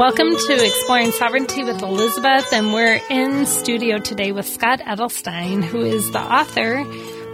Welcome 0.00 0.34
to 0.34 0.64
Exploring 0.64 1.12
Sovereignty 1.12 1.62
with 1.62 1.82
Elizabeth, 1.82 2.54
and 2.54 2.72
we're 2.72 3.02
in 3.10 3.44
studio 3.44 3.98
today 3.98 4.32
with 4.32 4.46
Scott 4.46 4.80
Edelstein, 4.80 5.62
who 5.62 5.82
is 5.82 6.10
the 6.10 6.18
author 6.18 6.86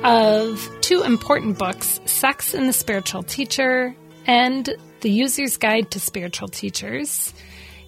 of 0.03 0.69
two 0.81 1.05
important 1.05 1.59
books 1.59 2.01
Sex 2.07 2.55
and 2.55 2.69
the 2.69 2.73
Spiritual 2.73 3.23
Teacher 3.23 3.95
and 4.27 4.69
The 5.01 5.11
User's 5.11 5.59
Guide 5.59 5.93
to 5.93 6.01
Spiritual 6.01 6.49
Teachers. 6.49 7.33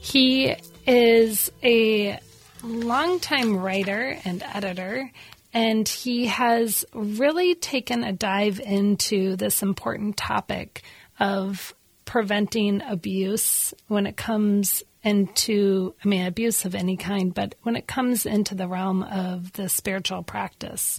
He 0.01 0.55
is 0.87 1.51
a 1.65 2.21
longtime 2.63 3.57
writer 3.57 4.17
and 4.25 4.45
editor, 4.45 5.11
and 5.53 5.89
he 5.89 6.27
has 6.27 6.85
really 6.95 7.57
taken 7.57 8.05
a 8.05 8.13
dive 8.13 8.61
into 8.61 9.35
this 9.35 9.61
important 9.61 10.17
topic 10.17 10.85
of 11.19 11.75
preventing 12.09 12.81
abuse 12.81 13.75
when 13.89 14.07
it 14.07 14.17
comes 14.17 14.83
into, 15.05 15.95
I 16.03 16.09
mean, 16.09 16.25
abuse 16.25 16.65
of 16.65 16.75
any 16.75 16.97
kind, 16.97 17.35
but 17.35 17.55
when 17.65 17.77
it 17.77 17.87
comes 17.87 18.25
into 18.25 18.55
the 18.55 18.67
realm 18.67 19.03
of 19.03 19.53
the 19.53 19.69
spiritual 19.69 20.23
practice. 20.23 20.99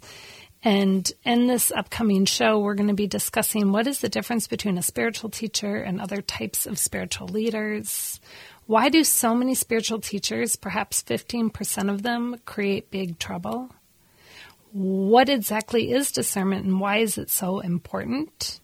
And 0.64 1.12
in 1.26 1.48
this 1.48 1.72
upcoming 1.72 2.26
show, 2.26 2.60
we're 2.60 2.76
going 2.76 2.90
to 2.90 2.94
be 2.94 3.08
discussing 3.08 3.72
what 3.72 3.88
is 3.88 4.02
the 4.02 4.08
difference 4.08 4.46
between 4.46 4.78
a 4.78 4.84
spiritual 4.84 5.32
teacher 5.32 5.78
and 5.78 6.00
other 6.00 6.22
types 6.22 6.68
of 6.68 6.78
spiritual 6.78 7.28
leaders. 7.28 8.20
Why 8.68 8.90
do 8.90 9.04
so 9.04 9.34
many 9.34 9.56
spiritual 9.56 10.02
teachers, 10.02 10.56
perhaps 10.58 11.02
15% 11.02 11.90
of 11.90 12.04
them, 12.04 12.36
create 12.46 12.92
big 12.92 13.18
trouble? 13.18 13.72
What 14.74 15.28
exactly 15.28 15.92
is 15.92 16.12
discernment 16.12 16.66
and 16.66 16.80
why 16.80 16.98
is 16.98 17.18
it 17.18 17.32
so 17.32 17.62
important? 17.62 18.60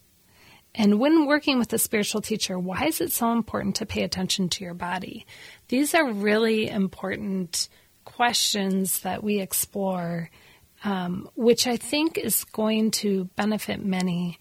And 0.77 0.99
when 0.99 1.26
working 1.26 1.57
with 1.57 1.71
a 1.71 1.79
spiritual 1.79 2.21
teacher, 2.21 2.59
why 2.59 2.85
is 2.85 2.99
it 2.99 3.12
so 3.12 3.31
important 3.31 3.77
to 3.77 3.85
pay 3.85 4.04
attention 4.04 4.49
to 4.49 4.63
your 4.63 4.73
body? 4.73 5.26
These 5.70 5.95
are 5.95 6.12
really 6.12 6.70
important 6.70 7.70
questions 8.04 8.99
that 8.99 9.23
we 9.23 9.40
explore, 9.40 10.29
um, 10.84 11.29
which 11.35 11.65
I 11.65 11.77
think 11.77 12.18
is 12.18 12.43
going 12.43 12.91
to 12.91 13.26
benefit 13.35 13.84
many 13.84 14.37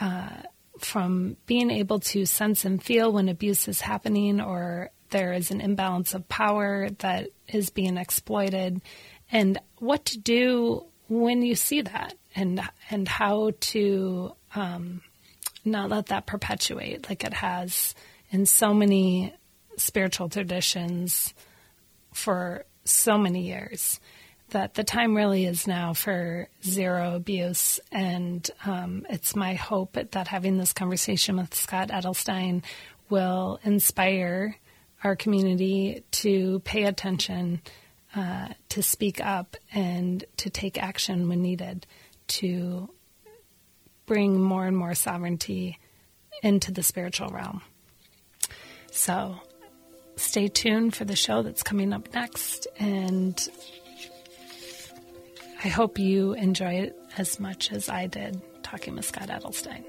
uh, 0.00 0.42
from 0.78 1.36
being 1.46 1.70
able 1.70 2.00
to 2.00 2.24
sense 2.24 2.64
and 2.64 2.82
feel 2.82 3.12
when 3.12 3.28
abuse 3.28 3.68
is 3.68 3.80
happening 3.82 4.40
or 4.40 4.90
there 5.10 5.32
is 5.32 5.50
an 5.50 5.60
imbalance 5.60 6.14
of 6.14 6.28
power 6.28 6.88
that 6.98 7.28
is 7.48 7.70
being 7.70 7.96
exploited, 7.96 8.82
and 9.30 9.58
what 9.78 10.04
to 10.06 10.18
do 10.18 10.84
when 11.08 11.42
you 11.42 11.54
see 11.54 11.82
that, 11.82 12.14
and 12.34 12.60
and 12.90 13.06
how 13.06 13.52
to 13.60 14.32
um, 14.56 15.00
not 15.66 15.90
let 15.90 16.06
that 16.06 16.26
perpetuate 16.26 17.08
like 17.08 17.24
it 17.24 17.34
has 17.34 17.94
in 18.30 18.46
so 18.46 18.72
many 18.72 19.34
spiritual 19.76 20.28
traditions 20.28 21.34
for 22.12 22.64
so 22.84 23.18
many 23.18 23.46
years 23.46 24.00
that 24.50 24.74
the 24.74 24.84
time 24.84 25.16
really 25.16 25.44
is 25.44 25.66
now 25.66 25.92
for 25.92 26.48
zero 26.64 27.14
abuse. 27.14 27.80
And 27.90 28.48
um, 28.64 29.04
it's 29.10 29.34
my 29.34 29.54
hope 29.54 29.98
that 30.12 30.28
having 30.28 30.56
this 30.56 30.72
conversation 30.72 31.36
with 31.36 31.54
Scott 31.54 31.88
Edelstein 31.88 32.62
will 33.08 33.58
inspire 33.64 34.56
our 35.02 35.16
community 35.16 36.04
to 36.10 36.60
pay 36.60 36.84
attention, 36.84 37.60
uh, 38.14 38.48
to 38.70 38.82
speak 38.82 39.20
up, 39.20 39.56
and 39.72 40.24
to 40.38 40.48
take 40.48 40.80
action 40.80 41.28
when 41.28 41.42
needed 41.42 41.86
to 42.28 42.88
bring 44.06 44.40
more 44.40 44.66
and 44.66 44.76
more 44.76 44.94
sovereignty 44.94 45.78
into 46.42 46.72
the 46.72 46.82
spiritual 46.82 47.28
realm. 47.28 47.62
So 48.90 49.36
stay 50.16 50.48
tuned 50.48 50.94
for 50.94 51.04
the 51.04 51.16
show 51.16 51.42
that's 51.42 51.62
coming 51.62 51.92
up 51.92 52.12
next. 52.14 52.66
And 52.78 53.36
I 55.62 55.68
hope 55.68 55.98
you 55.98 56.32
enjoy 56.32 56.74
it 56.74 56.96
as 57.18 57.38
much 57.40 57.72
as 57.72 57.88
I 57.88 58.06
did 58.06 58.40
talking 58.62 58.96
with 58.96 59.04
Scott 59.04 59.28
Edelstein. 59.28 59.84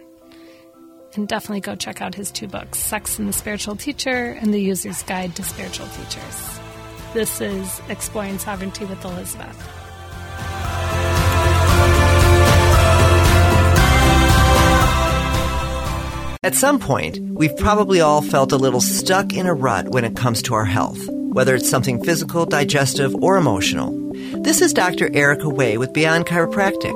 And 1.15 1.27
definitely 1.27 1.61
go 1.61 1.75
check 1.75 2.01
out 2.01 2.13
his 2.13 2.31
two 2.31 2.47
books 2.47 2.77
Sex 2.77 3.17
and 3.17 3.27
the 3.27 3.33
Spiritual 3.33 3.75
Teacher 3.75 4.37
and 4.39 4.53
The 4.53 4.61
User's 4.61 5.01
Guide 5.03 5.35
to 5.35 5.43
Spiritual 5.43 5.87
Teachers. 5.87 6.59
This 7.13 7.41
is 7.41 7.81
Exploring 7.89 8.37
Sovereignty 8.37 8.85
with 8.85 9.03
Elizabeth. 9.03 9.76
At 16.43 16.53
some 16.53 16.79
point, 16.79 17.19
we've 17.19 17.55
probably 17.57 17.99
all 17.99 18.21
felt 18.21 18.51
a 18.51 18.57
little 18.57 18.79
stuck 18.79 19.33
in 19.33 19.47
a 19.47 19.53
rut 19.53 19.89
when 19.89 20.05
it 20.05 20.15
comes 20.15 20.41
to 20.43 20.53
our 20.53 20.65
health, 20.65 20.99
whether 21.09 21.55
it's 21.55 21.69
something 21.69 22.03
physical, 22.03 22.45
digestive, 22.45 23.15
or 23.15 23.37
emotional. 23.37 23.91
This 24.43 24.61
is 24.61 24.71
Dr. 24.71 25.09
Erica 25.13 25.49
Way 25.49 25.77
with 25.77 25.93
Beyond 25.93 26.27
Chiropractic. 26.27 26.95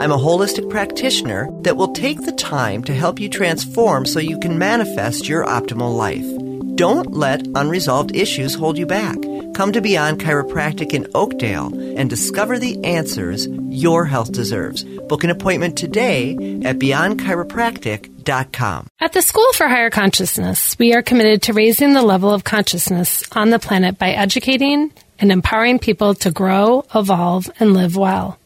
I'm 0.00 0.12
a 0.12 0.18
holistic 0.18 0.70
practitioner 0.70 1.48
that 1.62 1.76
will 1.76 1.92
take 1.92 2.22
the 2.22 2.32
time 2.32 2.84
to 2.84 2.94
help 2.94 3.18
you 3.18 3.28
transform 3.28 4.06
so 4.06 4.20
you 4.20 4.38
can 4.38 4.58
manifest 4.58 5.28
your 5.28 5.44
optimal 5.44 5.96
life. 5.96 6.26
Don't 6.76 7.12
let 7.12 7.46
unresolved 7.56 8.14
issues 8.14 8.54
hold 8.54 8.78
you 8.78 8.86
back. 8.86 9.16
Come 9.54 9.72
to 9.72 9.80
Beyond 9.80 10.20
Chiropractic 10.20 10.92
in 10.92 11.06
Oakdale 11.14 11.72
and 11.96 12.10
discover 12.10 12.58
the 12.58 12.84
answers 12.84 13.48
your 13.68 14.04
health 14.04 14.32
deserves. 14.32 14.84
Book 14.84 15.24
an 15.24 15.30
appointment 15.30 15.78
today 15.78 16.32
at 16.64 16.78
beyondchiropractic.com. 16.78 18.86
At 19.00 19.12
the 19.12 19.22
School 19.22 19.52
for 19.52 19.68
Higher 19.68 19.90
Consciousness, 19.90 20.76
we 20.78 20.94
are 20.94 21.02
committed 21.02 21.42
to 21.42 21.52
raising 21.52 21.92
the 21.92 22.02
level 22.02 22.32
of 22.32 22.44
consciousness 22.44 23.24
on 23.32 23.50
the 23.50 23.58
planet 23.58 23.98
by 23.98 24.10
educating 24.10 24.92
and 25.18 25.32
empowering 25.32 25.78
people 25.78 26.14
to 26.14 26.30
grow, 26.30 26.84
evolve, 26.94 27.50
and 27.58 27.72
live 27.72 27.96
well. 27.96 28.38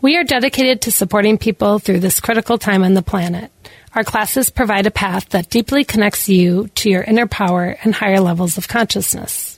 We 0.00 0.16
are 0.16 0.24
dedicated 0.24 0.82
to 0.82 0.92
supporting 0.92 1.38
people 1.38 1.78
through 1.78 2.00
this 2.00 2.20
critical 2.20 2.58
time 2.58 2.84
on 2.84 2.94
the 2.94 3.02
planet. 3.02 3.50
Our 3.94 4.04
classes 4.04 4.50
provide 4.50 4.86
a 4.86 4.90
path 4.90 5.30
that 5.30 5.48
deeply 5.48 5.82
connects 5.82 6.28
you 6.28 6.68
to 6.76 6.90
your 6.90 7.02
inner 7.02 7.26
power 7.26 7.76
and 7.82 7.94
higher 7.94 8.20
levels 8.20 8.58
of 8.58 8.68
consciousness. 8.68 9.55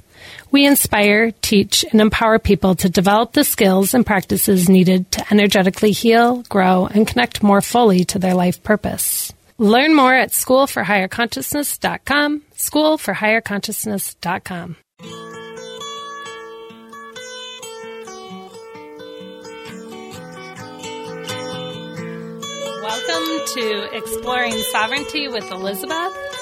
We 0.50 0.66
inspire, 0.66 1.32
teach, 1.42 1.84
and 1.90 2.00
empower 2.00 2.38
people 2.38 2.74
to 2.76 2.88
develop 2.88 3.32
the 3.32 3.44
skills 3.44 3.92
and 3.92 4.06
practices 4.06 4.66
needed 4.68 5.10
to 5.12 5.22
energetically 5.30 5.92
heal, 5.92 6.42
grow, 6.48 6.86
and 6.86 7.06
connect 7.06 7.42
more 7.42 7.60
fully 7.60 8.06
to 8.06 8.18
their 8.18 8.32
life 8.34 8.62
purpose. 8.62 9.30
Learn 9.58 9.94
more 9.94 10.14
at 10.14 10.30
schoolforhigherconsciousness.com, 10.30 12.42
schoolforhigherconsciousness.com. 12.54 14.76
Welcome 22.82 23.46
to 23.54 23.88
Exploring 23.92 24.56
Sovereignty 24.72 25.28
with 25.28 25.50
Elizabeth. 25.50 26.37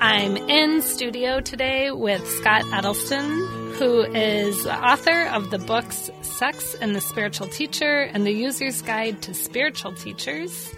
I'm 0.00 0.36
in 0.36 0.82
studio 0.82 1.40
today 1.40 1.90
with 1.90 2.26
Scott 2.28 2.62
Edelstein, 2.64 3.74
who 3.76 4.02
is 4.02 4.64
the 4.64 4.74
author 4.74 5.26
of 5.28 5.50
the 5.50 5.58
books 5.58 6.10
Sex 6.20 6.74
and 6.74 6.94
the 6.94 7.00
Spiritual 7.00 7.48
Teacher 7.48 8.02
and 8.02 8.26
the 8.26 8.30
User's 8.30 8.82
Guide 8.82 9.22
to 9.22 9.32
Spiritual 9.32 9.94
Teachers. 9.94 10.70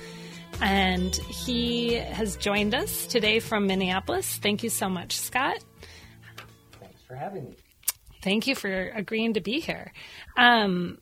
And 0.60 1.14
he 1.16 1.94
has 1.94 2.36
joined 2.36 2.76
us 2.76 3.08
today 3.08 3.40
from 3.40 3.66
Minneapolis. 3.66 4.36
Thank 4.36 4.62
you 4.62 4.70
so 4.70 4.88
much, 4.88 5.18
Scott. 5.18 5.58
Thanks 6.80 7.02
for 7.06 7.16
having 7.16 7.50
me. 7.50 7.56
Thank 8.22 8.46
you 8.46 8.54
for 8.54 8.70
agreeing 8.70 9.34
to 9.34 9.40
be 9.40 9.58
here. 9.58 9.92
Um, 10.36 10.98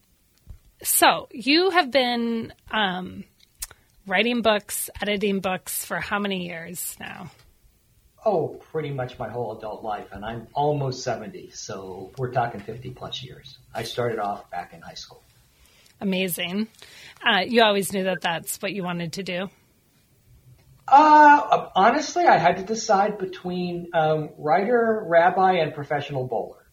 so, 0.83 1.29
you 1.31 1.71
have 1.71 1.91
been 1.91 2.53
um, 2.71 3.25
writing 4.07 4.41
books, 4.41 4.89
editing 5.03 5.41
books 5.41 5.85
for 5.85 6.01
how 6.01 6.19
many 6.19 6.47
years 6.47 6.97
now? 6.99 7.31
Oh, 8.29 8.61
pretty 8.73 8.91
much 8.91 9.21
my 9.21 9.29
whole 9.29 9.57
adult 9.57 9.85
life, 9.85 10.09
and 10.11 10.25
I'm 10.25 10.49
almost 10.53 11.05
70, 11.05 11.51
so 11.51 12.11
we're 12.19 12.33
talking 12.33 12.61
50 12.61 12.91
plus 12.91 13.23
years. 13.23 13.57
I 13.73 13.85
started 13.85 14.19
off 14.19 14.51
back 14.51 14.75
in 14.75 14.81
high 14.81 14.95
school. 14.95 15.23
Amazing. 16.01 16.67
Uh, 17.25 17.43
you 17.47 17.63
always 17.63 17.93
knew 17.93 18.03
that 18.03 18.23
that's 18.23 18.57
what 18.57 18.73
you 18.73 18.83
wanted 18.83 19.13
to 19.13 19.23
do? 19.23 19.49
Uh, 20.89 21.69
honestly, 21.77 22.25
I 22.27 22.39
had 22.39 22.57
to 22.57 22.65
decide 22.65 23.19
between 23.19 23.91
um, 23.95 24.31
writer, 24.39 25.05
rabbi, 25.07 25.59
and 25.59 25.73
professional 25.73 26.27
bowler. 26.27 26.67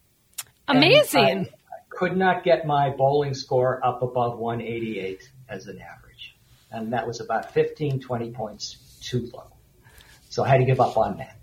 Amazing. 0.66 1.22
I, 1.22 1.34
I 1.42 1.80
could 1.88 2.16
not 2.16 2.42
get 2.42 2.66
my 2.66 2.90
bowling 2.90 3.32
score 3.32 3.78
up 3.86 4.02
above 4.02 4.40
188 4.40 5.30
as 5.48 5.68
an 5.68 5.80
average. 5.80 6.34
And 6.72 6.92
that 6.92 7.06
was 7.06 7.20
about 7.20 7.54
15, 7.54 8.00
20 8.00 8.32
points 8.32 8.98
too 9.00 9.30
low. 9.32 9.52
So 10.30 10.42
I 10.42 10.48
had 10.48 10.58
to 10.58 10.64
give 10.64 10.80
up 10.80 10.96
on 10.96 11.18
that. 11.18 11.38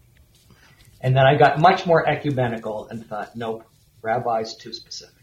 And 1.01 1.15
then 1.15 1.25
I 1.25 1.35
got 1.35 1.59
much 1.59 1.85
more 1.85 2.07
ecumenical 2.07 2.87
and 2.87 3.05
thought, 3.05 3.35
nope, 3.35 3.65
rabbi's 4.01 4.55
too 4.55 4.73
specific. 4.73 5.15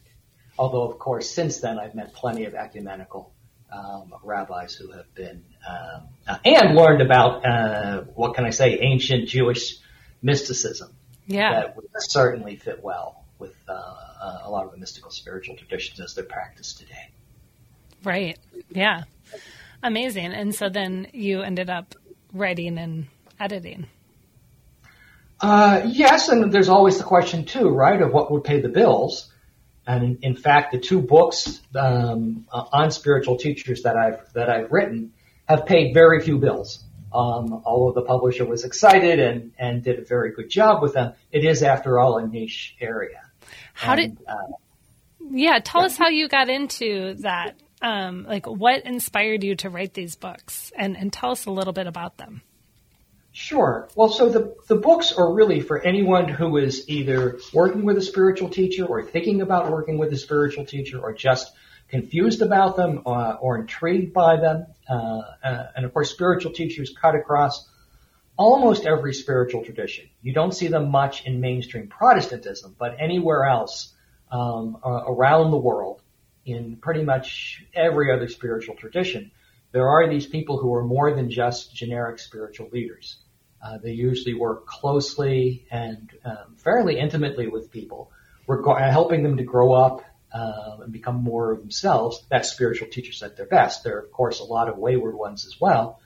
Although, 0.58 0.90
of 0.90 0.98
course, 0.98 1.30
since 1.30 1.60
then 1.60 1.78
I've 1.78 1.94
met 1.94 2.12
plenty 2.12 2.44
of 2.44 2.54
ecumenical 2.54 3.32
um, 3.72 4.12
rabbis 4.22 4.74
who 4.74 4.90
have 4.92 5.12
been 5.14 5.44
um, 5.68 6.08
uh, 6.26 6.38
and 6.44 6.74
learned 6.74 7.02
about 7.02 7.46
uh, 7.46 8.02
what 8.14 8.34
can 8.34 8.44
I 8.44 8.50
say, 8.50 8.78
ancient 8.80 9.28
Jewish 9.28 9.76
mysticism. 10.22 10.94
Yeah. 11.26 11.60
that 11.60 11.76
would 11.76 11.86
certainly 11.98 12.56
fit 12.56 12.82
well 12.82 13.24
with 13.38 13.54
uh, 13.68 13.72
uh, 13.72 14.38
a 14.44 14.50
lot 14.50 14.64
of 14.64 14.72
the 14.72 14.78
mystical 14.78 15.10
spiritual 15.10 15.56
traditions 15.56 16.00
as 16.00 16.14
they're 16.14 16.24
practiced 16.24 16.78
today. 16.78 17.10
Right. 18.02 18.38
Yeah. 18.70 19.02
Amazing. 19.82 20.32
And 20.32 20.54
so 20.54 20.70
then 20.70 21.08
you 21.12 21.42
ended 21.42 21.70
up 21.70 21.94
writing 22.32 22.78
and 22.78 23.06
editing. 23.38 23.86
Uh, 25.40 25.82
yes, 25.86 26.28
and 26.28 26.52
there's 26.52 26.68
always 26.68 26.98
the 26.98 27.04
question 27.04 27.44
too, 27.44 27.68
right, 27.68 28.00
of 28.00 28.12
what 28.12 28.30
would 28.32 28.44
pay 28.44 28.60
the 28.60 28.68
bills. 28.68 29.32
And 29.86 30.18
in, 30.22 30.36
fact, 30.36 30.72
the 30.72 30.78
two 30.78 31.00
books 31.00 31.60
um, 31.74 32.46
uh, 32.52 32.64
on 32.72 32.90
spiritual 32.90 33.38
teachers 33.38 33.82
that 33.84 33.96
I've 33.96 34.32
that 34.34 34.50
I've 34.50 34.70
written 34.70 35.12
have 35.48 35.64
paid 35.64 35.94
very 35.94 36.20
few 36.20 36.38
bills. 36.38 36.84
Um, 37.10 37.62
although 37.64 37.98
the 37.98 38.06
publisher 38.06 38.44
was 38.44 38.64
excited 38.64 39.18
and 39.18 39.52
and 39.58 39.82
did 39.82 39.98
a 39.98 40.04
very 40.04 40.32
good 40.32 40.50
job 40.50 40.82
with 40.82 40.92
them, 40.92 41.14
it 41.32 41.44
is 41.44 41.62
after 41.62 41.98
all 41.98 42.18
a 42.18 42.26
niche 42.26 42.76
area. 42.80 43.22
How 43.72 43.94
And, 43.94 44.18
did, 44.18 44.26
uh, 44.28 44.34
yeah, 45.30 45.60
tell 45.64 45.84
us 45.84 45.96
how 45.96 46.08
you 46.08 46.28
got 46.28 46.48
into 46.50 47.14
that. 47.20 47.54
Um, 47.80 48.24
like 48.28 48.46
what 48.46 48.84
inspired 48.84 49.44
you 49.44 49.54
to 49.56 49.70
write 49.70 49.94
these 49.94 50.16
books 50.16 50.72
and, 50.76 50.96
and 50.96 51.12
tell 51.12 51.30
us 51.30 51.46
a 51.46 51.52
little 51.52 51.72
bit 51.72 51.86
about 51.86 52.16
them. 52.16 52.42
Sure. 53.40 53.88
Well, 53.94 54.08
so 54.08 54.28
the, 54.28 54.56
the 54.66 54.74
books 54.74 55.12
are 55.12 55.32
really 55.32 55.60
for 55.60 55.78
anyone 55.78 56.26
who 56.26 56.56
is 56.56 56.88
either 56.88 57.38
working 57.54 57.84
with 57.84 57.96
a 57.96 58.02
spiritual 58.02 58.48
teacher 58.48 58.84
or 58.84 59.04
thinking 59.04 59.42
about 59.42 59.70
working 59.70 59.96
with 59.96 60.12
a 60.12 60.16
spiritual 60.16 60.64
teacher 60.64 60.98
or 60.98 61.12
just 61.14 61.52
confused 61.88 62.42
about 62.42 62.74
them 62.74 63.02
uh, 63.06 63.36
or 63.40 63.56
intrigued 63.56 64.12
by 64.12 64.38
them. 64.38 64.66
Uh, 64.90 65.20
uh, 65.44 65.66
and 65.76 65.84
of 65.86 65.94
course, 65.94 66.10
spiritual 66.10 66.52
teachers 66.52 66.92
cut 67.00 67.14
across 67.14 67.68
almost 68.36 68.84
every 68.84 69.14
spiritual 69.14 69.64
tradition. 69.64 70.10
You 70.20 70.32
don't 70.32 70.52
see 70.52 70.66
them 70.66 70.90
much 70.90 71.24
in 71.24 71.40
mainstream 71.40 71.86
Protestantism, 71.86 72.74
but 72.76 72.96
anywhere 72.98 73.44
else 73.44 73.94
um, 74.32 74.78
around 74.84 75.52
the 75.52 75.58
world, 75.58 76.02
in 76.44 76.74
pretty 76.74 77.04
much 77.04 77.64
every 77.72 78.12
other 78.12 78.26
spiritual 78.26 78.74
tradition, 78.74 79.30
there 79.70 79.88
are 79.88 80.08
these 80.08 80.26
people 80.26 80.58
who 80.58 80.74
are 80.74 80.84
more 80.84 81.14
than 81.14 81.30
just 81.30 81.72
generic 81.72 82.18
spiritual 82.18 82.68
leaders. 82.72 83.18
Uh, 83.62 83.78
they 83.78 83.92
usually 83.92 84.34
work 84.34 84.66
closely 84.66 85.66
and 85.70 86.10
um, 86.24 86.54
fairly 86.56 86.98
intimately 86.98 87.48
with 87.48 87.70
people, 87.70 88.10
reg- 88.46 88.64
helping 88.78 89.22
them 89.22 89.36
to 89.36 89.44
grow 89.44 89.72
up 89.72 90.04
uh, 90.32 90.76
and 90.82 90.92
become 90.92 91.22
more 91.22 91.52
of 91.52 91.60
themselves. 91.60 92.24
That's 92.30 92.50
spiritual 92.50 92.88
teachers 92.88 93.22
at 93.22 93.36
their 93.36 93.46
best. 93.46 93.84
There 93.84 93.96
are, 93.96 94.00
of 94.00 94.12
course, 94.12 94.40
a 94.40 94.44
lot 94.44 94.68
of 94.68 94.78
wayward 94.78 95.14
ones 95.14 95.46
as 95.46 95.60
well. 95.60 96.00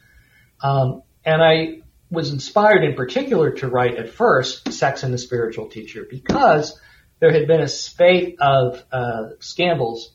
Um, 0.63 1.03
and 1.25 1.43
I 1.43 1.83
was 2.11 2.33
inspired 2.33 2.85
in 2.85 2.95
particular 2.95 3.53
to 3.53 3.69
write 3.69 3.97
at 3.97 4.11
first 4.11 4.73
Sex 4.73 5.03
and 5.03 5.13
the 5.13 5.19
Spiritual 5.19 5.69
Teacher 5.69 6.07
because 6.09 6.79
there 7.21 7.33
had 7.33 7.47
been 7.47 7.61
a 7.61 7.69
spate 7.69 8.37
of 8.41 8.83
uh, 8.93 9.31
scandals 9.41 10.13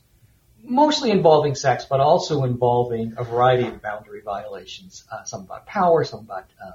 mostly 0.63 1.12
involving 1.12 1.56
sex, 1.56 1.86
but 1.90 2.00
also 2.00 2.44
involving 2.44 3.13
a 3.18 3.24
variety 3.24 3.68
of 3.68 3.81
boundary 3.81 4.22
violations. 4.22 5.06
Uh, 5.12 5.24
some 5.24 5.42
about 5.42 5.66
power, 5.66 6.04
some 6.04 6.22
about 6.22 6.45
um, 6.63 6.74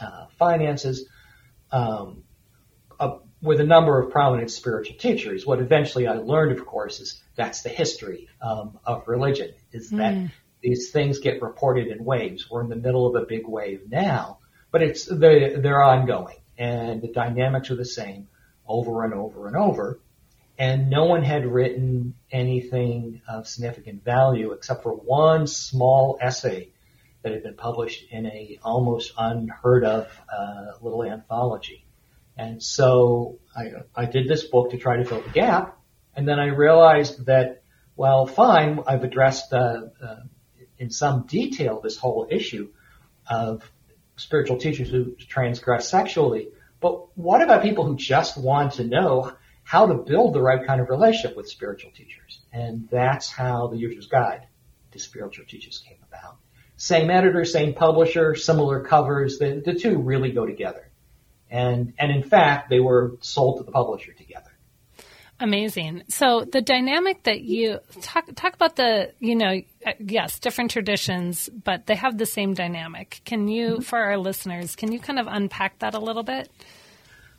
uh, 0.00 0.26
finances, 0.38 1.08
um, 1.70 2.24
uh, 2.98 3.18
with 3.40 3.60
a 3.60 3.64
number 3.64 4.00
of 4.00 4.10
prominent 4.10 4.50
spiritual 4.50 4.96
teachers. 4.96 5.46
What 5.46 5.60
eventually 5.60 6.06
I 6.06 6.14
learned, 6.14 6.58
of 6.58 6.66
course, 6.66 7.00
is 7.00 7.22
that's 7.36 7.62
the 7.62 7.68
history 7.68 8.28
um, 8.42 8.78
of 8.84 9.06
religion. 9.06 9.52
Is 9.72 9.90
that 9.90 10.30
these 10.62 10.90
things 10.90 11.20
get 11.20 11.40
reported 11.40 11.88
in 11.88 12.04
waves. 12.04 12.50
We're 12.50 12.62
in 12.62 12.68
the 12.68 12.76
middle 12.76 13.06
of 13.06 13.22
a 13.22 13.26
big 13.26 13.46
wave 13.46 13.82
now, 13.88 14.38
but 14.72 14.82
it's 14.82 15.04
they, 15.04 15.54
they're 15.56 15.82
ongoing, 15.82 16.38
and 16.56 17.00
the 17.00 17.08
dynamics 17.08 17.70
are 17.70 17.76
the 17.76 17.84
same 17.84 18.28
over 18.66 19.04
and 19.04 19.14
over 19.14 19.46
and 19.46 19.56
over 19.56 20.00
and 20.58 20.90
no 20.90 21.04
one 21.04 21.22
had 21.22 21.46
written 21.46 22.14
anything 22.32 23.22
of 23.28 23.46
significant 23.46 24.04
value 24.04 24.52
except 24.52 24.82
for 24.82 24.92
one 24.92 25.46
small 25.46 26.18
essay 26.20 26.68
that 27.28 27.34
had 27.34 27.42
been 27.42 27.54
published 27.54 28.04
in 28.10 28.26
a 28.26 28.58
almost 28.62 29.12
unheard 29.16 29.84
of 29.84 30.20
uh, 30.32 30.72
little 30.80 31.04
anthology. 31.04 31.84
And 32.36 32.62
so 32.62 33.38
I, 33.56 33.72
I 33.94 34.04
did 34.06 34.28
this 34.28 34.44
book 34.44 34.70
to 34.70 34.78
try 34.78 34.96
to 34.96 35.04
fill 35.04 35.20
the 35.20 35.30
gap, 35.30 35.78
and 36.14 36.26
then 36.26 36.38
I 36.38 36.46
realized 36.46 37.26
that, 37.26 37.62
well, 37.96 38.26
fine, 38.26 38.80
I've 38.86 39.04
addressed 39.04 39.52
uh, 39.52 39.82
uh, 40.02 40.20
in 40.78 40.90
some 40.90 41.26
detail 41.26 41.80
this 41.80 41.96
whole 41.96 42.28
issue 42.30 42.70
of 43.28 43.68
spiritual 44.16 44.58
teachers 44.58 44.88
who 44.88 45.14
transgress 45.16 45.88
sexually, 45.88 46.48
but 46.80 47.16
what 47.16 47.42
about 47.42 47.62
people 47.62 47.84
who 47.84 47.96
just 47.96 48.36
want 48.36 48.74
to 48.74 48.84
know 48.84 49.32
how 49.68 49.86
to 49.86 49.92
build 49.92 50.32
the 50.32 50.40
right 50.40 50.66
kind 50.66 50.80
of 50.80 50.88
relationship 50.88 51.36
with 51.36 51.46
spiritual 51.46 51.90
teachers. 51.90 52.40
And 52.54 52.88
that's 52.90 53.30
how 53.30 53.66
the 53.66 53.76
user's 53.76 54.06
guide 54.06 54.46
to 54.92 54.98
spiritual 54.98 55.44
teachers 55.44 55.84
came 55.86 55.98
about. 56.10 56.38
Same 56.78 57.10
editor, 57.10 57.44
same 57.44 57.74
publisher, 57.74 58.34
similar 58.34 58.82
covers. 58.84 59.38
The, 59.38 59.60
the 59.64 59.74
two 59.74 59.98
really 59.98 60.32
go 60.32 60.46
together. 60.46 60.88
And, 61.50 61.92
and 61.98 62.10
in 62.10 62.22
fact, 62.22 62.70
they 62.70 62.80
were 62.80 63.16
sold 63.20 63.58
to 63.58 63.64
the 63.64 63.72
publisher 63.72 64.12
together. 64.12 64.50
Amazing. 65.40 66.04
So 66.08 66.44
the 66.50 66.60
dynamic 66.60 67.24
that 67.24 67.42
you 67.42 67.78
talk 68.00 68.26
talk 68.34 68.54
about 68.54 68.74
the 68.74 69.12
you 69.20 69.36
know 69.36 69.60
uh, 69.86 69.92
yes 70.00 70.40
different 70.40 70.72
traditions, 70.72 71.48
but 71.48 71.86
they 71.86 71.94
have 71.94 72.18
the 72.18 72.26
same 72.26 72.54
dynamic. 72.54 73.20
Can 73.24 73.46
you, 73.46 73.80
for 73.80 74.00
our 74.00 74.16
listeners, 74.16 74.74
can 74.74 74.90
you 74.90 74.98
kind 74.98 75.20
of 75.20 75.28
unpack 75.28 75.78
that 75.78 75.94
a 75.94 76.00
little 76.00 76.24
bit? 76.24 76.50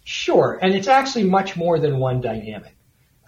Sure, 0.06 0.58
and 0.62 0.74
it's 0.74 0.88
actually 0.88 1.26
much 1.26 1.58
more 1.58 1.78
than 1.78 1.98
one 1.98 2.22
dynamic. 2.22 2.74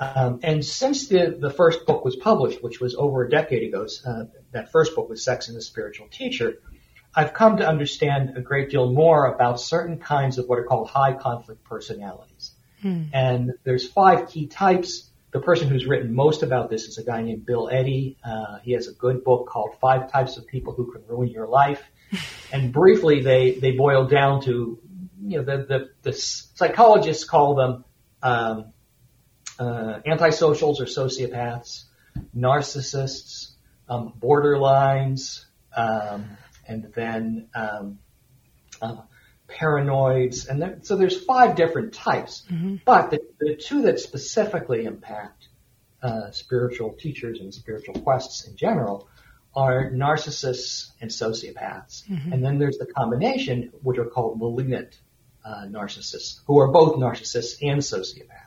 Um, 0.01 0.39
and 0.41 0.65
since 0.65 1.09
the, 1.09 1.37
the 1.39 1.51
first 1.51 1.85
book 1.85 2.03
was 2.03 2.15
published, 2.15 2.63
which 2.63 2.81
was 2.81 2.95
over 2.95 3.23
a 3.23 3.29
decade 3.29 3.69
ago, 3.69 3.85
uh, 4.03 4.23
that 4.51 4.71
first 4.71 4.95
book 4.95 5.07
was 5.07 5.23
Sex 5.23 5.47
and 5.47 5.55
the 5.55 5.61
Spiritual 5.61 6.07
Teacher, 6.07 6.55
I've 7.13 7.33
come 7.33 7.57
to 7.57 7.67
understand 7.67 8.35
a 8.35 8.41
great 8.41 8.71
deal 8.71 8.91
more 8.91 9.27
about 9.27 9.59
certain 9.59 9.99
kinds 9.99 10.39
of 10.39 10.47
what 10.47 10.57
are 10.57 10.63
called 10.63 10.89
high 10.89 11.13
conflict 11.13 11.63
personalities. 11.63 12.51
And 13.13 13.51
there's 13.63 13.87
five 13.87 14.27
key 14.27 14.47
types. 14.47 15.11
The 15.33 15.39
person 15.39 15.67
who's 15.67 15.85
written 15.85 16.15
most 16.15 16.41
about 16.41 16.71
this 16.71 16.85
is 16.85 16.97
a 16.97 17.03
guy 17.03 17.21
named 17.21 17.45
Bill 17.45 17.69
Eddy. 17.71 18.17
Uh, 18.23 18.57
he 18.63 18.71
has 18.71 18.87
a 18.87 18.93
good 18.93 19.23
book 19.23 19.47
called 19.47 19.75
Five 19.79 20.11
Types 20.11 20.37
of 20.37 20.47
People 20.47 20.73
Who 20.73 20.91
Can 20.91 21.03
Ruin 21.07 21.29
Your 21.29 21.47
Life. 21.47 21.83
and 22.51 22.73
briefly, 22.73 23.21
they, 23.21 23.51
they 23.51 23.73
boil 23.73 24.07
down 24.07 24.41
to 24.43 24.79
you 25.23 25.37
know, 25.37 25.43
the, 25.43 25.65
the, 25.65 25.89
the 26.01 26.13
psychologists 26.13 27.23
call 27.23 27.53
them 27.53 27.85
um, 28.23 28.73
uh, 29.61 29.99
antisocials 30.07 30.79
or 30.79 30.85
sociopaths, 30.85 31.83
narcissists, 32.35 33.51
um, 33.87 34.13
borderlines, 34.19 35.45
um, 35.75 36.37
and 36.67 36.91
then 36.95 37.47
um, 37.53 37.99
uh, 38.81 38.95
paranoids. 39.47 40.47
And 40.49 40.61
there, 40.61 40.79
so 40.81 40.95
there's 40.95 41.23
five 41.23 41.55
different 41.55 41.93
types. 41.93 42.43
But 42.85 43.11
the, 43.11 43.19
the 43.39 43.55
two 43.55 43.83
that 43.83 43.99
specifically 43.99 44.85
impact 44.85 45.47
uh, 46.01 46.31
spiritual 46.31 46.93
teachers 46.93 47.39
and 47.39 47.53
spiritual 47.53 47.95
quests 48.01 48.47
in 48.47 48.55
general 48.55 49.07
are 49.55 49.91
narcissists 49.91 50.91
and 51.01 51.11
sociopaths. 51.11 52.03
And 52.33 52.43
then 52.43 52.57
there's 52.57 52.77
the 52.77 52.87
combination, 52.87 53.71
which 53.83 53.99
are 53.99 54.05
called 54.05 54.39
malignant 54.39 54.99
uh, 55.45 55.65
narcissists, 55.67 56.39
who 56.47 56.59
are 56.59 56.69
both 56.71 56.95
narcissists 56.95 57.57
and 57.61 57.79
sociopaths. 57.81 58.40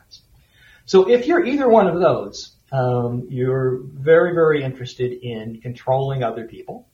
So 0.87 1.11
if 1.11 1.27
you're 1.27 1.45
either 1.45 1.69
one 1.69 1.87
of 1.87 2.01
those, 2.01 2.57
um, 2.73 3.27
you're 3.31 3.81
very, 3.85 4.35
very 4.35 4.63
interested 4.63 5.13
in 5.13 5.61
controlling 5.61 6.23
other 6.23 6.47
people, 6.47 6.89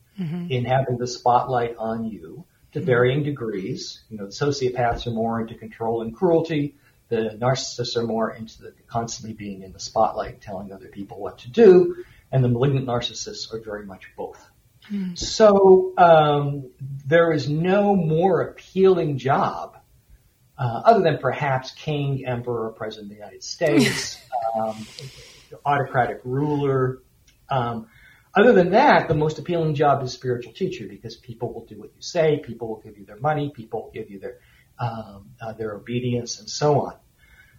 in 0.49 0.65
having 0.65 0.97
the 0.97 1.07
spotlight 1.07 1.75
on 1.77 2.05
you 2.05 2.45
to 2.73 2.79
varying 2.79 3.23
degrees. 3.23 4.03
You 4.09 4.17
know, 4.17 4.25
the 4.25 4.31
sociopaths 4.31 5.07
are 5.07 5.11
more 5.11 5.41
into 5.41 5.55
control 5.55 6.03
and 6.03 6.15
cruelty. 6.15 6.75
The 7.09 7.37
narcissists 7.41 7.97
are 7.97 8.03
more 8.05 8.31
into 8.31 8.61
the 8.61 8.73
constantly 8.87 9.33
being 9.33 9.63
in 9.63 9.73
the 9.73 9.79
spotlight, 9.79 10.41
telling 10.41 10.71
other 10.71 10.87
people 10.87 11.19
what 11.19 11.39
to 11.39 11.49
do. 11.49 12.03
And 12.31 12.43
the 12.43 12.49
malignant 12.49 12.85
narcissists 12.85 13.53
are 13.53 13.59
very 13.59 13.85
much 13.85 14.11
both. 14.15 14.39
So 15.15 15.93
um, 15.97 16.69
there 17.05 17.31
is 17.31 17.49
no 17.49 17.95
more 17.95 18.41
appealing 18.41 19.17
job 19.17 19.77
uh, 20.57 20.81
other 20.85 21.01
than 21.01 21.17
perhaps 21.17 21.71
king, 21.71 22.25
emperor, 22.25 22.69
president 22.71 23.05
of 23.05 23.09
the 23.09 23.15
United 23.15 23.43
States, 23.43 24.17
um, 24.55 24.85
autocratic 25.65 26.21
ruler. 26.23 26.99
Um, 27.49 27.87
other 28.33 28.53
than 28.53 28.71
that, 28.71 29.07
the 29.07 29.15
most 29.15 29.39
appealing 29.39 29.75
job 29.75 30.03
is 30.03 30.13
spiritual 30.13 30.53
teacher 30.53 30.87
because 30.87 31.15
people 31.17 31.53
will 31.53 31.65
do 31.65 31.77
what 31.77 31.89
you 31.95 32.01
say, 32.01 32.41
people 32.45 32.69
will 32.69 32.79
give 32.81 32.97
you 32.97 33.05
their 33.05 33.19
money, 33.19 33.51
people 33.53 33.83
will 33.83 33.91
give 33.91 34.09
you 34.09 34.19
their 34.19 34.37
um, 34.79 35.31
uh, 35.39 35.53
their 35.53 35.73
obedience, 35.73 36.39
and 36.39 36.49
so 36.49 36.81
on. 36.81 36.95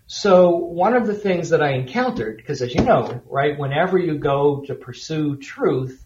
So 0.07 0.57
one 0.57 0.95
of 0.95 1.07
the 1.07 1.15
things 1.15 1.51
that 1.51 1.63
I 1.63 1.73
encountered, 1.73 2.37
because 2.37 2.63
as 2.63 2.75
you 2.75 2.83
know, 2.83 3.23
right, 3.27 3.59
whenever 3.59 3.99
you 3.99 4.19
go 4.19 4.63
to 4.67 4.75
pursue 4.75 5.37
truth, 5.37 6.05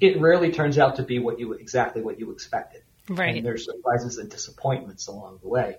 it 0.00 0.20
rarely 0.20 0.52
turns 0.52 0.78
out 0.78 0.96
to 0.96 1.02
be 1.02 1.18
what 1.18 1.40
you 1.40 1.54
exactly 1.54 2.02
what 2.02 2.18
you 2.18 2.30
expected. 2.30 2.82
Right. 3.08 3.36
And 3.36 3.44
there's 3.44 3.64
surprises 3.64 4.18
and 4.18 4.30
disappointments 4.30 5.08
along 5.08 5.40
the 5.42 5.48
way. 5.48 5.76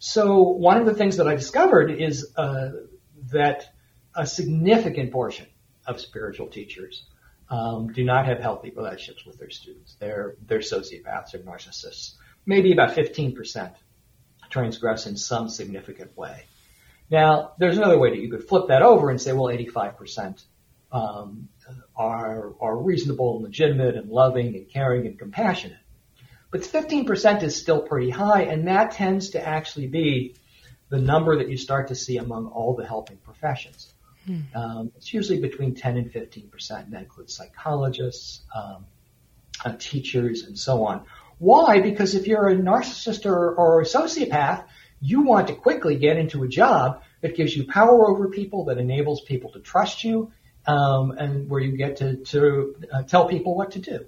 So 0.00 0.40
one 0.40 0.78
of 0.78 0.86
the 0.86 0.94
things 0.94 1.18
that 1.18 1.28
I 1.28 1.34
discovered 1.34 1.90
is 1.90 2.32
uh, 2.34 2.70
that 3.32 3.66
a 4.16 4.26
significant 4.26 5.12
portion 5.12 5.46
of 5.86 6.00
spiritual 6.00 6.46
teachers 6.46 7.04
um, 7.50 7.92
do 7.92 8.02
not 8.02 8.24
have 8.24 8.38
healthy 8.38 8.70
relationships 8.70 9.26
with 9.26 9.38
their 9.38 9.50
students. 9.50 9.96
They're 10.00 10.36
they're 10.46 10.60
sociopaths 10.60 11.34
or 11.34 11.40
narcissists. 11.40 12.14
Maybe 12.46 12.72
about 12.72 12.96
15% 12.96 13.74
transgress 14.48 15.06
in 15.06 15.18
some 15.18 15.50
significant 15.50 16.16
way. 16.16 16.46
Now, 17.10 17.52
there's 17.58 17.76
another 17.76 17.98
way 17.98 18.08
that 18.10 18.20
you 18.20 18.30
could 18.30 18.48
flip 18.48 18.68
that 18.68 18.80
over 18.80 19.10
and 19.10 19.20
say, 19.20 19.34
well, 19.34 19.54
85% 19.54 20.42
um, 20.92 21.48
are 21.94 22.54
are 22.58 22.76
reasonable 22.76 23.36
and 23.36 23.44
legitimate 23.44 23.96
and 23.96 24.08
loving 24.08 24.56
and 24.56 24.66
caring 24.66 25.06
and 25.06 25.18
compassionate. 25.18 25.76
But 26.50 26.62
15% 26.62 27.42
is 27.42 27.56
still 27.56 27.80
pretty 27.80 28.10
high, 28.10 28.42
and 28.42 28.66
that 28.66 28.92
tends 28.92 29.30
to 29.30 29.46
actually 29.46 29.86
be 29.86 30.34
the 30.88 30.98
number 30.98 31.36
that 31.38 31.48
you 31.48 31.56
start 31.56 31.88
to 31.88 31.94
see 31.94 32.16
among 32.16 32.46
all 32.48 32.74
the 32.74 32.86
helping 32.86 33.18
professions. 33.18 33.92
Hmm. 34.26 34.40
Um, 34.54 34.92
it's 34.96 35.14
usually 35.14 35.40
between 35.40 35.74
10 35.74 35.96
and 35.96 36.12
15%, 36.12 36.84
and 36.84 36.92
that 36.92 37.02
includes 37.02 37.34
psychologists, 37.34 38.42
um, 38.54 38.84
uh, 39.64 39.74
teachers, 39.78 40.42
and 40.42 40.58
so 40.58 40.84
on. 40.84 41.04
Why? 41.38 41.80
Because 41.80 42.14
if 42.14 42.26
you're 42.26 42.48
a 42.48 42.56
narcissist 42.56 43.24
or, 43.26 43.54
or 43.54 43.80
a 43.80 43.84
sociopath, 43.84 44.64
you 45.00 45.22
want 45.22 45.48
to 45.48 45.54
quickly 45.54 45.96
get 45.96 46.18
into 46.18 46.42
a 46.42 46.48
job 46.48 47.02
that 47.22 47.36
gives 47.36 47.56
you 47.56 47.66
power 47.66 48.10
over 48.10 48.28
people, 48.28 48.66
that 48.66 48.78
enables 48.78 49.20
people 49.22 49.50
to 49.52 49.60
trust 49.60 50.04
you, 50.04 50.32
um, 50.66 51.12
and 51.12 51.48
where 51.48 51.60
you 51.60 51.76
get 51.76 51.96
to, 51.96 52.16
to 52.16 52.74
uh, 52.92 53.02
tell 53.04 53.26
people 53.26 53.54
what 53.54 53.72
to 53.72 53.78
do. 53.78 54.06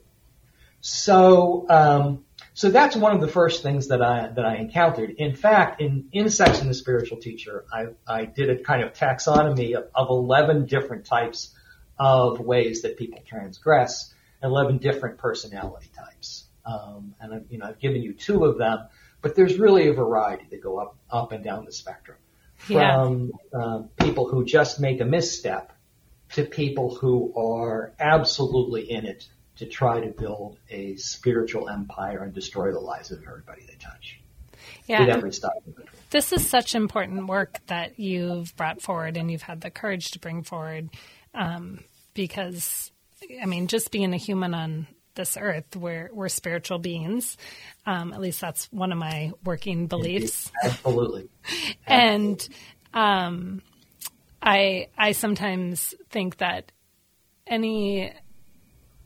So, 0.80 1.66
um, 1.70 2.24
so 2.54 2.70
that's 2.70 2.94
one 2.94 3.14
of 3.14 3.20
the 3.20 3.28
first 3.28 3.62
things 3.62 3.88
that 3.88 4.02
I 4.02 4.28
that 4.28 4.44
I 4.44 4.56
encountered. 4.56 5.10
In 5.16 5.34
fact, 5.34 5.80
in 5.80 6.08
in 6.12 6.28
Sex 6.28 6.60
and 6.60 6.68
the 6.68 6.74
Spiritual 6.74 7.18
Teacher, 7.18 7.64
I 7.72 7.86
I 8.06 8.24
did 8.26 8.50
a 8.50 8.62
kind 8.62 8.82
of 8.82 8.92
taxonomy 8.92 9.74
of, 9.74 9.88
of 9.94 10.10
eleven 10.10 10.66
different 10.66 11.06
types 11.06 11.54
of 11.98 12.40
ways 12.40 12.82
that 12.82 12.96
people 12.98 13.22
transgress, 13.26 14.12
eleven 14.42 14.78
different 14.78 15.18
personality 15.18 15.90
types. 15.96 16.44
Um, 16.64 17.14
and 17.20 17.34
I've, 17.34 17.44
you 17.50 17.58
know 17.58 17.66
I've 17.66 17.78
given 17.78 18.02
you 18.02 18.12
two 18.12 18.44
of 18.44 18.58
them, 18.58 18.86
but 19.22 19.34
there's 19.34 19.58
really 19.58 19.88
a 19.88 19.94
variety 19.94 20.46
that 20.50 20.62
go 20.62 20.78
up 20.78 20.96
up 21.10 21.32
and 21.32 21.42
down 21.42 21.64
the 21.64 21.72
spectrum, 21.72 22.18
from 22.56 23.32
yeah. 23.52 23.58
uh, 23.58 23.82
people 23.98 24.28
who 24.28 24.44
just 24.44 24.78
make 24.78 25.00
a 25.00 25.06
misstep 25.06 25.72
to 26.34 26.44
people 26.44 26.94
who 26.94 27.32
are 27.34 27.92
absolutely 27.98 28.90
in 28.90 29.06
it 29.06 29.26
to 29.56 29.66
try 29.66 30.00
to 30.00 30.08
build 30.08 30.58
a 30.70 30.96
spiritual 30.96 31.68
empire 31.68 32.22
and 32.22 32.32
destroy 32.32 32.72
the 32.72 32.80
lives 32.80 33.10
of 33.10 33.22
everybody 33.26 33.62
they 33.66 33.74
touch. 33.74 34.18
Yeah. 34.86 35.20
This 36.10 36.32
is 36.32 36.46
such 36.46 36.74
important 36.74 37.26
work 37.26 37.58
that 37.66 37.98
you've 37.98 38.54
brought 38.56 38.80
forward 38.80 39.16
and 39.16 39.30
you've 39.30 39.42
had 39.42 39.60
the 39.60 39.70
courage 39.70 40.12
to 40.12 40.18
bring 40.18 40.42
forward 40.42 40.90
um, 41.34 41.80
because, 42.14 42.90
I 43.40 43.46
mean, 43.46 43.66
just 43.66 43.90
being 43.90 44.12
a 44.12 44.18
human 44.18 44.54
on 44.54 44.86
this 45.14 45.36
earth, 45.38 45.76
we're, 45.76 46.10
we're 46.12 46.28
spiritual 46.28 46.78
beings. 46.78 47.36
Um, 47.86 48.12
at 48.12 48.20
least 48.20 48.40
that's 48.40 48.66
one 48.72 48.92
of 48.92 48.98
my 48.98 49.32
working 49.44 49.86
beliefs. 49.86 50.50
Absolutely. 50.64 51.28
and 51.86 52.46
um, 52.94 53.62
I 54.42 54.88
I 54.98 55.12
sometimes 55.12 55.94
think 56.10 56.38
that 56.38 56.72
any 57.46 58.12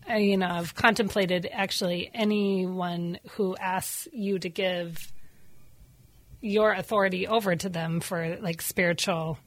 Uh, 0.08 0.14
you 0.14 0.36
know, 0.36 0.48
I've 0.48 0.74
contemplated 0.74 1.48
actually 1.50 2.10
anyone 2.14 3.18
who 3.32 3.56
asks 3.56 4.08
you 4.12 4.38
to 4.38 4.48
give 4.48 5.12
your 6.40 6.72
authority 6.72 7.26
over 7.26 7.56
to 7.56 7.68
them 7.68 8.00
for 8.00 8.36
like 8.40 8.62
spiritual 8.62 9.38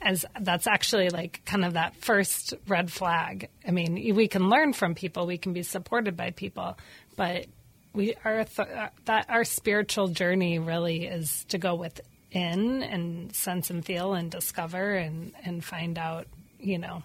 as 0.00 0.26
that's 0.40 0.66
actually 0.66 1.08
like 1.08 1.42
kind 1.46 1.64
of 1.64 1.72
that 1.72 1.96
first 1.96 2.54
red 2.68 2.92
flag. 2.92 3.48
I 3.66 3.70
mean, 3.70 4.14
we 4.14 4.28
can 4.28 4.48
learn 4.48 4.72
from 4.72 4.94
people, 4.94 5.26
we 5.26 5.38
can 5.38 5.52
be 5.52 5.62
supported 5.62 6.16
by 6.16 6.30
people, 6.30 6.76
but 7.16 7.46
we 7.94 8.14
are 8.24 8.44
th- 8.44 8.68
uh, 8.68 8.88
that 9.06 9.26
our 9.30 9.44
spiritual 9.44 10.08
journey 10.08 10.58
really 10.58 11.06
is 11.06 11.44
to 11.48 11.58
go 11.58 11.74
within 11.74 12.82
and 12.82 13.34
sense 13.34 13.70
and 13.70 13.84
feel 13.84 14.12
and 14.12 14.30
discover 14.30 14.94
and 14.94 15.32
and 15.44 15.64
find 15.64 15.96
out, 15.98 16.26
you 16.60 16.78
know, 16.78 17.02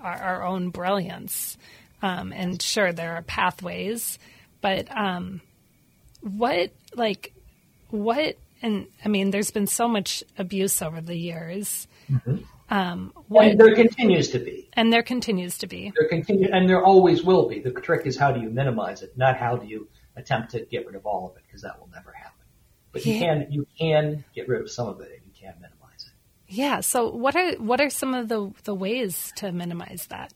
our, 0.00 0.14
our 0.14 0.42
own 0.44 0.70
brilliance. 0.70 1.56
Um, 2.02 2.32
and 2.32 2.60
sure, 2.60 2.92
there 2.92 3.14
are 3.14 3.22
pathways, 3.22 4.18
but 4.60 4.86
um, 4.94 5.40
what, 6.20 6.70
like, 6.94 7.32
what, 7.90 8.36
and 8.62 8.86
I 9.04 9.08
mean, 9.08 9.30
there's 9.30 9.50
been 9.50 9.66
so 9.66 9.88
much 9.88 10.22
abuse 10.36 10.82
over 10.82 11.00
the 11.00 11.16
years. 11.16 11.88
Mm-hmm. 12.10 12.36
Um, 12.68 13.12
what, 13.28 13.46
and 13.46 13.60
there 13.60 13.74
continues 13.74 14.30
to 14.30 14.38
be. 14.38 14.68
And 14.72 14.92
there 14.92 15.02
continues 15.02 15.58
to 15.58 15.66
be. 15.66 15.92
There 15.98 16.08
continue, 16.08 16.48
and 16.52 16.68
there 16.68 16.84
always 16.84 17.22
will 17.22 17.48
be. 17.48 17.60
The 17.60 17.70
trick 17.70 18.06
is 18.06 18.16
how 18.16 18.32
do 18.32 18.40
you 18.40 18.50
minimize 18.50 19.02
it, 19.02 19.16
not 19.16 19.36
how 19.36 19.56
do 19.56 19.66
you 19.66 19.88
attempt 20.16 20.50
to 20.52 20.60
get 20.60 20.84
rid 20.86 20.96
of 20.96 21.06
all 21.06 21.30
of 21.30 21.36
it, 21.36 21.44
because 21.46 21.62
that 21.62 21.78
will 21.78 21.88
never 21.94 22.12
happen. 22.12 22.44
But 22.92 23.06
yeah. 23.06 23.14
you 23.14 23.20
can 23.20 23.46
you 23.50 23.66
can 23.78 24.24
get 24.34 24.48
rid 24.48 24.60
of 24.62 24.70
some 24.70 24.88
of 24.88 25.00
it, 25.00 25.12
and 25.12 25.20
you 25.26 25.32
can 25.32 25.54
minimize. 25.60 25.75
Yeah. 26.48 26.80
So 26.80 27.10
what 27.10 27.34
are 27.36 27.52
what 27.54 27.80
are 27.80 27.90
some 27.90 28.14
of 28.14 28.28
the 28.28 28.52
the 28.64 28.74
ways 28.74 29.32
to 29.36 29.52
minimize 29.52 30.06
that? 30.10 30.32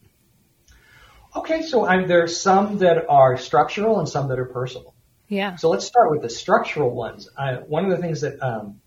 Okay, 1.35 1.63
so 1.63 1.87
I'm, 1.87 2.09
there's 2.09 2.41
some 2.41 2.79
that 2.79 3.09
are 3.09 3.37
structural 3.37 4.01
and 4.01 4.09
some 4.09 4.29
that 4.29 4.39
are 4.41 4.47
personal. 4.47 4.95
Yeah. 5.29 5.55
So 5.57 5.71
let's 5.71 5.87
start 5.87 6.11
with 6.11 6.23
the 6.23 6.29
structural 6.29 6.91
ones. 6.91 7.29
I, 7.39 7.55
one 7.55 7.85
of 7.85 7.91
the 7.93 7.99
things 7.99 8.23
that 8.23 8.43
um, 8.43 8.81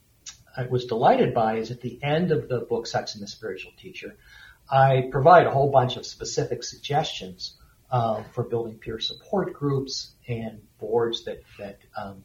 I 0.57 0.65
was 0.65 0.85
delighted 0.85 1.33
by 1.33 1.55
is 1.55 1.71
at 1.71 1.79
the 1.79 2.03
end 2.03 2.31
of 2.31 2.49
the 2.49 2.59
book 2.59 2.85
Sex 2.85 3.15
and 3.15 3.23
the 3.23 3.29
Spiritual 3.29 3.71
Teacher, 3.77 4.17
I 4.69 5.07
provide 5.09 5.47
a 5.47 5.51
whole 5.51 5.71
bunch 5.71 5.95
of 5.95 6.05
specific 6.05 6.63
suggestions 6.63 7.55
uh, 7.89 8.23
for 8.33 8.43
building 8.43 8.77
peer 8.77 8.99
support 8.99 9.53
groups 9.53 10.11
and 10.27 10.61
boards 10.79 11.23
that 11.23 11.43
that 11.59 11.79
um, 11.95 12.23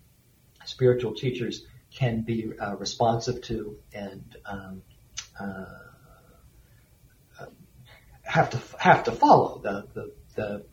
spiritual 0.65 1.15
teachers 1.15 1.65
can 1.95 2.23
be 2.23 2.53
uh, 2.59 2.75
responsive 2.77 3.41
to 3.43 3.77
and 3.93 4.37
um, 4.47 4.83
uh, 5.41 5.65
have 8.25 8.51
to 8.51 8.61
have 8.79 9.05
to 9.05 9.13
follow 9.13 9.61
the 9.63 9.87
the 9.95 10.13
the, 10.35 10.65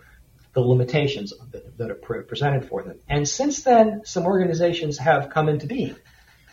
the 0.53 0.61
limitations 0.61 1.33
that, 1.51 1.77
that, 1.77 1.91
are 1.91 2.23
presented 2.23 2.67
for 2.69 2.83
them. 2.83 2.99
And 3.09 3.27
since 3.27 3.63
then, 3.63 4.01
some 4.05 4.25
organizations 4.25 4.99
have 4.99 5.29
come 5.29 5.49
into 5.49 5.65
being 5.65 5.95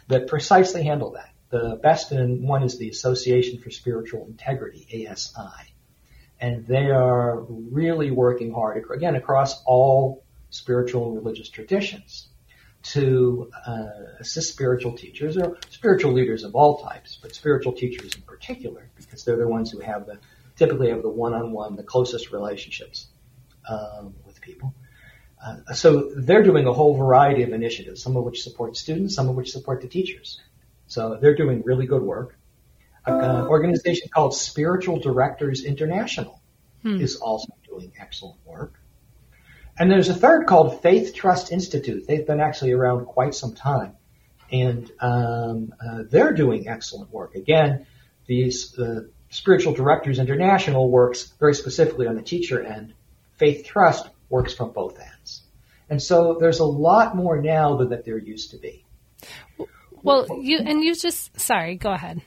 that 0.08 0.28
precisely 0.28 0.82
handle 0.82 1.12
that. 1.12 1.28
The 1.50 1.78
best 1.82 2.10
in 2.10 2.46
one 2.46 2.62
is 2.62 2.78
the 2.78 2.88
Association 2.88 3.58
for 3.58 3.70
Spiritual 3.70 4.24
Integrity, 4.26 5.06
ASI. 5.06 5.74
And 6.40 6.66
they 6.66 6.90
are 6.90 7.42
really 7.48 8.10
working 8.10 8.52
hard, 8.52 8.82
again, 8.92 9.14
across 9.14 9.62
all 9.64 10.24
spiritual 10.48 11.08
and 11.08 11.16
religious 11.16 11.50
traditions 11.50 12.31
to 12.82 13.50
uh, 13.66 13.86
assist 14.20 14.52
spiritual 14.52 14.96
teachers 14.96 15.36
or 15.36 15.56
spiritual 15.70 16.12
leaders 16.12 16.42
of 16.44 16.54
all 16.54 16.82
types, 16.82 17.18
but 17.20 17.34
spiritual 17.34 17.72
teachers 17.72 18.14
in 18.14 18.22
particular, 18.22 18.90
because 18.96 19.24
they're 19.24 19.36
the 19.36 19.48
ones 19.48 19.70
who 19.70 19.80
have 19.80 20.06
the 20.06 20.18
typically 20.56 20.90
have 20.90 21.02
the 21.02 21.08
one-on-one, 21.08 21.76
the 21.76 21.82
closest 21.82 22.32
relationships 22.32 23.06
um, 23.68 24.14
with 24.26 24.40
people. 24.40 24.74
Uh, 25.44 25.72
so 25.72 26.10
they're 26.14 26.42
doing 26.42 26.66
a 26.66 26.72
whole 26.72 26.94
variety 26.94 27.42
of 27.42 27.52
initiatives, 27.52 28.02
some 28.02 28.16
of 28.16 28.24
which 28.24 28.42
support 28.42 28.76
students, 28.76 29.14
some 29.14 29.28
of 29.28 29.34
which 29.34 29.50
support 29.50 29.80
the 29.80 29.88
teachers. 29.88 30.40
So 30.86 31.18
they're 31.20 31.34
doing 31.34 31.62
really 31.64 31.86
good 31.86 32.02
work. 32.02 32.36
An 33.04 33.46
organization 33.46 34.08
called 34.14 34.34
Spiritual 34.34 35.00
Directors 35.00 35.64
International 35.64 36.40
hmm. 36.82 37.00
is 37.00 37.16
also 37.16 37.52
doing 37.66 37.92
excellent 37.98 38.38
work. 38.44 38.78
And 39.78 39.90
there's 39.90 40.08
a 40.08 40.14
third 40.14 40.46
called 40.46 40.82
Faith 40.82 41.14
Trust 41.14 41.50
Institute. 41.50 42.06
They've 42.06 42.26
been 42.26 42.40
actually 42.40 42.72
around 42.72 43.06
quite 43.06 43.34
some 43.34 43.54
time, 43.54 43.96
and 44.50 44.90
um, 45.00 45.74
uh, 45.80 46.02
they're 46.10 46.34
doing 46.34 46.68
excellent 46.68 47.10
work. 47.10 47.34
Again, 47.34 47.86
these 48.26 48.78
uh, 48.78 49.04
Spiritual 49.30 49.72
Directors 49.72 50.18
International 50.18 50.90
works 50.90 51.32
very 51.40 51.54
specifically 51.54 52.06
on 52.06 52.16
the 52.16 52.22
teacher 52.22 52.62
end. 52.62 52.92
Faith 53.36 53.64
Trust 53.64 54.08
works 54.28 54.54
from 54.54 54.72
both 54.72 54.98
ends. 55.00 55.42
And 55.88 56.02
so 56.02 56.36
there's 56.38 56.60
a 56.60 56.64
lot 56.64 57.16
more 57.16 57.40
now 57.40 57.76
than 57.76 57.90
that 57.90 58.04
there 58.04 58.18
used 58.18 58.50
to 58.50 58.58
be. 58.58 58.84
Well, 60.02 60.26
you, 60.40 60.58
and 60.58 60.82
you 60.82 60.94
just, 60.94 61.38
sorry, 61.40 61.76
go 61.76 61.92
ahead. 61.92 62.22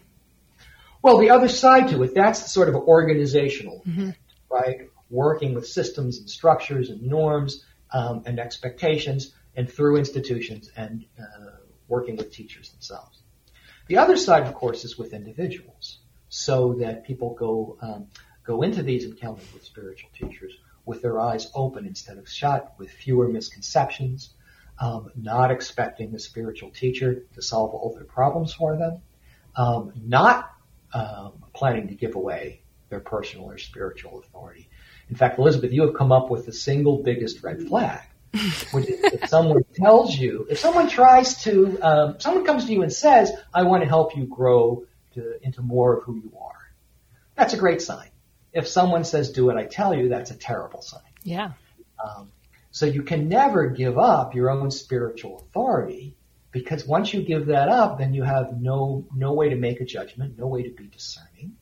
Well, 1.01 1.19
the 1.19 1.29
other 1.29 1.47
side 1.49 1.89
to 1.89 2.01
it, 2.03 2.15
that's 2.15 2.43
the 2.43 2.49
sort 2.49 2.69
of 2.69 2.75
organizational, 2.75 3.83
mm-hmm. 3.87 4.09
right? 4.49 4.89
Working 5.09 5.53
with 5.53 5.67
systems 5.67 6.19
and 6.19 6.29
structures 6.29 6.89
and 6.89 7.01
norms 7.03 7.63
um, 7.91 8.23
and 8.25 8.39
expectations 8.39 9.33
and 9.55 9.69
through 9.71 9.97
institutions 9.97 10.69
and 10.75 11.05
uh, 11.19 11.57
working 11.87 12.15
with 12.17 12.31
teachers 12.31 12.69
themselves. 12.71 13.21
The 13.87 13.97
other 13.97 14.17
side, 14.17 14.47
of 14.47 14.53
course, 14.55 14.83
is 14.83 14.97
with 14.97 15.13
individuals 15.13 15.99
so 16.29 16.73
that 16.79 17.05
people 17.05 17.35
go 17.35 17.77
um, 17.81 18.07
go 18.43 18.61
into 18.63 18.83
these 18.83 19.05
encounters 19.05 19.51
with 19.53 19.63
spiritual 19.63 20.09
teachers 20.13 20.53
with 20.85 21.01
their 21.01 21.19
eyes 21.19 21.51
open 21.55 21.85
instead 21.85 22.17
of 22.17 22.29
shut, 22.29 22.73
with 22.77 22.91
fewer 22.91 23.27
misconceptions, 23.27 24.33
um, 24.79 25.09
not 25.15 25.51
expecting 25.51 26.11
the 26.11 26.19
spiritual 26.19 26.69
teacher 26.69 27.25
to 27.33 27.41
solve 27.41 27.73
all 27.73 27.93
their 27.93 28.03
problems 28.05 28.53
for 28.53 28.77
them, 28.77 29.01
um, 29.55 29.91
not 29.95 30.51
um, 30.93 31.33
planning 31.53 31.87
to 31.87 31.95
give 31.95 32.15
away 32.15 32.61
their 32.89 32.99
personal 32.99 33.49
or 33.49 33.57
spiritual 33.57 34.19
authority. 34.19 34.69
In 35.09 35.15
fact, 35.15 35.39
Elizabeth, 35.39 35.71
you 35.71 35.83
have 35.83 35.93
come 35.93 36.11
up 36.11 36.29
with 36.29 36.45
the 36.45 36.53
single 36.53 37.03
biggest 37.03 37.43
red 37.43 37.67
flag. 37.67 38.01
which 38.71 38.89
is 38.89 38.99
if 39.13 39.29
someone 39.29 39.63
tells 39.75 40.15
you, 40.15 40.45
if 40.49 40.59
someone 40.59 40.89
tries 40.89 41.41
to, 41.43 41.79
um, 41.81 42.19
someone 42.19 42.45
comes 42.45 42.65
to 42.65 42.73
you 42.73 42.81
and 42.81 42.91
says, 42.91 43.31
"I 43.53 43.63
want 43.63 43.83
to 43.83 43.87
help 43.87 44.15
you 44.17 44.25
grow 44.25 44.83
to, 45.13 45.41
into 45.41 45.61
more 45.61 45.97
of 45.97 46.03
who 46.03 46.15
you 46.15 46.33
are," 46.41 46.71
that's 47.35 47.53
a 47.53 47.57
great 47.57 47.81
sign. 47.81 48.09
If 48.51 48.67
someone 48.67 49.05
says, 49.05 49.31
"Do 49.31 49.45
what 49.45 49.57
I 49.57 49.65
tell 49.65 49.93
you," 49.93 50.09
that's 50.09 50.31
a 50.31 50.35
terrible 50.35 50.81
sign. 50.81 51.01
Yeah. 51.23 51.51
Um, 52.03 52.31
so 52.71 52.85
you 52.85 53.03
can 53.03 53.29
never 53.29 53.67
give 53.69 53.97
up 53.97 54.35
your 54.35 54.49
own 54.49 54.69
spiritual 54.69 55.37
authority 55.39 56.17
because 56.51 56.85
once 56.85 57.13
you 57.13 57.21
give 57.21 57.45
that 57.45 57.69
up, 57.69 57.97
then 57.97 58.13
you 58.13 58.23
have 58.23 58.59
no 58.59 59.05
no 59.15 59.31
way 59.31 59.49
to 59.49 59.55
make 59.55 59.79
a 59.79 59.85
judgment, 59.85 60.37
no 60.37 60.47
way 60.47 60.63
to 60.63 60.71
be 60.71 60.87
discerning, 60.87 61.55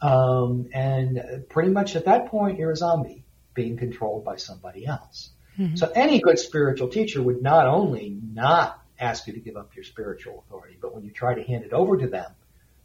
um, 0.00 0.68
and 0.72 1.44
pretty 1.48 1.70
much 1.70 1.96
at 1.96 2.04
that 2.04 2.26
point 2.26 2.58
you're 2.58 2.72
a 2.72 2.76
zombie 2.76 3.24
being 3.54 3.76
controlled 3.76 4.24
by 4.24 4.36
somebody 4.36 4.86
else. 4.86 5.30
Mm-hmm. 5.58 5.76
So 5.76 5.90
any 5.94 6.20
good 6.20 6.38
spiritual 6.38 6.88
teacher 6.88 7.22
would 7.22 7.42
not 7.42 7.66
only 7.66 8.18
not 8.32 8.82
ask 8.98 9.26
you 9.26 9.32
to 9.32 9.40
give 9.40 9.56
up 9.56 9.74
your 9.74 9.84
spiritual 9.84 10.44
authority, 10.46 10.76
but 10.80 10.94
when 10.94 11.04
you 11.04 11.10
try 11.10 11.34
to 11.34 11.42
hand 11.42 11.64
it 11.64 11.72
over 11.72 11.96
to 11.96 12.06
them, 12.06 12.30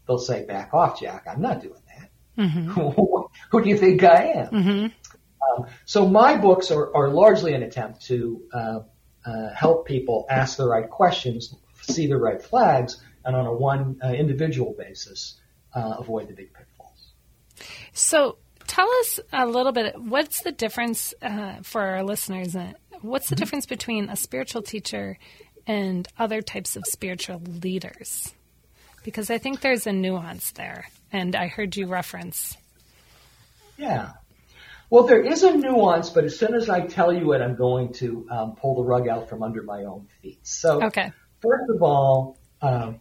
they'll 0.07 0.17
say, 0.17 0.45
"Back 0.45 0.73
off, 0.73 0.99
Jack. 0.99 1.25
I'm 1.27 1.41
not 1.41 1.61
doing 1.61 1.81
that. 1.87 2.09
Mm-hmm. 2.43 2.69
Who 3.51 3.63
do 3.63 3.69
you 3.69 3.77
think 3.77 4.03
I 4.03 4.23
am?" 4.35 4.47
Mm-hmm. 4.47 4.85
Um, 5.51 5.67
so 5.85 6.07
my 6.07 6.37
books 6.37 6.71
are, 6.71 6.95
are 6.95 7.09
largely 7.09 7.53
an 7.53 7.63
attempt 7.63 8.05
to 8.05 8.41
uh, 8.53 8.79
uh, 9.25 9.53
help 9.53 9.85
people 9.85 10.25
ask 10.29 10.57
the 10.57 10.67
right 10.67 10.89
questions, 10.89 11.53
see 11.81 12.07
the 12.07 12.17
right 12.17 12.41
flags, 12.41 13.01
and 13.25 13.35
on 13.35 13.45
a 13.45 13.53
one 13.53 13.99
uh, 14.03 14.09
individual 14.09 14.73
basis, 14.77 15.39
uh, 15.73 15.95
avoid 15.99 16.27
the 16.27 16.33
big 16.33 16.53
pitfalls. 16.53 16.70
So 17.93 18.37
tell 18.67 18.89
us 18.99 19.19
a 19.33 19.45
little 19.45 19.71
bit. 19.71 19.99
What's 20.01 20.41
the 20.41 20.51
difference 20.51 21.13
uh, 21.21 21.57
for 21.63 21.81
our 21.81 22.03
listeners? 22.03 22.55
Uh, 22.55 22.73
what's 23.01 23.29
the 23.29 23.35
mm-hmm. 23.35 23.41
difference 23.41 23.65
between 23.65 24.09
a 24.09 24.15
spiritual 24.15 24.61
teacher 24.61 25.17
and 25.67 26.07
other 26.17 26.41
types 26.41 26.75
of 26.75 26.83
spiritual 26.85 27.41
leaders? 27.63 28.33
Because 29.03 29.29
I 29.29 29.39
think 29.39 29.61
there's 29.61 29.87
a 29.87 29.91
nuance 29.91 30.51
there, 30.51 30.87
and 31.11 31.35
I 31.35 31.47
heard 31.47 31.75
you 31.75 31.87
reference. 31.87 32.55
Yeah. 33.77 34.11
Well, 34.91 35.03
there 35.03 35.21
is 35.21 35.43
a 35.43 35.55
nuance, 35.55 36.09
but 36.09 36.25
as 36.25 36.37
soon 36.37 36.53
as 36.53 36.69
I 36.69 36.81
tell 36.81 37.11
you 37.11 37.33
it, 37.33 37.41
I'm 37.41 37.55
going 37.55 37.93
to 37.93 38.27
um, 38.29 38.55
pull 38.55 38.75
the 38.75 38.83
rug 38.83 39.07
out 39.07 39.29
from 39.29 39.41
under 39.41 39.63
my 39.63 39.85
own 39.85 40.07
feet. 40.21 40.39
So, 40.43 40.83
okay. 40.83 41.11
first 41.39 41.69
of 41.69 41.81
all, 41.81 42.37
um, 42.61 42.99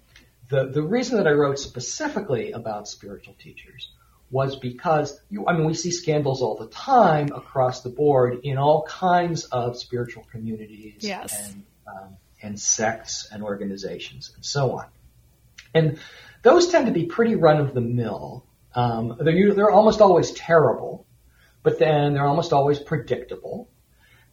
the 0.48 0.66
the 0.66 0.82
reason 0.82 1.16
that 1.18 1.26
I 1.26 1.32
wrote 1.32 1.58
specifically 1.58 2.52
about 2.52 2.88
spiritual 2.88 3.34
teachers 3.38 3.90
was 4.30 4.56
because 4.56 5.18
you, 5.28 5.46
I 5.46 5.56
mean, 5.56 5.66
we 5.66 5.74
see 5.74 5.90
scandals 5.90 6.42
all 6.42 6.56
the 6.56 6.68
time 6.68 7.30
across 7.34 7.82
the 7.82 7.90
board 7.90 8.40
in 8.44 8.58
all 8.58 8.84
kinds 8.84 9.44
of 9.44 9.76
spiritual 9.76 10.24
communities 10.30 10.98
yes. 11.00 11.48
and 11.48 11.64
um, 11.86 12.16
and 12.42 12.58
sects 12.58 13.28
and 13.30 13.42
organizations 13.42 14.32
and 14.34 14.44
so 14.44 14.78
on, 14.78 14.86
and 15.74 15.98
those 16.42 16.68
tend 16.68 16.86
to 16.86 16.92
be 16.92 17.06
pretty 17.06 17.34
run 17.34 17.60
of 17.60 17.74
the 17.74 17.80
mill. 17.80 18.46
Um, 18.74 19.16
they're 19.20 19.54
they're 19.54 19.70
almost 19.70 20.00
always 20.00 20.30
terrible 20.32 21.06
but 21.62 21.78
then 21.78 22.14
they're 22.14 22.26
almost 22.26 22.52
always 22.52 22.78
predictable. 22.78 23.68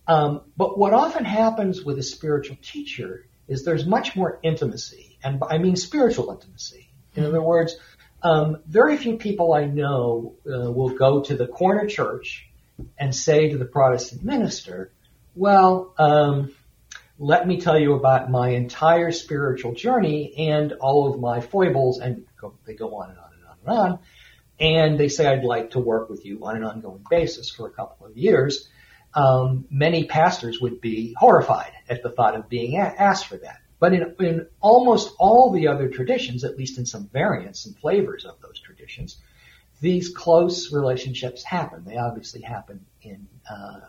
Um, 0.08 0.42
but 0.56 0.78
what 0.78 0.94
often 0.94 1.26
happens 1.26 1.84
with 1.84 2.00
a 2.00 2.04
spiritual 2.04 2.58
teacher 2.62 3.28
is 3.48 3.64
there's 3.64 3.86
much 3.86 4.16
more 4.16 4.40
intimacy, 4.44 5.18
and 5.24 5.42
I 5.50 5.58
mean 5.58 5.76
spiritual 5.76 6.32
intimacy. 6.32 6.90
In 7.16 7.26
other 7.26 7.42
words, 7.42 7.76
um, 8.28 8.58
very 8.68 8.98
few 8.98 9.18
people 9.18 9.54
I 9.54 9.66
know 9.66 10.36
uh, 10.46 10.72
will 10.72 10.90
go 10.90 11.22
to 11.22 11.36
the 11.36 11.48
corner 11.48 11.88
church 11.88 12.50
and 12.98 13.16
say 13.16 13.50
to 13.50 13.58
the 13.58 13.66
Protestant 13.66 14.24
minister, 14.24 14.92
"Well, 15.36 15.94
um, 15.98 16.54
let 17.20 17.48
me 17.48 17.60
tell 17.60 17.80
you 17.80 17.94
about 17.94 18.30
my 18.30 18.50
entire 18.50 19.12
spiritual 19.12 19.74
journey 19.74 20.34
and 20.50 20.74
all 20.74 21.12
of 21.12 21.20
my 21.20 21.42
foibles," 21.42 22.00
and 22.00 22.26
go, 22.40 22.54
they 22.66 22.76
go 22.76 22.96
on 22.96 23.10
and 23.10 23.20
on 23.20 23.30
and 23.34 23.46
on 23.46 23.58
and 23.60 23.92
on 23.92 24.00
and 24.60 25.00
they 25.00 25.08
say 25.08 25.28
I'd 25.28 25.44
like 25.44 25.72
to 25.72 25.80
work 25.80 26.10
with 26.10 26.26
you 26.26 26.46
on 26.46 26.56
an 26.58 26.64
ongoing 26.64 27.06
basis 27.10 27.50
for 27.50 27.68
a 27.68 27.72
couple 27.72 28.08
of 28.08 28.18
years, 28.18 28.68
um, 29.14 29.66
many 29.70 30.06
pastors 30.06 30.60
would 30.60 30.82
be 30.82 31.16
horrified 31.18 31.72
at 31.90 32.04
the 32.04 32.10
thought 32.10 32.36
of 32.36 32.50
being 32.50 32.78
a- 32.78 32.96
asked 32.98 33.28
for 33.28 33.38
that. 33.38 33.60
But 33.80 33.94
in, 33.94 34.16
in 34.20 34.48
almost 34.60 35.14
all 35.20 35.52
the 35.52 35.68
other 35.68 35.88
traditions, 35.88 36.44
at 36.44 36.58
least 36.58 36.78
in 36.78 36.86
some 36.86 37.10
variants 37.14 37.66
and 37.66 37.78
flavors 37.78 38.26
of 38.26 38.42
those 38.42 38.60
traditions, 38.60 39.18
these 39.82 40.10
close 40.10 40.74
relationships 40.74 41.44
happen. 41.44 41.84
They 41.86 41.98
obviously 41.98 42.42
happen 42.42 42.86
in 43.02 43.28
uh, 43.50 43.80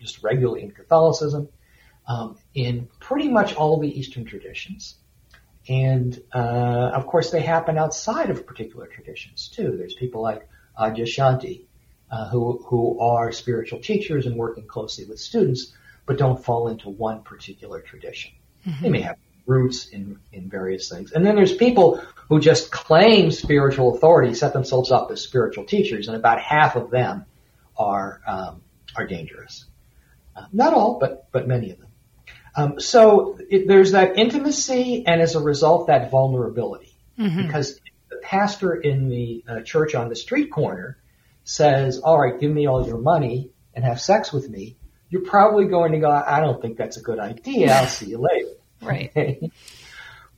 just 0.00 0.22
regularly 0.22 0.62
in 0.62 0.72
Catholicism, 0.72 1.48
um, 2.08 2.36
in 2.54 2.88
pretty 2.98 3.28
much 3.28 3.54
all 3.54 3.78
the 3.78 3.98
Eastern 3.98 4.24
traditions. 4.24 4.96
And 5.68 6.20
uh, 6.34 6.90
of 6.94 7.06
course, 7.06 7.30
they 7.30 7.42
happen 7.42 7.78
outside 7.78 8.30
of 8.30 8.46
particular 8.46 8.86
traditions 8.86 9.48
too. 9.48 9.76
There's 9.76 9.94
people 9.94 10.22
like 10.22 10.48
Adyashanti, 10.78 11.62
uh, 12.10 12.30
who 12.30 12.64
who 12.66 13.00
are 13.00 13.32
spiritual 13.32 13.80
teachers 13.80 14.26
and 14.26 14.36
working 14.36 14.66
closely 14.66 15.04
with 15.04 15.20
students, 15.20 15.74
but 16.06 16.16
don't 16.16 16.42
fall 16.42 16.68
into 16.68 16.88
one 16.88 17.22
particular 17.22 17.82
tradition. 17.82 18.32
Mm-hmm. 18.66 18.82
They 18.82 18.90
may 18.90 19.00
have 19.02 19.16
roots 19.48 19.88
in 19.88 20.18
in 20.32 20.48
various 20.48 20.88
things. 20.88 21.12
And 21.12 21.26
then 21.26 21.34
there's 21.34 21.54
people 21.54 22.00
who 22.28 22.38
just 22.38 22.70
claim 22.70 23.30
spiritual 23.30 23.96
authority, 23.96 24.34
set 24.34 24.52
themselves 24.52 24.92
up 24.92 25.10
as 25.10 25.22
spiritual 25.22 25.64
teachers, 25.64 26.06
and 26.08 26.16
about 26.16 26.40
half 26.40 26.76
of 26.76 26.90
them 26.90 27.24
are 27.76 28.20
um, 28.26 28.62
are 28.94 29.06
dangerous. 29.06 29.64
Uh, 30.36 30.44
not 30.52 30.74
all, 30.74 30.98
but 31.00 31.28
but 31.32 31.48
many 31.48 31.70
of 31.72 31.78
them. 31.78 31.88
Um, 32.54 32.80
so 32.80 33.38
it, 33.48 33.66
there's 33.66 33.92
that 33.92 34.18
intimacy, 34.18 35.04
and 35.06 35.20
as 35.20 35.34
a 35.34 35.40
result, 35.40 35.86
that 35.86 36.10
vulnerability. 36.10 36.94
Mm-hmm. 37.18 37.42
Because 37.42 37.80
the 38.10 38.18
pastor 38.22 38.74
in 38.74 39.08
the 39.08 39.44
uh, 39.48 39.60
church 39.62 39.94
on 39.94 40.08
the 40.08 40.16
street 40.16 40.52
corner 40.52 40.98
says, 41.44 41.98
"All 41.98 42.20
right, 42.20 42.38
give 42.38 42.52
me 42.52 42.66
all 42.66 42.86
your 42.86 42.98
money 42.98 43.50
and 43.74 43.84
have 43.84 44.00
sex 44.00 44.32
with 44.32 44.48
me," 44.48 44.76
you're 45.08 45.24
probably 45.24 45.64
going 45.64 45.92
to 45.92 45.98
go, 45.98 46.10
"I 46.10 46.40
don't 46.40 46.60
think 46.60 46.76
that's 46.76 46.98
a 46.98 47.02
good 47.02 47.18
idea. 47.18 47.72
I'll 47.72 47.86
see 47.86 48.10
you 48.10 48.18
later." 48.18 48.57
Right. 48.82 49.52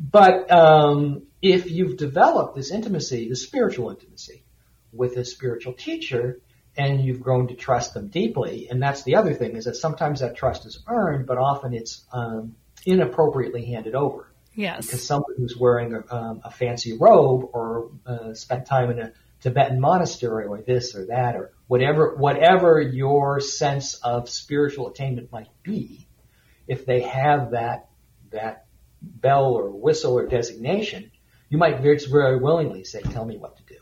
but 0.01 0.51
um, 0.51 1.23
if 1.43 1.71
you've 1.71 1.97
developed 1.97 2.57
this 2.57 2.71
intimacy, 2.71 3.29
the 3.29 3.37
spiritual 3.37 3.91
intimacy, 3.91 4.45
with 4.93 5.17
a 5.17 5.25
spiritual 5.25 5.73
teacher, 5.73 6.41
and 6.77 7.01
you've 7.01 7.21
grown 7.21 7.49
to 7.49 7.55
trust 7.55 7.95
them 7.95 8.09
deeply. 8.09 8.69
And 8.71 8.83
that's 8.83 9.03
the 9.03 9.17
other 9.17 9.35
thing 9.35 9.57
is 9.57 9.65
that 9.65 9.77
sometimes 9.77 10.21
that 10.21 10.37
trust 10.37 10.67
is 10.67 10.83
earned, 10.89 11.27
but 11.27 11.39
often 11.39 11.75
it's 11.75 12.05
um, 12.13 12.57
inappropriately 12.87 13.67
handed 13.67 13.95
over. 13.95 14.33
Yes. 14.55 14.87
Because 14.87 15.07
someone 15.07 15.35
who's 15.37 15.57
wearing 15.57 15.95
a, 15.95 16.15
um, 16.15 16.41
a 16.45 16.51
fancy 16.51 16.97
robe 16.99 17.51
or 17.53 17.91
uh, 18.07 18.35
spent 18.35 18.67
time 18.67 18.91
in 18.91 18.99
a 18.99 19.13
Tibetan 19.41 19.81
monastery 19.81 20.47
or 20.47 20.61
this 20.61 20.95
or 20.95 21.07
that 21.07 21.35
or 21.35 21.53
whatever 21.67 22.15
whatever 22.17 22.81
your 22.81 23.41
sense 23.41 23.95
of 23.95 24.29
spiritual 24.29 24.89
attainment 24.89 25.33
might 25.33 25.49
be, 25.63 26.07
if 26.67 26.85
they 26.85 27.01
have 27.01 27.53
that 27.53 27.89
that 28.31 28.67
bell 29.03 29.53
or 29.55 29.71
whistle 29.71 30.19
or 30.19 30.27
designation, 30.27 31.11
you 31.49 31.59
might 31.59 31.81
very, 31.81 32.39
willingly 32.39 32.85
say, 32.85 33.01
"Tell 33.01 33.25
me 33.25 33.39
what 33.39 33.57
to 33.57 33.63
do." 33.65 33.81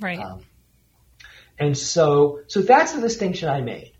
Right. 0.00 0.18
Um, 0.18 0.42
and 1.58 1.76
so, 1.76 2.40
so 2.48 2.60
that's 2.60 2.92
the 2.92 3.00
distinction 3.00 3.48
I 3.48 3.60
made 3.62 3.92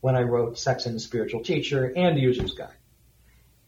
when 0.00 0.14
I 0.14 0.22
wrote 0.22 0.58
Sex 0.58 0.86
and 0.86 0.94
the 0.94 1.00
Spiritual 1.00 1.42
Teacher 1.42 1.92
and 1.94 2.16
the 2.16 2.20
User's 2.20 2.54
Guide. 2.54 2.74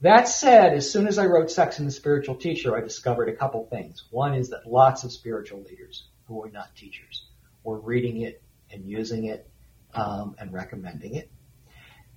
That 0.03 0.29
said, 0.29 0.73
as 0.73 0.91
soon 0.91 1.07
as 1.09 1.19
I 1.19 1.27
wrote 1.27 1.51
Sex 1.51 1.79
and 1.79 1.87
the 1.87 1.93
Spiritual 1.93 2.37
Teacher, 2.37 2.77
I 2.77 2.81
discovered 2.81 3.29
a 3.29 3.37
couple 3.37 3.67
things. 3.67 4.05
One 4.11 4.35
is 4.35 4.51
that 4.51 4.67
lots 4.67 5.05
of 5.05 5.13
spiritual 5.13 5.63
leaders 5.63 6.05
who 6.27 6.37
were 6.37 6.51
not 6.51 6.75
teachers 6.75 7.27
were 7.65 7.79
reading 7.79 8.23
it 8.23 8.43
and 8.73 8.87
using 8.87 9.27
it 9.27 9.49
um, 9.93 10.37
and 10.39 10.53
recommending 10.53 11.17
it. 11.17 11.31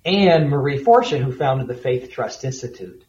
And 0.04 0.48
Marie 0.48 0.78
Fortune, 0.78 1.22
who 1.22 1.32
founded 1.32 1.66
the 1.66 1.74
Faith 1.74 2.10
Trust 2.10 2.44
Institute, 2.44 3.03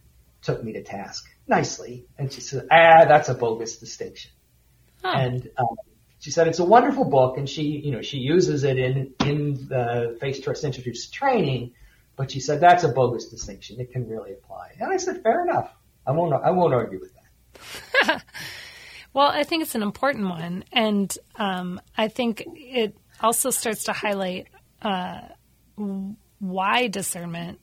took 0.46 0.64
me 0.64 0.74
to 0.74 0.84
task 0.84 1.26
nicely, 1.48 2.06
and 2.18 2.32
she 2.32 2.42
said, 2.42 2.68
"Ah, 2.72 3.06
that's 3.06 3.30
a 3.30 3.34
bogus 3.34 3.78
distinction." 3.78 4.32
Huh. 5.04 5.16
And 5.18 5.50
um, 5.58 5.76
she 6.20 6.32
said 6.32 6.48
it's 6.48 6.60
a 6.60 6.66
wonderful 6.66 7.06
book, 7.06 7.38
and 7.38 7.50
she, 7.50 7.64
you 7.64 7.92
know, 7.92 8.02
she 8.02 8.18
uses 8.18 8.64
it 8.64 8.78
in 8.78 9.14
in 9.26 9.68
the 9.68 10.18
Faith 10.22 10.44
Trust 10.44 10.64
Institute's 10.64 11.08
training. 11.10 11.74
But 12.16 12.32
she 12.32 12.40
said 12.40 12.62
that's 12.62 12.84
a 12.86 12.90
bogus 12.90 13.28
distinction. 13.28 13.82
It 13.82 13.92
can 13.92 14.08
really 14.08 14.32
apply. 14.32 14.72
And 14.80 14.92
I 14.92 14.98
said, 14.98 15.22
fair 15.22 15.44
enough. 15.44 15.70
I 16.08 16.12
won't. 16.12 16.34
I 16.34 16.52
won't 16.52 16.74
argue 16.74 17.00
with 17.00 17.12
that. 17.14 18.24
well, 19.14 19.28
I 19.28 19.44
think 19.44 19.64
it's 19.64 19.76
an 19.76 19.82
important 19.82 20.30
one, 20.30 20.64
and 20.72 21.16
um, 21.36 21.82
I 21.98 22.08
think 22.08 22.44
it 22.46 22.96
also 23.22 23.50
starts 23.50 23.86
to 23.86 23.94
highlight 23.94 24.48
uh, 24.82 25.22
why 26.40 26.88
discernment 26.88 27.60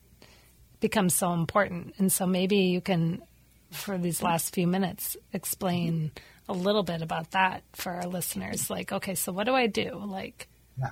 becomes 0.83 1.15
so 1.15 1.33
important. 1.33 1.95
And 1.97 2.13
so 2.13 2.27
maybe 2.27 2.57
you 2.57 2.83
can, 2.83 3.23
for 3.71 3.97
these 3.97 4.23
last 4.23 4.55
few 4.55 4.67
minutes, 4.67 5.17
explain 5.33 6.11
a 6.49 6.53
little 6.53 6.83
bit 6.83 7.01
about 7.01 7.31
that 7.31 7.63
for 7.73 7.93
our 7.93 8.07
listeners. 8.07 8.69
Like, 8.69 8.93
okay, 8.93 9.15
so 9.15 9.33
what 9.33 9.45
do 9.45 9.55
I 9.55 9.69
do? 9.69 10.03
Like, 10.05 10.49
yeah. 10.79 10.91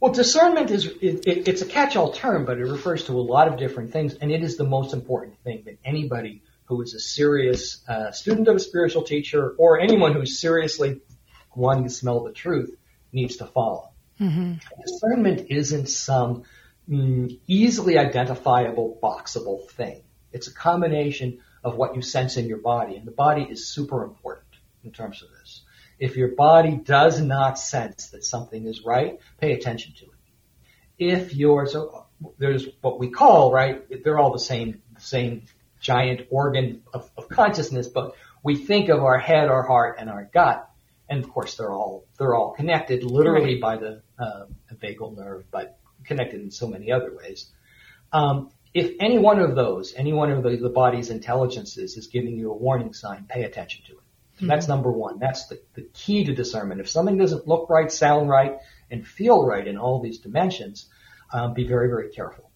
Well, 0.00 0.12
discernment 0.12 0.72
is 0.72 0.86
it, 0.86 1.28
it, 1.28 1.48
it's 1.48 1.62
a 1.62 1.66
catch-all 1.66 2.10
term, 2.10 2.44
but 2.44 2.58
it 2.58 2.64
refers 2.64 3.04
to 3.04 3.12
a 3.12 3.22
lot 3.22 3.46
of 3.46 3.56
different 3.56 3.92
things, 3.92 4.14
and 4.14 4.32
it 4.32 4.42
is 4.42 4.56
the 4.56 4.64
most 4.64 4.92
important 4.92 5.38
thing 5.44 5.62
that 5.66 5.78
anybody 5.84 6.42
who 6.64 6.82
is 6.82 6.94
a 6.94 6.98
serious 6.98 7.86
uh, 7.86 8.10
student 8.10 8.48
of 8.48 8.56
a 8.56 8.58
spiritual 8.58 9.02
teacher 9.02 9.54
or 9.58 9.78
anyone 9.78 10.12
who's 10.12 10.40
seriously 10.40 11.00
wanting 11.54 11.84
to 11.84 11.90
smell 11.90 12.24
the 12.24 12.32
truth 12.32 12.74
needs 13.12 13.36
to 13.36 13.46
follow. 13.46 13.90
Mm-hmm. 14.18 14.54
Discernment 14.84 15.46
isn't 15.50 15.88
some 15.88 16.44
easily 16.88 17.98
identifiable, 17.98 18.98
boxable 19.02 19.70
thing. 19.70 20.02
It's 20.32 20.48
a 20.48 20.54
combination 20.54 21.40
of 21.62 21.76
what 21.76 21.94
you 21.94 22.02
sense 22.02 22.36
in 22.36 22.46
your 22.46 22.58
body, 22.58 22.96
and 22.96 23.06
the 23.06 23.12
body 23.12 23.46
is 23.48 23.68
super 23.68 24.02
important 24.02 24.46
in 24.84 24.90
terms 24.90 25.22
of 25.22 25.28
this. 25.30 25.62
If 25.98 26.16
your 26.16 26.28
body 26.28 26.76
does 26.76 27.20
not 27.20 27.58
sense 27.58 28.08
that 28.08 28.24
something 28.24 28.66
is 28.66 28.84
right, 28.84 29.20
pay 29.38 29.52
attention 29.52 29.94
to 29.98 30.06
it. 30.06 30.10
If 30.98 31.34
your 31.34 31.66
so 31.66 32.06
there's 32.38 32.66
what 32.80 32.98
we 32.98 33.10
call 33.10 33.52
right, 33.52 33.84
they're 34.02 34.18
all 34.18 34.32
the 34.32 34.38
same, 34.38 34.82
the 34.94 35.00
same 35.00 35.42
giant 35.80 36.26
organ 36.30 36.82
of, 36.92 37.10
of 37.16 37.28
consciousness, 37.28 37.88
but 37.88 38.14
we 38.42 38.56
think 38.56 38.88
of 38.88 39.02
our 39.02 39.18
head, 39.18 39.48
our 39.48 39.62
heart, 39.62 39.96
and 39.98 40.10
our 40.10 40.28
gut, 40.32 40.68
and 41.08 41.22
of 41.22 41.30
course 41.30 41.56
they're 41.56 41.72
all 41.72 42.04
they're 42.18 42.34
all 42.34 42.52
connected 42.52 43.04
literally 43.04 43.60
right. 43.60 43.60
by 43.60 43.76
the 43.76 44.02
uh, 44.18 44.46
vagal 44.74 45.16
nerve, 45.16 45.44
but 45.50 45.78
connected 46.04 46.40
in 46.40 46.50
so 46.50 46.66
many 46.66 46.92
other 46.92 47.14
ways. 47.14 47.50
Um, 48.12 48.50
if 48.74 48.92
any 49.00 49.18
one 49.18 49.38
of 49.38 49.54
those, 49.54 49.94
any 49.94 50.12
one 50.12 50.30
of 50.30 50.42
the, 50.42 50.56
the, 50.56 50.68
body's 50.68 51.10
intelligences 51.10 51.96
is 51.96 52.06
giving 52.06 52.36
you 52.38 52.50
a 52.50 52.56
warning 52.56 52.94
sign, 52.94 53.26
pay 53.28 53.44
attention 53.44 53.84
to 53.86 53.92
it. 53.92 53.98
Mm-hmm. 54.36 54.46
That's 54.46 54.68
number 54.68 54.90
one. 54.90 55.18
That's 55.18 55.46
the, 55.46 55.60
the 55.74 55.82
key 55.92 56.24
to 56.24 56.34
discernment. 56.34 56.80
If 56.80 56.88
something 56.88 57.18
doesn't 57.18 57.46
look 57.46 57.68
right, 57.68 57.92
sound 57.92 58.28
right, 58.28 58.58
and 58.90 59.06
feel 59.06 59.44
right 59.44 59.66
in 59.66 59.76
all 59.76 60.00
these 60.00 60.18
dimensions, 60.18 60.88
um, 61.32 61.54
be 61.54 61.66
very, 61.66 61.88
very 61.88 62.10
careful. 62.10 62.50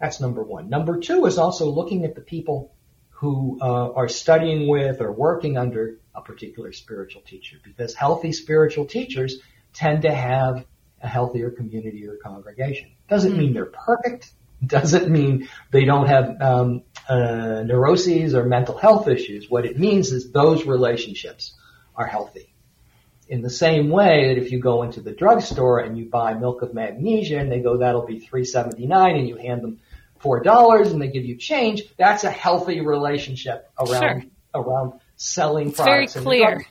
That's 0.00 0.20
number 0.20 0.42
one. 0.42 0.68
Number 0.68 1.00
two 1.00 1.26
is 1.26 1.38
also 1.38 1.70
looking 1.70 2.04
at 2.04 2.14
the 2.14 2.20
people 2.20 2.74
who 3.10 3.58
uh, 3.60 3.92
are 3.92 4.08
studying 4.08 4.66
with 4.68 5.00
or 5.00 5.12
working 5.12 5.56
under 5.56 5.98
a 6.14 6.20
particular 6.20 6.72
spiritual 6.72 7.22
teacher, 7.22 7.56
because 7.62 7.94
healthy 7.94 8.32
spiritual 8.32 8.84
teachers 8.84 9.38
tend 9.72 10.02
to 10.02 10.12
have 10.12 10.66
a 11.02 11.08
healthier 11.08 11.50
community 11.50 12.06
or 12.06 12.16
congregation. 12.16 12.92
Doesn't 13.08 13.36
mean 13.36 13.52
they're 13.52 13.66
perfect 13.66 14.32
doesn't 14.66 15.10
mean 15.10 15.48
they 15.70 15.84
don't 15.84 16.06
have 16.06 16.40
um, 16.40 16.82
uh, 17.08 17.62
neuroses 17.66 18.34
or 18.34 18.44
mental 18.44 18.76
health 18.76 19.08
issues. 19.08 19.50
What 19.50 19.66
it 19.66 19.78
means 19.78 20.12
is 20.12 20.30
those 20.30 20.64
relationships 20.64 21.54
are 21.96 22.06
healthy. 22.06 22.54
In 23.28 23.42
the 23.42 23.50
same 23.50 23.88
way 23.88 24.28
that 24.28 24.40
if 24.40 24.52
you 24.52 24.60
go 24.60 24.82
into 24.82 25.00
the 25.00 25.12
drugstore 25.12 25.80
and 25.80 25.98
you 25.98 26.08
buy 26.08 26.34
milk 26.34 26.62
of 26.62 26.74
magnesia 26.74 27.38
and 27.38 27.50
they 27.50 27.60
go, 27.60 27.78
that'll 27.78 28.06
be 28.06 28.20
three 28.20 28.44
seventy 28.44 28.86
nine, 28.86 29.16
and 29.16 29.28
you 29.28 29.36
hand 29.36 29.62
them 29.62 29.80
four 30.20 30.40
dollars 30.40 30.92
and 30.92 31.00
they 31.00 31.08
give 31.08 31.24
you 31.24 31.36
change, 31.36 31.82
that's 31.96 32.24
a 32.24 32.30
healthy 32.30 32.80
relationship 32.80 33.70
around 33.78 34.22
sure. 34.22 34.30
around 34.54 34.92
selling 35.16 35.68
it's 35.68 35.76
products. 35.76 36.14
Very 36.14 36.24
clear. 36.24 36.66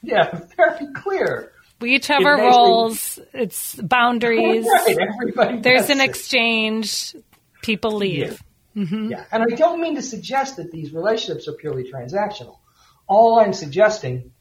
Yeah, 0.00 0.40
very 0.56 0.92
clear. 0.94 1.52
We 1.80 1.94
each 1.94 2.08
have 2.08 2.20
it 2.20 2.26
our 2.26 2.38
roles. 2.38 3.18
It's 3.32 3.74
boundaries. 3.74 4.66
Right, 4.86 4.98
everybody 4.98 5.60
There's 5.60 5.90
an 5.90 6.00
it. 6.00 6.08
exchange. 6.08 7.14
People 7.62 7.92
leave. 7.92 8.42
Yeah. 8.74 8.84
Mm-hmm. 8.84 9.10
yeah. 9.10 9.24
And 9.32 9.42
I 9.42 9.56
don't 9.56 9.80
mean 9.80 9.96
to 9.96 10.02
suggest 10.02 10.56
that 10.56 10.70
these 10.70 10.92
relationships 10.92 11.48
are 11.48 11.52
purely 11.52 11.90
transactional. 11.90 12.58
All 13.06 13.40
I'm 13.40 13.52
suggesting 13.52 14.32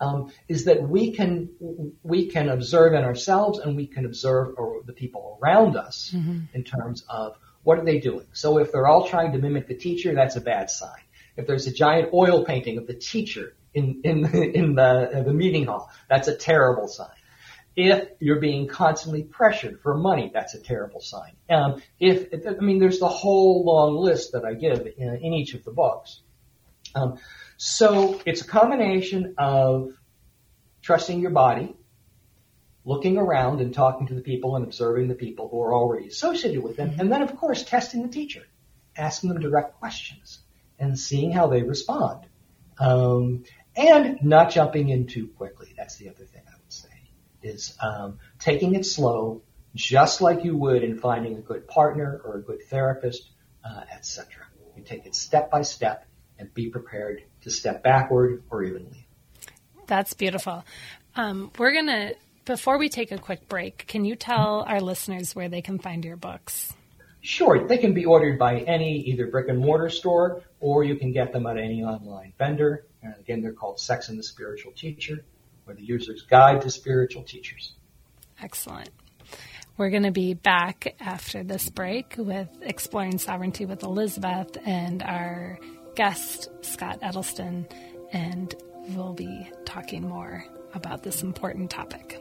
um, 0.00 0.32
is 0.48 0.64
that 0.64 0.82
we 0.82 1.12
can 1.12 1.50
we 2.02 2.26
can 2.26 2.48
observe 2.48 2.94
in 2.94 3.04
ourselves 3.04 3.58
and 3.58 3.76
we 3.76 3.86
can 3.86 4.04
observe 4.04 4.54
the 4.86 4.92
people 4.92 5.38
around 5.42 5.76
us 5.76 6.12
mm-hmm. 6.14 6.40
in 6.52 6.64
terms 6.64 7.04
of 7.08 7.36
what 7.62 7.78
are 7.78 7.84
they 7.84 7.98
doing. 7.98 8.26
So 8.32 8.58
if 8.58 8.72
they're 8.72 8.86
all 8.86 9.08
trying 9.08 9.32
to 9.32 9.38
mimic 9.38 9.68
the 9.68 9.74
teacher, 9.74 10.14
that's 10.14 10.36
a 10.36 10.40
bad 10.40 10.70
sign. 10.70 11.03
If 11.36 11.46
there's 11.46 11.66
a 11.66 11.72
giant 11.72 12.10
oil 12.12 12.44
painting 12.44 12.78
of 12.78 12.86
the 12.86 12.94
teacher 12.94 13.54
in 13.74 14.00
in 14.04 14.24
in 14.54 14.74
the 14.74 15.22
the 15.24 15.32
meeting 15.32 15.66
hall. 15.66 15.90
That's 16.08 16.28
a 16.28 16.34
terrible 16.34 16.88
sign. 16.88 17.08
If 17.76 18.08
you're 18.20 18.38
being 18.38 18.68
constantly 18.68 19.24
pressured 19.24 19.80
for 19.80 19.96
money, 19.96 20.30
that's 20.32 20.54
a 20.54 20.60
terrible 20.60 21.00
sign. 21.00 21.32
Um, 21.50 21.82
if 21.98 22.28
I 22.46 22.62
mean, 22.62 22.78
there's 22.78 23.00
the 23.00 23.08
whole 23.08 23.64
long 23.64 23.96
list 23.96 24.32
that 24.32 24.44
I 24.44 24.54
give 24.54 24.86
in, 24.96 25.16
in 25.16 25.32
each 25.34 25.54
of 25.54 25.64
the 25.64 25.72
books. 25.72 26.20
Um, 26.94 27.18
so 27.56 28.20
it's 28.24 28.42
a 28.42 28.46
combination 28.46 29.34
of 29.38 29.92
trusting 30.82 31.18
your 31.18 31.32
body, 31.32 31.74
looking 32.84 33.18
around 33.18 33.60
and 33.60 33.74
talking 33.74 34.06
to 34.06 34.14
the 34.14 34.20
people 34.20 34.54
and 34.54 34.64
observing 34.64 35.08
the 35.08 35.16
people 35.16 35.48
who 35.48 35.60
are 35.60 35.74
already 35.74 36.06
associated 36.06 36.62
with 36.62 36.76
them, 36.76 36.94
and 37.00 37.10
then 37.10 37.22
of 37.22 37.36
course 37.36 37.64
testing 37.64 38.02
the 38.02 38.08
teacher, 38.08 38.42
asking 38.96 39.30
them 39.30 39.40
direct 39.40 39.80
questions 39.80 40.43
and 40.78 40.98
seeing 40.98 41.32
how 41.32 41.46
they 41.46 41.62
respond. 41.62 42.26
Um, 42.78 43.44
and 43.76 44.22
not 44.22 44.50
jumping 44.50 44.88
in 44.88 45.06
too 45.06 45.28
quickly. 45.28 45.74
That's 45.76 45.96
the 45.96 46.08
other 46.08 46.24
thing 46.24 46.42
I 46.46 46.52
would 46.52 46.72
say 46.72 46.88
is 47.42 47.76
um, 47.80 48.18
taking 48.38 48.74
it 48.74 48.86
slow, 48.86 49.42
just 49.74 50.20
like 50.20 50.44
you 50.44 50.56
would 50.56 50.82
in 50.82 50.98
finding 50.98 51.36
a 51.36 51.40
good 51.40 51.68
partner 51.68 52.20
or 52.24 52.36
a 52.36 52.42
good 52.42 52.62
therapist, 52.68 53.30
uh, 53.64 53.82
etc. 53.92 54.44
You 54.76 54.82
take 54.82 55.06
it 55.06 55.14
step 55.14 55.50
by 55.50 55.62
step 55.62 56.06
and 56.38 56.52
be 56.52 56.70
prepared 56.70 57.22
to 57.42 57.50
step 57.50 57.82
backward 57.82 58.42
or 58.50 58.62
even 58.62 58.84
leave. 58.90 59.04
That's 59.86 60.14
beautiful. 60.14 60.64
Um, 61.16 61.50
we're 61.58 61.74
gonna 61.74 62.12
before 62.44 62.78
we 62.78 62.88
take 62.88 63.12
a 63.12 63.18
quick 63.18 63.48
break. 63.48 63.86
Can 63.86 64.04
you 64.04 64.16
tell 64.16 64.64
our 64.66 64.80
listeners 64.80 65.34
where 65.34 65.48
they 65.48 65.62
can 65.62 65.78
find 65.78 66.04
your 66.04 66.16
books? 66.16 66.72
Sure, 67.20 67.66
they 67.66 67.78
can 67.78 67.94
be 67.94 68.04
ordered 68.04 68.38
by 68.38 68.58
any 68.60 68.98
either 69.00 69.28
brick 69.28 69.48
and 69.48 69.58
mortar 69.58 69.88
store 69.88 70.42
or 70.64 70.82
you 70.82 70.96
can 70.96 71.12
get 71.12 71.30
them 71.30 71.44
at 71.46 71.58
any 71.58 71.84
online 71.84 72.32
vendor. 72.38 72.86
And 73.02 73.14
again, 73.20 73.42
they're 73.42 73.52
called 73.52 73.78
Sex 73.78 74.08
and 74.08 74.18
the 74.18 74.22
Spiritual 74.22 74.72
Teacher 74.72 75.22
or 75.66 75.74
the 75.74 75.84
User's 75.84 76.22
Guide 76.22 76.62
to 76.62 76.70
Spiritual 76.70 77.22
Teachers. 77.22 77.74
Excellent. 78.42 78.88
We're 79.76 79.90
going 79.90 80.04
to 80.04 80.10
be 80.10 80.32
back 80.32 80.94
after 81.00 81.44
this 81.44 81.68
break 81.68 82.14
with 82.16 82.48
Exploring 82.62 83.18
Sovereignty 83.18 83.66
with 83.66 83.82
Elizabeth 83.82 84.56
and 84.64 85.02
our 85.02 85.58
guest, 85.96 86.48
Scott 86.62 86.98
Edelstein, 87.02 87.70
and 88.14 88.54
we'll 88.88 89.12
be 89.12 89.50
talking 89.66 90.08
more 90.08 90.46
about 90.72 91.02
this 91.02 91.22
important 91.22 91.70
topic. 91.70 92.18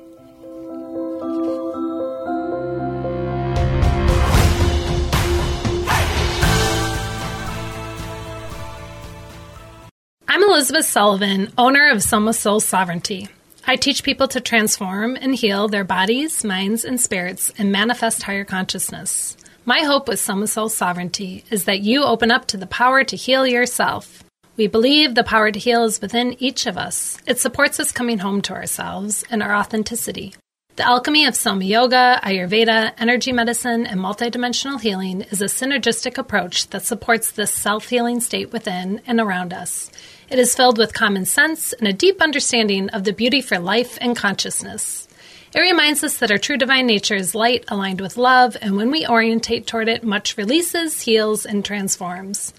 Elizabeth 10.53 10.85
Sullivan, 10.85 11.51
owner 11.57 11.89
of 11.89 12.03
Soma 12.03 12.31
Soul 12.31 12.59
Sovereignty. 12.59 13.27
I 13.65 13.75
teach 13.75 14.03
people 14.03 14.27
to 14.27 14.39
transform 14.39 15.15
and 15.15 15.33
heal 15.33 15.67
their 15.67 15.83
bodies, 15.83 16.43
minds, 16.43 16.85
and 16.85 17.01
spirits 17.01 17.51
and 17.57 17.71
manifest 17.71 18.21
higher 18.21 18.45
consciousness. 18.45 19.35
My 19.65 19.79
hope 19.79 20.07
with 20.07 20.19
Soma 20.19 20.45
Soul 20.45 20.69
Sovereignty 20.69 21.43
is 21.49 21.63
that 21.63 21.81
you 21.81 22.03
open 22.03 22.29
up 22.29 22.45
to 22.45 22.57
the 22.57 22.67
power 22.67 23.03
to 23.03 23.15
heal 23.15 23.47
yourself. 23.47 24.23
We 24.55 24.67
believe 24.67 25.15
the 25.15 25.23
power 25.23 25.51
to 25.51 25.57
heal 25.57 25.85
is 25.85 25.99
within 25.99 26.35
each 26.37 26.67
of 26.67 26.77
us. 26.77 27.17
It 27.25 27.39
supports 27.39 27.79
us 27.79 27.91
coming 27.91 28.19
home 28.19 28.43
to 28.43 28.53
ourselves 28.53 29.25
and 29.31 29.41
our 29.41 29.55
authenticity. 29.55 30.35
The 30.75 30.87
alchemy 30.87 31.25
of 31.25 31.35
Soma 31.35 31.65
Yoga, 31.65 32.19
Ayurveda, 32.23 32.93
energy 32.97 33.31
medicine, 33.31 33.85
and 33.85 33.99
multidimensional 33.99 34.81
healing 34.81 35.21
is 35.21 35.39
a 35.39 35.45
synergistic 35.45 36.17
approach 36.17 36.67
that 36.69 36.83
supports 36.83 37.31
this 37.31 37.51
self 37.51 37.89
healing 37.89 38.19
state 38.19 38.51
within 38.51 38.99
and 39.05 39.19
around 39.19 39.53
us. 39.53 39.91
It 40.33 40.39
is 40.39 40.55
filled 40.55 40.79
with 40.79 40.95
common 40.95 41.25
sense 41.25 41.73
and 41.73 41.87
a 41.87 41.93
deep 41.93 42.19
understanding 42.19 42.89
of 42.89 43.03
the 43.03 43.13
beauty 43.13 43.39
for 43.39 43.59
life 43.59 43.99
and 44.01 44.15
consciousness. 44.15 45.07
It 45.53 45.59
reminds 45.59 46.03
us 46.03 46.17
that 46.17 46.31
our 46.31 46.39
true 46.39 46.57
divine 46.57 46.87
nature 46.87 47.13
is 47.13 47.35
light 47.35 47.65
aligned 47.67 48.01
with 48.01 48.17
love, 48.17 48.57
and 48.59 48.75
when 48.75 48.89
we 48.89 49.05
orientate 49.05 49.67
toward 49.67 49.87
it, 49.87 50.03
much 50.03 50.35
releases, 50.35 51.01
heals, 51.01 51.45
and 51.45 51.63
transforms. 51.63 52.51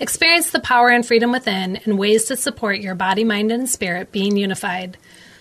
Experience 0.00 0.52
the 0.52 0.58
power 0.58 0.88
and 0.88 1.04
freedom 1.04 1.30
within 1.30 1.76
and 1.84 1.98
ways 1.98 2.24
to 2.24 2.34
support 2.34 2.80
your 2.80 2.94
body, 2.94 3.24
mind, 3.24 3.52
and 3.52 3.68
spirit 3.68 4.10
being 4.10 4.38
unified. 4.38 4.96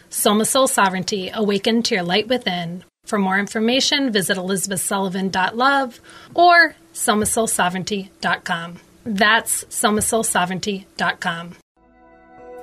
Soma 0.10 0.44
Soul 0.44 0.68
Sovereignty, 0.68 1.32
awaken 1.34 1.84
to 1.84 1.96
your 1.96 2.04
light 2.04 2.28
within. 2.28 2.84
For 3.06 3.18
more 3.18 3.40
information, 3.40 4.12
visit 4.12 4.36
elizabethsullivan.love 4.36 6.02
or 6.36 6.76
somasoulsovereignty.com. 6.94 8.76
That's 9.06 9.64
somasoulsovereignty.com. 9.64 11.56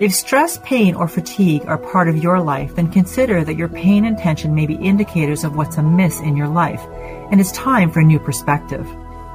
If 0.01 0.13
stress, 0.13 0.59
pain, 0.65 0.97
or 0.97 1.07
fatigue 1.07 1.67
are 1.67 1.79
part 1.79 2.09
of 2.09 2.17
your 2.17 2.41
life, 2.41 2.75
then 2.75 2.91
consider 2.91 3.45
that 3.45 3.55
your 3.55 3.69
pain 3.69 4.05
and 4.05 4.19
tension 4.19 4.53
may 4.53 4.67
be 4.67 4.75
indicators 4.75 5.45
of 5.45 5.55
what's 5.55 5.77
amiss 5.77 6.19
in 6.19 6.37
your 6.37 6.49
life, 6.49 6.85
and 7.31 7.41
it's 7.41 7.53
time 7.53 7.93
for 7.93 8.01
a 8.01 8.05
new 8.05 8.19
perspective. 8.19 8.85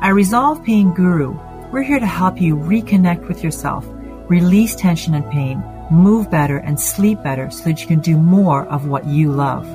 At 0.01 0.13
Resolve 0.13 0.61
Pain 0.65 0.93
Guru, 0.93 1.39
we're 1.71 1.83
here 1.83 1.99
to 1.99 2.05
help 2.05 2.41
you 2.41 2.57
reconnect 2.57 3.29
with 3.29 3.41
yourself, 3.41 3.85
release 4.27 4.75
tension 4.75 5.13
and 5.13 5.31
pain, 5.31 5.63
move 5.89 6.29
better, 6.29 6.57
and 6.57 6.77
sleep 6.77 7.23
better 7.23 7.49
so 7.49 7.63
that 7.63 7.79
you 7.79 7.87
can 7.87 8.01
do 8.01 8.17
more 8.17 8.65
of 8.65 8.85
what 8.85 9.07
you 9.07 9.31
love. 9.31 9.65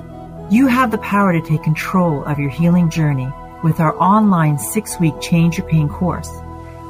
You 0.53 0.67
have 0.67 0.91
the 0.91 0.99
power 0.99 1.33
to 1.33 1.41
take 1.41 1.63
control 1.63 2.23
of 2.25 2.39
your 2.39 2.51
healing 2.51 2.91
journey 2.91 3.33
with 3.63 3.81
our 3.81 3.97
online 4.03 4.59
six 4.59 5.01
week 5.01 5.19
Change 5.23 5.57
Your 5.57 5.67
Pain 5.67 5.89
course. 5.89 6.31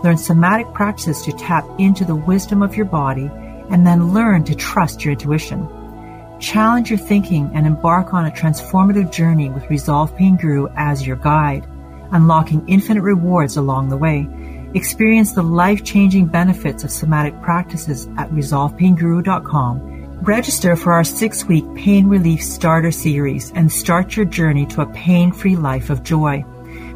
Learn 0.03 0.19
somatic 0.19 0.67
practices 0.75 1.23
to 1.23 1.33
tap 1.33 1.65
into 1.79 2.05
the 2.05 2.17
wisdom 2.17 2.61
of 2.61 2.75
your 2.75 2.87
body 2.87 3.31
and 3.71 3.87
then 3.87 4.13
learn 4.13 4.45
to 4.45 4.55
trust 4.55 5.05
your 5.05 5.13
intuition. 5.13 5.69
Challenge 6.41 6.91
your 6.91 6.99
thinking 6.99 7.51
and 7.55 7.67
embark 7.67 8.13
on 8.13 8.27
a 8.27 8.31
transformative 8.31 9.11
journey 9.13 9.49
with 9.51 9.71
Resolve 9.71 10.15
Pain 10.17 10.37
Guru 10.37 10.69
as 10.77 11.07
your 11.07 11.17
guide, 11.17 11.67
unlocking 12.11 12.69
infinite 12.69 13.03
rewards 13.03 13.57
along 13.57 13.89
the 13.89 13.97
way. 13.97 14.29
Experience 14.75 15.33
the 15.33 15.43
life 15.43 15.85
changing 15.85 16.27
benefits 16.27 16.85
of 16.85 16.91
somatic 16.91 17.41
practices 17.41 18.07
at 18.19 18.29
resolvepainguru.com. 18.31 20.23
Register 20.23 20.77
for 20.77 20.93
our 20.93 21.05
six 21.05 21.45
week 21.45 21.65
pain 21.75 22.09
relief 22.09 22.43
starter 22.43 22.91
series 22.91 23.53
and 23.53 23.71
start 23.71 24.17
your 24.17 24.27
journey 24.27 24.67
to 24.67 24.81
a 24.81 24.93
pain 24.93 25.31
free 25.33 25.57
life 25.57 25.91
of 25.91 26.03
joy. 26.03 26.45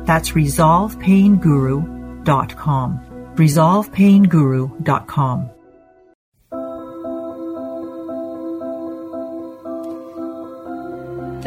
That's 0.04 0.32
resolvepainguru.com. 0.32 3.00
resolvepainguru.com. 3.34 5.50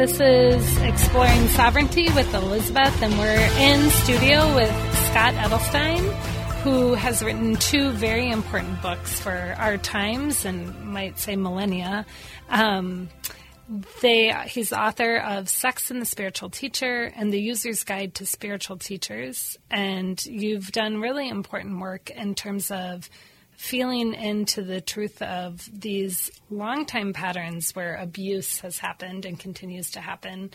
This 0.02 0.18
is 0.18 0.78
Exploring 0.78 1.46
Sovereignty 1.50 2.10
with 2.10 2.34
Elizabeth, 2.34 3.02
and 3.02 3.16
we're 3.16 3.50
in 3.60 3.88
studio 3.88 4.52
with 4.52 4.96
Scott 5.06 5.32
Edelstein, 5.34 6.00
who 6.64 6.94
has 6.94 7.22
written 7.22 7.54
two 7.54 7.90
very 7.90 8.28
important 8.28 8.82
books 8.82 9.20
for 9.20 9.54
our 9.58 9.78
times 9.78 10.44
and 10.44 10.86
might 10.86 11.20
say 11.20 11.36
millennia. 11.36 12.04
Um, 12.48 13.10
they, 14.00 14.32
he's 14.48 14.72
author 14.72 15.18
of 15.18 15.48
Sex 15.48 15.92
and 15.92 16.02
the 16.02 16.06
Spiritual 16.06 16.50
Teacher 16.50 17.12
and 17.14 17.32
The 17.32 17.40
User's 17.40 17.84
Guide 17.84 18.16
to 18.16 18.26
Spiritual 18.26 18.78
Teachers. 18.78 19.56
And 19.70 20.20
you've 20.26 20.72
done 20.72 20.98
really 21.00 21.28
important 21.28 21.78
work 21.78 22.10
in 22.10 22.34
terms 22.34 22.72
of 22.72 23.08
feeling 23.62 24.12
into 24.12 24.60
the 24.60 24.80
truth 24.80 25.22
of 25.22 25.68
these 25.72 26.32
long-time 26.50 27.12
patterns 27.12 27.76
where 27.76 27.94
abuse 27.94 28.58
has 28.58 28.76
happened 28.76 29.24
and 29.24 29.38
continues 29.38 29.92
to 29.92 30.00
happen 30.00 30.50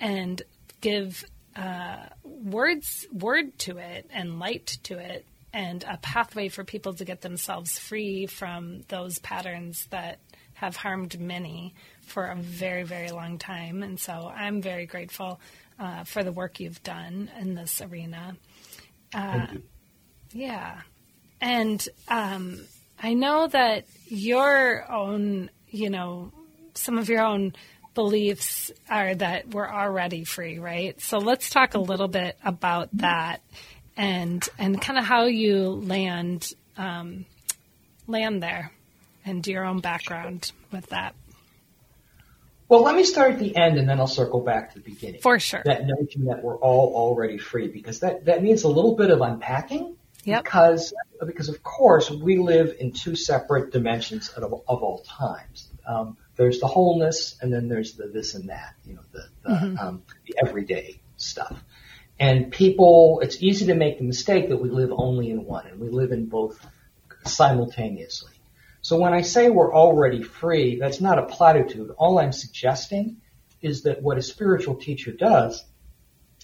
and 0.00 0.42
give 0.80 1.24
uh, 1.56 1.96
words 2.22 3.04
word 3.12 3.58
to 3.58 3.78
it 3.78 4.08
and 4.12 4.38
light 4.38 4.78
to 4.84 4.96
it 4.96 5.26
and 5.52 5.82
a 5.88 5.96
pathway 5.96 6.48
for 6.48 6.62
people 6.62 6.94
to 6.94 7.04
get 7.04 7.20
themselves 7.20 7.80
free 7.80 8.26
from 8.26 8.82
those 8.86 9.18
patterns 9.18 9.88
that 9.90 10.20
have 10.54 10.76
harmed 10.76 11.18
many 11.18 11.74
for 12.02 12.26
a 12.26 12.36
very 12.36 12.84
very 12.84 13.10
long 13.10 13.38
time. 13.38 13.82
And 13.82 13.98
so 13.98 14.32
i'm 14.32 14.62
very 14.62 14.86
grateful 14.86 15.40
uh, 15.80 16.04
for 16.04 16.22
the 16.22 16.32
work 16.32 16.60
you've 16.60 16.82
done 16.84 17.28
in 17.40 17.56
this 17.56 17.82
arena. 17.82 18.36
Uh, 19.12 19.48
yeah 20.32 20.82
and 21.42 21.86
um, 22.06 22.60
I 23.02 23.14
know 23.14 23.48
that 23.48 23.84
your 24.06 24.90
own, 24.90 25.50
you 25.68 25.90
know, 25.90 26.32
some 26.74 26.98
of 26.98 27.08
your 27.08 27.22
own 27.22 27.54
beliefs 27.94 28.70
are 28.88 29.14
that 29.16 29.48
we're 29.48 29.68
already 29.68 30.22
free, 30.22 30.60
right? 30.60 30.98
So 31.00 31.18
let's 31.18 31.50
talk 31.50 31.74
a 31.74 31.80
little 31.80 32.06
bit 32.06 32.38
about 32.44 32.88
that 32.94 33.42
and 33.96 34.48
and 34.56 34.80
kind 34.80 34.98
of 34.98 35.04
how 35.04 35.24
you 35.24 35.68
land 35.68 36.54
um, 36.78 37.26
land 38.06 38.40
there 38.40 38.70
and 39.24 39.44
your 39.46 39.64
own 39.64 39.80
background 39.80 40.52
with 40.70 40.86
that. 40.86 41.16
Well, 42.68 42.84
let 42.84 42.94
me 42.94 43.04
start 43.04 43.32
at 43.32 43.38
the 43.40 43.54
end 43.54 43.78
and 43.78 43.88
then 43.88 43.98
I'll 43.98 44.06
circle 44.06 44.40
back 44.40 44.72
to 44.72 44.78
the 44.78 44.90
beginning. 44.90 45.20
For 45.20 45.38
sure. 45.38 45.62
That 45.64 45.86
notion 45.86 46.24
that 46.26 46.42
we're 46.42 46.56
all 46.56 46.94
already 46.94 47.36
free 47.36 47.66
because 47.66 48.00
that, 48.00 48.24
that 48.26 48.42
needs 48.42 48.62
a 48.62 48.68
little 48.68 48.94
bit 48.96 49.10
of 49.10 49.20
unpacking 49.20 49.96
Yep. 50.24 50.44
Because, 50.44 50.94
because 51.26 51.48
of 51.48 51.62
course 51.62 52.10
we 52.10 52.38
live 52.38 52.76
in 52.78 52.92
two 52.92 53.16
separate 53.16 53.72
dimensions 53.72 54.28
of, 54.28 54.44
of 54.44 54.82
all 54.82 55.04
times. 55.06 55.68
Um, 55.86 56.16
there's 56.36 56.60
the 56.60 56.66
wholeness 56.66 57.36
and 57.40 57.52
then 57.52 57.68
there's 57.68 57.94
the 57.94 58.06
this 58.06 58.34
and 58.34 58.48
that, 58.48 58.74
you 58.86 58.94
know, 58.94 59.02
the, 59.12 59.24
the, 59.42 59.48
mm-hmm. 59.48 59.78
um, 59.78 60.02
the 60.26 60.34
everyday 60.44 61.00
stuff. 61.16 61.62
And 62.18 62.52
people, 62.52 63.20
it's 63.22 63.42
easy 63.42 63.66
to 63.66 63.74
make 63.74 63.98
the 63.98 64.04
mistake 64.04 64.48
that 64.50 64.58
we 64.58 64.70
live 64.70 64.90
only 64.92 65.30
in 65.30 65.44
one 65.44 65.66
and 65.66 65.80
we 65.80 65.88
live 65.88 66.12
in 66.12 66.26
both 66.26 66.64
simultaneously. 67.24 68.32
So 68.80 68.98
when 68.98 69.12
I 69.12 69.22
say 69.22 69.48
we're 69.48 69.74
already 69.74 70.22
free, 70.22 70.78
that's 70.78 71.00
not 71.00 71.18
a 71.18 71.22
platitude. 71.22 71.90
All 71.98 72.18
I'm 72.18 72.32
suggesting 72.32 73.18
is 73.60 73.82
that 73.84 74.02
what 74.02 74.18
a 74.18 74.22
spiritual 74.22 74.74
teacher 74.74 75.12
does 75.12 75.64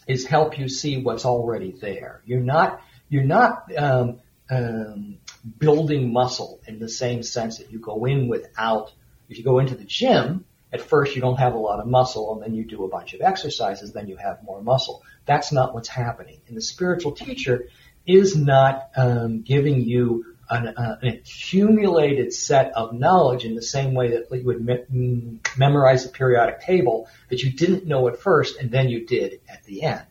is 0.07 0.25
help 0.25 0.59
you 0.59 0.69
see 0.69 1.03
what's 1.03 1.25
already 1.25 1.73
there. 1.73 2.23
You're 2.25 2.41
not 2.41 2.81
you're 3.09 3.25
not 3.25 3.65
um, 3.77 4.21
um, 4.51 5.19
building 5.59 6.13
muscle 6.13 6.61
in 6.67 6.79
the 6.79 6.89
same 6.89 7.23
sense 7.23 7.59
that 7.59 7.71
you 7.71 7.79
go 7.79 8.05
in 8.05 8.29
without. 8.29 8.93
If 9.29 9.39
you 9.39 9.45
go 9.45 9.59
into 9.59 9.75
the 9.75 9.85
gym, 9.85 10.45
at 10.73 10.81
first 10.81 11.15
you 11.15 11.23
don't 11.23 11.39
have 11.39 11.55
a 11.55 11.59
lot 11.59 11.81
of 11.81 11.87
muscle, 11.87 12.33
and 12.35 12.43
then 12.43 12.55
you 12.55 12.65
do 12.65 12.85
a 12.85 12.89
bunch 12.89 13.15
of 13.15 13.21
exercises, 13.21 13.93
then 13.93 14.09
you 14.09 14.17
have 14.17 14.43
more 14.43 14.63
muscle. 14.63 15.03
That's 15.27 15.53
not 15.53 15.75
what's 15.75 15.89
happening. 15.89 16.41
And 16.49 16.57
the 16.57 16.63
spiritual 16.63 17.13
teacher 17.13 17.69
is 18.07 18.37
not 18.37 18.91
um, 18.97 19.43
giving 19.43 19.83
you 19.83 20.25
an, 20.51 20.69
uh, 20.69 20.99
an, 21.03 21.09
accumulated 21.09 22.33
set 22.33 22.73
of 22.73 22.95
knowledge 22.95 23.45
in 23.45 23.55
the 23.55 23.63
same 23.63 23.93
way 23.93 24.11
that 24.13 24.29
you 24.31 24.47
would 24.47 24.65
me- 24.65 24.85
mm, 24.91 25.59
memorize 25.59 26.07
a 26.07 26.09
periodic 26.09 26.63
table 26.63 27.09
that 27.29 27.43
you 27.43 27.53
didn't 27.53 27.87
know 27.87 28.09
at 28.09 28.19
first 28.19 28.59
and 28.59 28.71
then 28.71 28.89
you 28.89 29.07
did 29.07 29.41
at 29.49 29.65
the 29.65 29.83
end. 29.83 30.07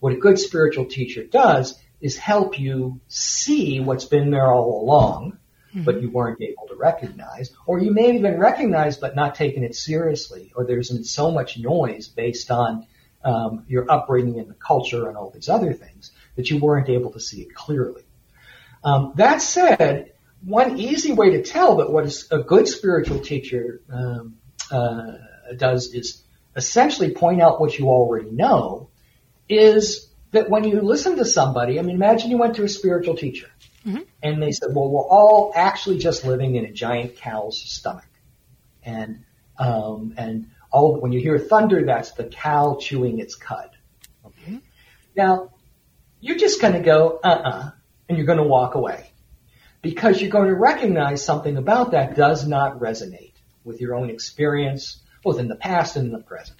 What 0.00 0.14
a 0.14 0.16
good 0.16 0.38
spiritual 0.38 0.86
teacher 0.86 1.24
does 1.24 1.78
is 2.04 2.18
help 2.18 2.60
you 2.60 3.00
see 3.08 3.80
what's 3.80 4.04
been 4.04 4.30
there 4.30 4.52
all 4.52 4.82
along, 4.82 5.38
mm-hmm. 5.70 5.84
but 5.84 6.02
you 6.02 6.10
weren't 6.10 6.38
able 6.42 6.68
to 6.68 6.74
recognize, 6.76 7.50
or 7.64 7.78
you 7.78 7.94
may 7.94 8.08
have 8.08 8.16
even 8.16 8.38
recognized 8.38 9.00
but 9.00 9.16
not 9.16 9.34
taken 9.34 9.64
it 9.64 9.74
seriously, 9.74 10.52
or 10.54 10.66
there's 10.66 10.90
been 10.90 11.02
so 11.02 11.30
much 11.30 11.56
noise 11.56 12.06
based 12.08 12.50
on 12.50 12.86
um, 13.24 13.64
your 13.68 13.90
upbringing 13.90 14.38
and 14.38 14.50
the 14.50 14.54
culture 14.54 15.08
and 15.08 15.16
all 15.16 15.30
these 15.30 15.48
other 15.48 15.72
things 15.72 16.10
that 16.36 16.50
you 16.50 16.58
weren't 16.58 16.90
able 16.90 17.10
to 17.10 17.20
see 17.20 17.40
it 17.40 17.54
clearly. 17.54 18.02
Um, 18.84 19.14
that 19.16 19.40
said, 19.40 20.12
one 20.44 20.78
easy 20.78 21.14
way 21.14 21.30
to 21.30 21.42
tell 21.42 21.76
that 21.76 21.90
what 21.90 22.04
a 22.30 22.40
good 22.40 22.68
spiritual 22.68 23.20
teacher 23.20 23.80
um, 23.90 24.36
uh, 24.70 25.12
does 25.56 25.94
is 25.94 26.22
essentially 26.54 27.14
point 27.14 27.40
out 27.40 27.62
what 27.62 27.78
you 27.78 27.88
already 27.88 28.30
know 28.30 28.90
is 29.48 30.10
that 30.34 30.50
when 30.50 30.64
you 30.64 30.80
listen 30.80 31.16
to 31.16 31.24
somebody, 31.24 31.78
I 31.78 31.82
mean, 31.82 31.94
imagine 31.94 32.30
you 32.30 32.38
went 32.38 32.56
to 32.56 32.64
a 32.64 32.68
spiritual 32.68 33.16
teacher 33.16 33.48
mm-hmm. 33.86 34.02
and 34.20 34.42
they 34.42 34.50
said, 34.50 34.70
well, 34.74 34.90
we're 34.90 35.06
all 35.06 35.52
actually 35.54 35.98
just 35.98 36.24
living 36.24 36.56
in 36.56 36.64
a 36.64 36.72
giant 36.72 37.16
cow's 37.16 37.60
stomach. 37.60 38.08
And, 38.82 39.24
um, 39.58 40.14
and 40.16 40.50
all, 40.72 41.00
when 41.00 41.12
you 41.12 41.20
hear 41.20 41.38
thunder, 41.38 41.84
that's 41.86 42.12
the 42.12 42.24
cow 42.24 42.78
chewing 42.80 43.20
its 43.20 43.36
cud. 43.36 43.70
Okay. 44.26 44.42
Mm-hmm. 44.42 44.56
Now, 45.16 45.52
you're 46.20 46.38
just 46.38 46.60
going 46.60 46.74
to 46.74 46.80
go, 46.80 47.20
uh-uh, 47.22 47.70
and 48.08 48.18
you're 48.18 48.26
going 48.26 48.38
to 48.38 48.44
walk 48.44 48.74
away 48.74 49.12
because 49.82 50.20
you're 50.20 50.30
going 50.30 50.48
to 50.48 50.56
recognize 50.56 51.24
something 51.24 51.56
about 51.56 51.92
that 51.92 52.16
does 52.16 52.44
not 52.44 52.80
resonate 52.80 53.34
with 53.62 53.80
your 53.80 53.94
own 53.94 54.10
experience, 54.10 55.00
both 55.22 55.38
in 55.38 55.46
the 55.46 55.54
past 55.54 55.94
and 55.94 56.06
in 56.06 56.12
the 56.12 56.18
present. 56.18 56.58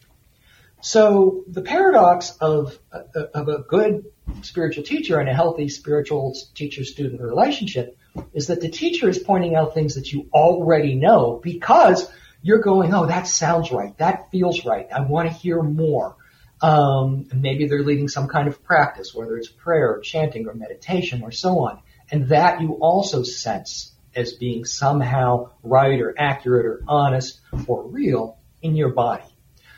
So 0.84 1.44
the 1.48 1.62
paradox 1.62 2.36
of, 2.42 2.78
of 2.92 3.48
a 3.48 3.62
good 3.66 4.04
spiritual 4.42 4.84
teacher 4.84 5.18
and 5.18 5.30
a 5.30 5.34
healthy 5.34 5.70
spiritual 5.70 6.36
teacher-student 6.54 7.22
relationship 7.22 7.96
is 8.34 8.48
that 8.48 8.60
the 8.60 8.68
teacher 8.68 9.08
is 9.08 9.18
pointing 9.18 9.54
out 9.54 9.72
things 9.72 9.94
that 9.94 10.12
you 10.12 10.28
already 10.30 10.94
know 10.94 11.40
because 11.42 12.06
you're 12.42 12.58
going, 12.58 12.92
oh, 12.92 13.06
that 13.06 13.26
sounds 13.26 13.72
right. 13.72 13.96
That 13.96 14.30
feels 14.30 14.66
right. 14.66 14.86
I 14.92 15.00
want 15.00 15.30
to 15.30 15.34
hear 15.34 15.62
more. 15.62 16.16
Um, 16.60 17.28
maybe 17.32 17.66
they're 17.66 17.82
leading 17.82 18.08
some 18.08 18.28
kind 18.28 18.46
of 18.46 18.62
practice, 18.62 19.14
whether 19.14 19.38
it's 19.38 19.48
prayer 19.48 19.94
or 19.94 20.00
chanting 20.00 20.46
or 20.46 20.52
meditation 20.52 21.22
or 21.22 21.32
so 21.32 21.60
on. 21.60 21.80
And 22.10 22.28
that 22.28 22.60
you 22.60 22.74
also 22.74 23.22
sense 23.22 23.94
as 24.14 24.34
being 24.34 24.66
somehow 24.66 25.52
right 25.62 25.98
or 25.98 26.14
accurate 26.18 26.66
or 26.66 26.82
honest 26.86 27.40
or 27.66 27.84
real 27.84 28.36
in 28.60 28.76
your 28.76 28.90
body. 28.90 29.33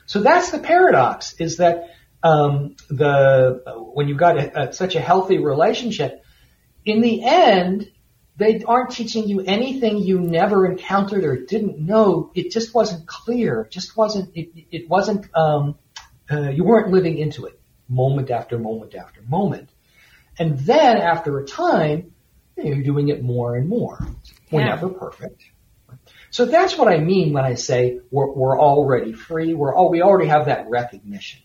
So 0.07 0.21
that's 0.21 0.51
the 0.51 0.59
paradox 0.59 1.35
is 1.39 1.59
that 1.59 1.91
um, 2.23 2.77
the 2.89 3.63
when 3.95 4.09
you've 4.09 4.19
got 4.19 4.39
a, 4.39 4.69
a, 4.69 4.73
such 4.73 4.95
a 4.95 5.01
healthy 5.01 5.39
relationship, 5.39 6.23
in 6.85 7.01
the 7.01 7.25
end, 7.25 7.91
they 8.37 8.63
aren't 8.63 8.91
teaching 8.91 9.29
you 9.29 9.41
anything 9.41 9.99
you 9.99 10.21
never 10.21 10.67
encountered 10.67 11.25
or 11.25 11.37
didn't 11.45 11.79
know. 11.79 12.31
It 12.35 12.51
just 12.51 12.75
wasn't 12.75 13.07
clear. 13.07 13.63
It 13.63 13.71
just 13.71 13.97
wasn't. 13.97 14.31
It, 14.35 14.51
it 14.71 14.89
wasn't. 14.89 15.27
Um, 15.35 15.77
uh, 16.31 16.51
you 16.51 16.65
weren't 16.65 16.91
living 16.91 17.19
into 17.19 17.47
it 17.47 17.59
moment 17.89 18.31
after 18.31 18.59
moment 18.59 18.95
after 18.95 19.23
moment. 19.23 19.71
And 20.39 20.59
then 20.59 20.99
after 20.99 21.39
a 21.39 21.47
time, 21.47 22.13
you're 22.57 22.83
doing 22.83 23.09
it 23.09 23.23
more 23.23 23.57
and 23.57 23.69
more. 23.69 23.99
We're 24.51 24.61
Yeah. 24.61 24.67
never 24.67 24.89
perfect. 24.89 25.43
So 26.31 26.45
that's 26.45 26.77
what 26.77 26.89
I 26.89 26.99
mean 26.99 27.33
when 27.33 27.45
I 27.45 27.55
say 27.55 28.01
we're, 28.11 28.31
we're 28.33 28.59
already 28.59 29.13
free. 29.13 29.55
We're 29.55 29.75
all, 29.75 29.91
we 29.91 30.03
already 30.03 30.29
have 30.29 30.47
that 30.47 30.69
recognition. 30.69 31.41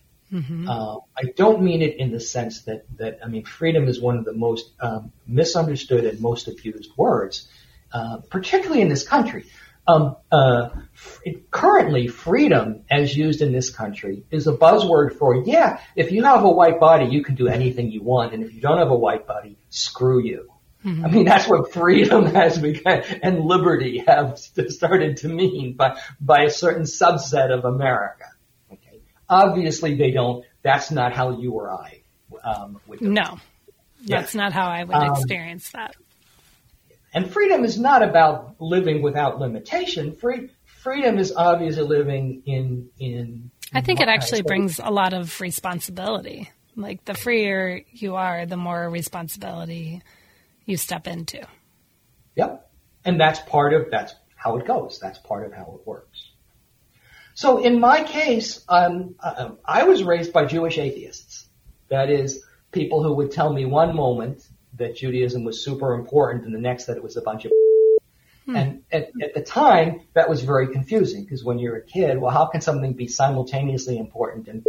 Uh, 0.70 0.98
I 1.18 1.24
don't 1.36 1.62
mean 1.62 1.82
it 1.82 1.98
in 1.98 2.12
the 2.12 2.20
sense 2.20 2.62
that, 2.64 2.86
that 2.98 3.20
I 3.24 3.28
mean, 3.28 3.44
freedom 3.44 3.88
is 3.88 4.00
one 4.00 4.18
of 4.18 4.26
the 4.26 4.34
most 4.34 4.72
um, 4.80 5.12
misunderstood 5.28 6.06
and 6.06 6.22
most 6.22 6.48
abused 6.48 6.92
words, 6.96 7.50
uh, 7.92 8.18
particularly 8.30 8.82
in 8.82 8.90
this 8.90 9.08
country. 9.08 9.46
Um, 9.88 10.16
uh, 10.32 10.70
it, 11.26 11.50
currently, 11.52 12.08
freedom, 12.08 12.84
as 12.90 13.16
used 13.18 13.42
in 13.42 13.52
this 13.52 13.72
country, 13.72 14.24
is 14.30 14.48
a 14.48 14.54
buzzword 14.54 15.18
for 15.18 15.44
yeah. 15.44 15.82
If 15.96 16.12
you 16.12 16.24
have 16.24 16.44
a 16.44 16.52
white 16.52 16.80
body, 16.80 17.08
you 17.08 17.24
can 17.24 17.36
do 17.36 17.48
anything 17.48 17.92
you 17.92 18.04
want, 18.04 18.34
and 18.34 18.44
if 18.44 18.54
you 18.54 18.62
don't 18.62 18.78
have 18.78 18.92
a 18.92 18.96
white 18.96 19.26
body, 19.26 19.58
screw 19.70 20.22
you. 20.22 20.51
I 20.84 20.90
mean, 20.90 21.26
that's 21.26 21.48
what 21.48 21.74
freedom 21.74 22.26
has 22.26 22.58
become, 22.58 23.02
and 23.22 23.46
liberty 23.46 24.04
have 24.08 24.40
started 24.40 25.18
to 25.18 25.28
mean 25.28 25.74
by 25.74 26.00
by 26.20 26.44
a 26.44 26.50
certain 26.50 26.84
subset 26.84 27.56
of 27.56 27.66
America. 27.66 28.26
Okay, 28.72 29.02
obviously 29.30 29.96
they 29.96 30.12
don't. 30.12 30.44
That's 30.64 30.92
not 30.92 31.14
how 31.14 31.40
you 31.40 31.52
or 31.54 31.72
I 31.72 32.02
um, 32.44 32.82
would. 32.88 33.02
No, 33.02 33.40
that's 34.06 34.34
not 34.34 34.54
how 34.54 34.68
I 34.70 34.84
would 34.84 34.96
Um, 34.96 35.12
experience 35.12 35.70
that. 35.72 35.96
And 37.14 37.32
freedom 37.32 37.64
is 37.64 37.80
not 37.80 38.02
about 38.04 38.56
living 38.60 39.02
without 39.02 39.40
limitation. 39.40 40.16
Free, 40.16 40.50
freedom 40.66 41.20
is 41.20 41.34
obviously 41.36 41.84
living 41.84 42.42
in 42.46 42.90
in. 42.98 43.52
I 43.74 43.82
think 43.82 44.02
it 44.02 44.08
actually 44.08 44.42
brings 44.42 44.80
a 44.80 44.90
lot 44.90 45.14
of 45.14 45.40
responsibility. 45.40 46.50
Like 46.76 47.06
the 47.06 47.14
freer 47.14 47.84
you 47.92 48.16
are, 48.16 48.46
the 48.46 48.58
more 48.58 48.90
responsibility 48.90 50.02
you 50.66 50.78
step 50.78 51.08
into. 51.08 51.46
Yep. 52.36 52.70
And 53.04 53.20
that's 53.20 53.40
part 53.40 53.74
of, 53.74 53.90
that's 53.92 54.14
how 54.36 54.58
it 54.58 54.66
goes. 54.66 55.00
That's 55.02 55.20
part 55.20 55.46
of 55.46 55.54
how 55.54 55.80
it 55.80 55.88
works. 55.88 56.30
So 57.34 57.64
in 57.64 57.80
my 57.80 58.04
case, 58.04 58.64
um, 58.68 59.16
uh, 59.20 59.52
I 59.66 59.84
was 59.84 60.04
raised 60.04 60.34
by 60.34 60.46
Jewish 60.46 60.78
atheists. 60.78 61.46
That 61.90 62.10
is, 62.10 62.44
people 62.72 63.04
who 63.04 63.14
would 63.14 63.32
tell 63.32 63.52
me 63.52 63.66
one 63.66 63.96
moment 63.96 64.48
that 64.78 64.96
Judaism 64.96 65.44
was 65.44 65.64
super 65.64 65.94
important 65.94 66.46
and 66.46 66.54
the 66.54 66.60
next 66.60 66.86
that 66.86 66.98
it 66.98 67.04
was 67.04 67.18
a 67.18 67.22
bunch 67.22 67.46
of 67.46 67.52
and 68.48 68.84
at, 68.92 69.12
at 69.22 69.34
the 69.34 69.42
time, 69.42 70.02
that 70.14 70.30
was 70.30 70.44
very 70.44 70.68
confusing 70.74 71.24
because 71.24 71.44
when 71.44 71.60
you're 71.60 71.78
a 71.78 71.82
kid, 71.82 72.20
well, 72.20 72.32
how 72.32 72.46
can 72.48 72.62
something 72.62 72.94
be 72.94 73.08
simultaneously 73.08 73.98
important 73.98 74.48
and 74.48 74.66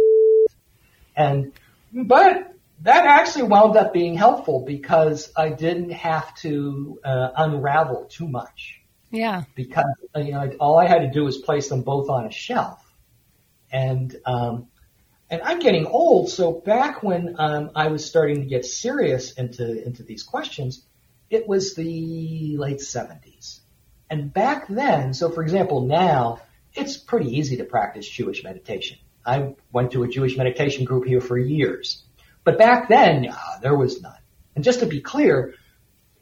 and 1.15 1.51
but 1.91 2.52
that 2.83 3.05
actually 3.05 3.43
wound 3.43 3.75
up 3.77 3.93
being 3.93 4.15
helpful 4.15 4.63
because 4.65 5.31
I 5.35 5.49
didn't 5.49 5.91
have 5.91 6.35
to 6.37 6.99
uh, 7.03 7.29
unravel 7.37 8.05
too 8.05 8.27
much 8.27 8.81
Yeah. 9.09 9.43
because 9.55 9.85
you 10.15 10.31
know 10.31 10.51
all 10.59 10.77
I 10.77 10.87
had 10.87 10.99
to 10.99 11.09
do 11.11 11.23
was 11.25 11.37
place 11.37 11.69
them 11.69 11.81
both 11.81 12.09
on 12.09 12.25
a 12.25 12.31
shelf, 12.31 12.79
and 13.71 14.15
um, 14.25 14.67
and 15.29 15.41
I'm 15.41 15.59
getting 15.59 15.85
old, 15.87 16.29
so 16.29 16.51
back 16.51 17.01
when 17.01 17.35
um, 17.39 17.71
I 17.75 17.87
was 17.87 18.05
starting 18.05 18.41
to 18.41 18.45
get 18.45 18.65
serious 18.65 19.31
into 19.33 19.83
into 19.85 20.03
these 20.03 20.23
questions, 20.23 20.85
it 21.29 21.47
was 21.47 21.73
the 21.75 22.57
late 22.57 22.79
70s, 22.79 23.59
and 24.09 24.31
back 24.33 24.67
then, 24.67 25.13
so 25.13 25.29
for 25.29 25.41
example, 25.41 25.81
now 25.85 26.41
it's 26.73 26.97
pretty 26.97 27.37
easy 27.37 27.57
to 27.57 27.63
practice 27.63 28.07
Jewish 28.07 28.43
meditation. 28.43 28.97
I 29.25 29.55
went 29.71 29.91
to 29.93 30.03
a 30.03 30.07
Jewish 30.07 30.35
meditation 30.37 30.85
group 30.85 31.05
here 31.05 31.21
for 31.21 31.37
years, 31.37 32.03
but 32.43 32.57
back 32.57 32.89
then 32.89 33.27
uh, 33.29 33.59
there 33.61 33.75
was 33.75 34.01
none. 34.01 34.13
And 34.55 34.63
just 34.63 34.81
to 34.81 34.85
be 34.85 35.01
clear, 35.01 35.55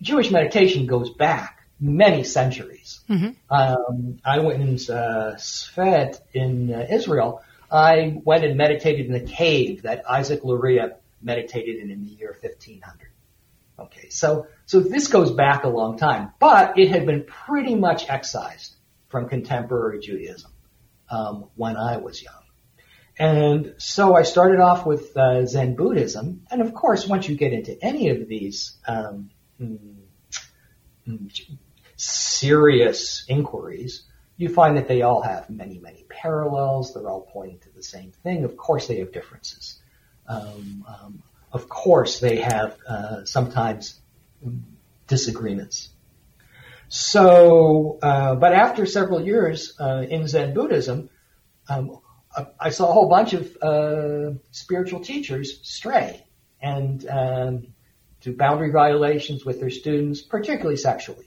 Jewish 0.01 0.31
meditation 0.31 0.85
goes 0.87 1.09
back 1.09 1.61
many 1.79 2.23
centuries. 2.23 3.01
Um, 3.49 4.19
I 4.23 4.39
went 4.39 4.61
in 4.61 4.95
uh, 4.95 5.35
Tzfat 5.37 6.19
in 6.33 6.73
uh, 6.73 6.87
Israel. 6.89 7.41
I 7.71 8.19
went 8.23 8.43
and 8.45 8.57
meditated 8.57 9.07
in 9.07 9.13
the 9.13 9.21
cave 9.21 9.83
that 9.83 10.09
Isaac 10.09 10.43
Luria 10.43 10.97
meditated 11.21 11.77
in 11.77 11.91
in 11.91 12.03
the 12.05 12.11
year 12.11 12.35
1500. 12.39 13.09
Okay, 13.79 14.09
so 14.09 14.47
so 14.65 14.79
this 14.79 15.07
goes 15.07 15.31
back 15.31 15.63
a 15.63 15.69
long 15.69 15.97
time, 15.97 16.31
but 16.39 16.77
it 16.77 16.89
had 16.89 17.05
been 17.05 17.23
pretty 17.23 17.73
much 17.73 18.07
excised 18.09 18.75
from 19.09 19.27
contemporary 19.27 19.99
Judaism 19.99 20.51
um, 21.09 21.45
when 21.55 21.77
I 21.77 21.97
was 21.97 22.21
young. 22.21 22.40
And 23.17 23.75
so 23.77 24.15
I 24.15 24.23
started 24.23 24.59
off 24.59 24.85
with 24.85 25.15
uh, 25.15 25.45
Zen 25.45 25.75
Buddhism, 25.75 26.43
and 26.49 26.61
of 26.61 26.73
course, 26.73 27.07
once 27.07 27.27
you 27.27 27.35
get 27.35 27.53
into 27.53 27.77
any 27.83 28.09
of 28.09 28.27
these 28.27 28.77
um, 28.87 29.29
mm, 29.61 29.77
mm, 31.07 31.57
serious 31.97 33.25
inquiries, 33.27 34.03
you 34.37 34.49
find 34.49 34.77
that 34.77 34.87
they 34.87 35.01
all 35.01 35.21
have 35.21 35.49
many, 35.49 35.77
many 35.77 36.05
parallels. 36.09 36.93
They're 36.93 37.09
all 37.09 37.27
pointing 37.31 37.59
to 37.59 37.69
the 37.75 37.83
same 37.83 38.11
thing. 38.23 38.43
Of 38.43 38.57
course, 38.57 38.87
they 38.87 38.99
have 38.99 39.11
differences. 39.11 39.79
Um, 40.27 40.85
um, 40.87 41.23
of 41.51 41.67
course, 41.67 42.19
they 42.19 42.37
have 42.37 42.77
uh, 42.87 43.25
sometimes 43.25 43.99
disagreements. 45.07 45.89
So, 46.87 47.99
uh, 48.01 48.35
but 48.35 48.53
after 48.53 48.85
several 48.85 49.21
years 49.21 49.75
uh, 49.79 50.05
in 50.09 50.27
Zen 50.27 50.53
Buddhism, 50.53 51.09
um, 51.69 51.99
I- 52.35 52.47
I 52.59 52.69
saw 52.69 52.89
a 52.89 52.93
whole 52.93 53.09
bunch 53.09 53.33
of 53.33 53.57
uh, 53.61 54.31
spiritual 54.51 55.01
teachers 55.01 55.59
stray 55.63 56.23
and 56.61 57.07
um, 57.09 57.67
do 58.21 58.35
boundary 58.35 58.71
violations 58.71 59.43
with 59.45 59.59
their 59.59 59.69
students, 59.69 60.21
particularly 60.21 60.77
sexually. 60.77 61.25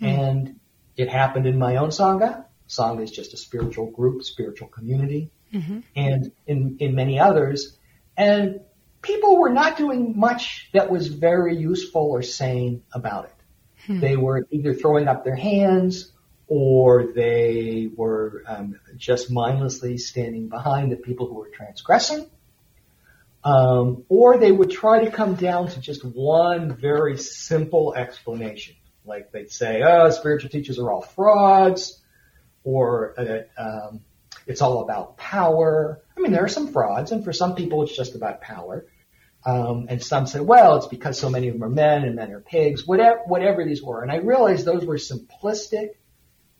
And 0.00 0.60
it 0.96 1.08
happened 1.08 1.46
in 1.46 1.58
my 1.58 1.76
own 1.76 1.88
sangha. 1.88 2.44
Sangha 2.68 3.02
is 3.02 3.10
just 3.10 3.34
a 3.34 3.36
spiritual 3.36 3.90
group, 3.90 4.22
spiritual 4.22 4.68
community, 4.68 5.30
and 5.96 6.30
in 6.46 6.76
in 6.78 6.94
many 6.94 7.18
others. 7.18 7.76
And 8.16 8.60
people 9.02 9.38
were 9.38 9.48
not 9.50 9.76
doing 9.78 10.18
much 10.18 10.68
that 10.74 10.90
was 10.90 11.08
very 11.08 11.56
useful 11.56 12.02
or 12.02 12.22
sane 12.22 12.82
about 12.92 13.24
it. 13.24 13.34
They 14.00 14.16
were 14.16 14.46
either 14.50 14.74
throwing 14.74 15.08
up 15.08 15.24
their 15.24 15.36
hands 15.36 16.12
or 16.48 17.12
they 17.14 17.90
were 17.94 18.42
um, 18.46 18.80
just 18.96 19.30
mindlessly 19.30 19.98
standing 19.98 20.48
behind 20.48 20.90
the 20.90 20.96
people 20.96 21.28
who 21.28 21.34
were 21.34 21.50
transgressing. 21.50 22.26
Um, 23.44 24.04
or 24.08 24.38
they 24.38 24.50
would 24.50 24.70
try 24.70 25.04
to 25.04 25.10
come 25.10 25.34
down 25.34 25.68
to 25.68 25.80
just 25.80 26.04
one 26.04 26.76
very 26.76 27.18
simple 27.18 27.94
explanation. 27.94 28.74
Like 29.04 29.30
they'd 29.30 29.52
say, 29.52 29.82
oh, 29.82 30.10
spiritual 30.10 30.50
teachers 30.50 30.78
are 30.78 30.90
all 30.90 31.02
frauds, 31.02 32.02
or 32.64 33.14
that 33.16 33.50
um, 33.56 34.00
it's 34.46 34.60
all 34.60 34.82
about 34.82 35.16
power. 35.16 36.02
I 36.16 36.20
mean, 36.20 36.32
there 36.32 36.44
are 36.44 36.48
some 36.48 36.72
frauds, 36.72 37.12
and 37.12 37.24
for 37.24 37.32
some 37.32 37.54
people 37.54 37.82
it's 37.82 37.96
just 37.96 38.14
about 38.14 38.40
power. 38.40 38.86
Um, 39.46 39.86
and 39.88 40.02
some 40.02 40.26
say, 40.26 40.40
well, 40.40 40.76
it's 40.76 40.88
because 40.88 41.18
so 41.18 41.30
many 41.30 41.48
of 41.48 41.54
them 41.54 41.62
are 41.64 41.70
men 41.70 42.02
and 42.04 42.16
men 42.16 42.32
are 42.32 42.40
pigs, 42.40 42.86
whatever, 42.86 43.20
whatever 43.26 43.64
these 43.64 43.82
were. 43.82 44.02
And 44.02 44.10
I 44.10 44.16
realized 44.16 44.66
those 44.66 44.84
were 44.84 44.96
simplistic, 44.96 45.90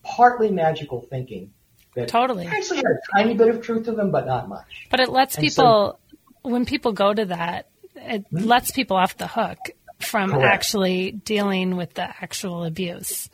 partly 0.02 0.50
magical 0.50 1.00
thinking 1.02 1.52
that 1.94 2.08
Totally. 2.08 2.46
actually 2.46 2.78
had 2.78 2.86
a 2.86 3.16
tiny 3.16 3.34
bit 3.34 3.48
of 3.48 3.62
truth 3.62 3.84
to 3.86 3.92
them, 3.92 4.10
but 4.10 4.26
not 4.26 4.48
much. 4.48 4.86
But 4.90 5.00
it 5.00 5.08
lets 5.08 5.36
And 5.36 5.52
so- 5.52 5.62
people, 5.62 6.00
when 6.42 6.64
people 6.64 6.92
go 6.92 7.12
to 7.12 7.26
that, 7.26 7.68
it 7.96 8.24
hmm? 8.30 8.38
lets 8.38 8.70
people 8.70 8.96
off 8.96 9.16
the 9.16 9.26
hook 9.26 9.58
from 9.98 10.30
Correct. 10.30 10.44
actually 10.44 11.10
dealing 11.10 11.76
with 11.76 11.94
the 11.94 12.02
actual 12.04 12.64
abuse. 12.64 13.28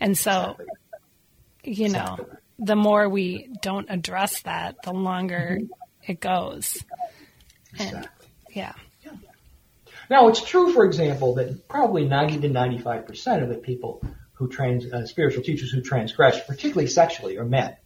And 0.00 0.16
so, 0.16 0.56
you 1.62 1.88
know, 1.88 2.16
Exactly. 2.18 2.36
the 2.58 2.76
more 2.76 3.08
we 3.08 3.50
don't 3.60 3.90
address 3.90 4.40
that, 4.42 4.76
the 4.82 4.92
longer 4.92 5.58
mm-hmm. 5.60 6.10
it 6.10 6.20
goes. 6.20 6.82
And 7.78 7.88
Exactly. 7.88 8.28
yeah. 8.52 8.72
Now, 10.08 10.28
it's 10.28 10.42
true, 10.42 10.72
for 10.72 10.84
example, 10.84 11.34
that 11.34 11.68
probably 11.68 12.04
90 12.04 12.40
to 12.40 12.48
95% 12.48 13.42
of 13.42 13.48
the 13.48 13.56
people 13.56 14.02
who 14.36 14.48
trans, 14.48 14.90
uh, 14.92 15.06
spiritual 15.06 15.42
teachers 15.42 15.70
who 15.70 15.80
transgress, 15.80 16.40
particularly 16.46 16.86
sexually, 16.86 17.38
are 17.38 17.44
men. 17.44 17.76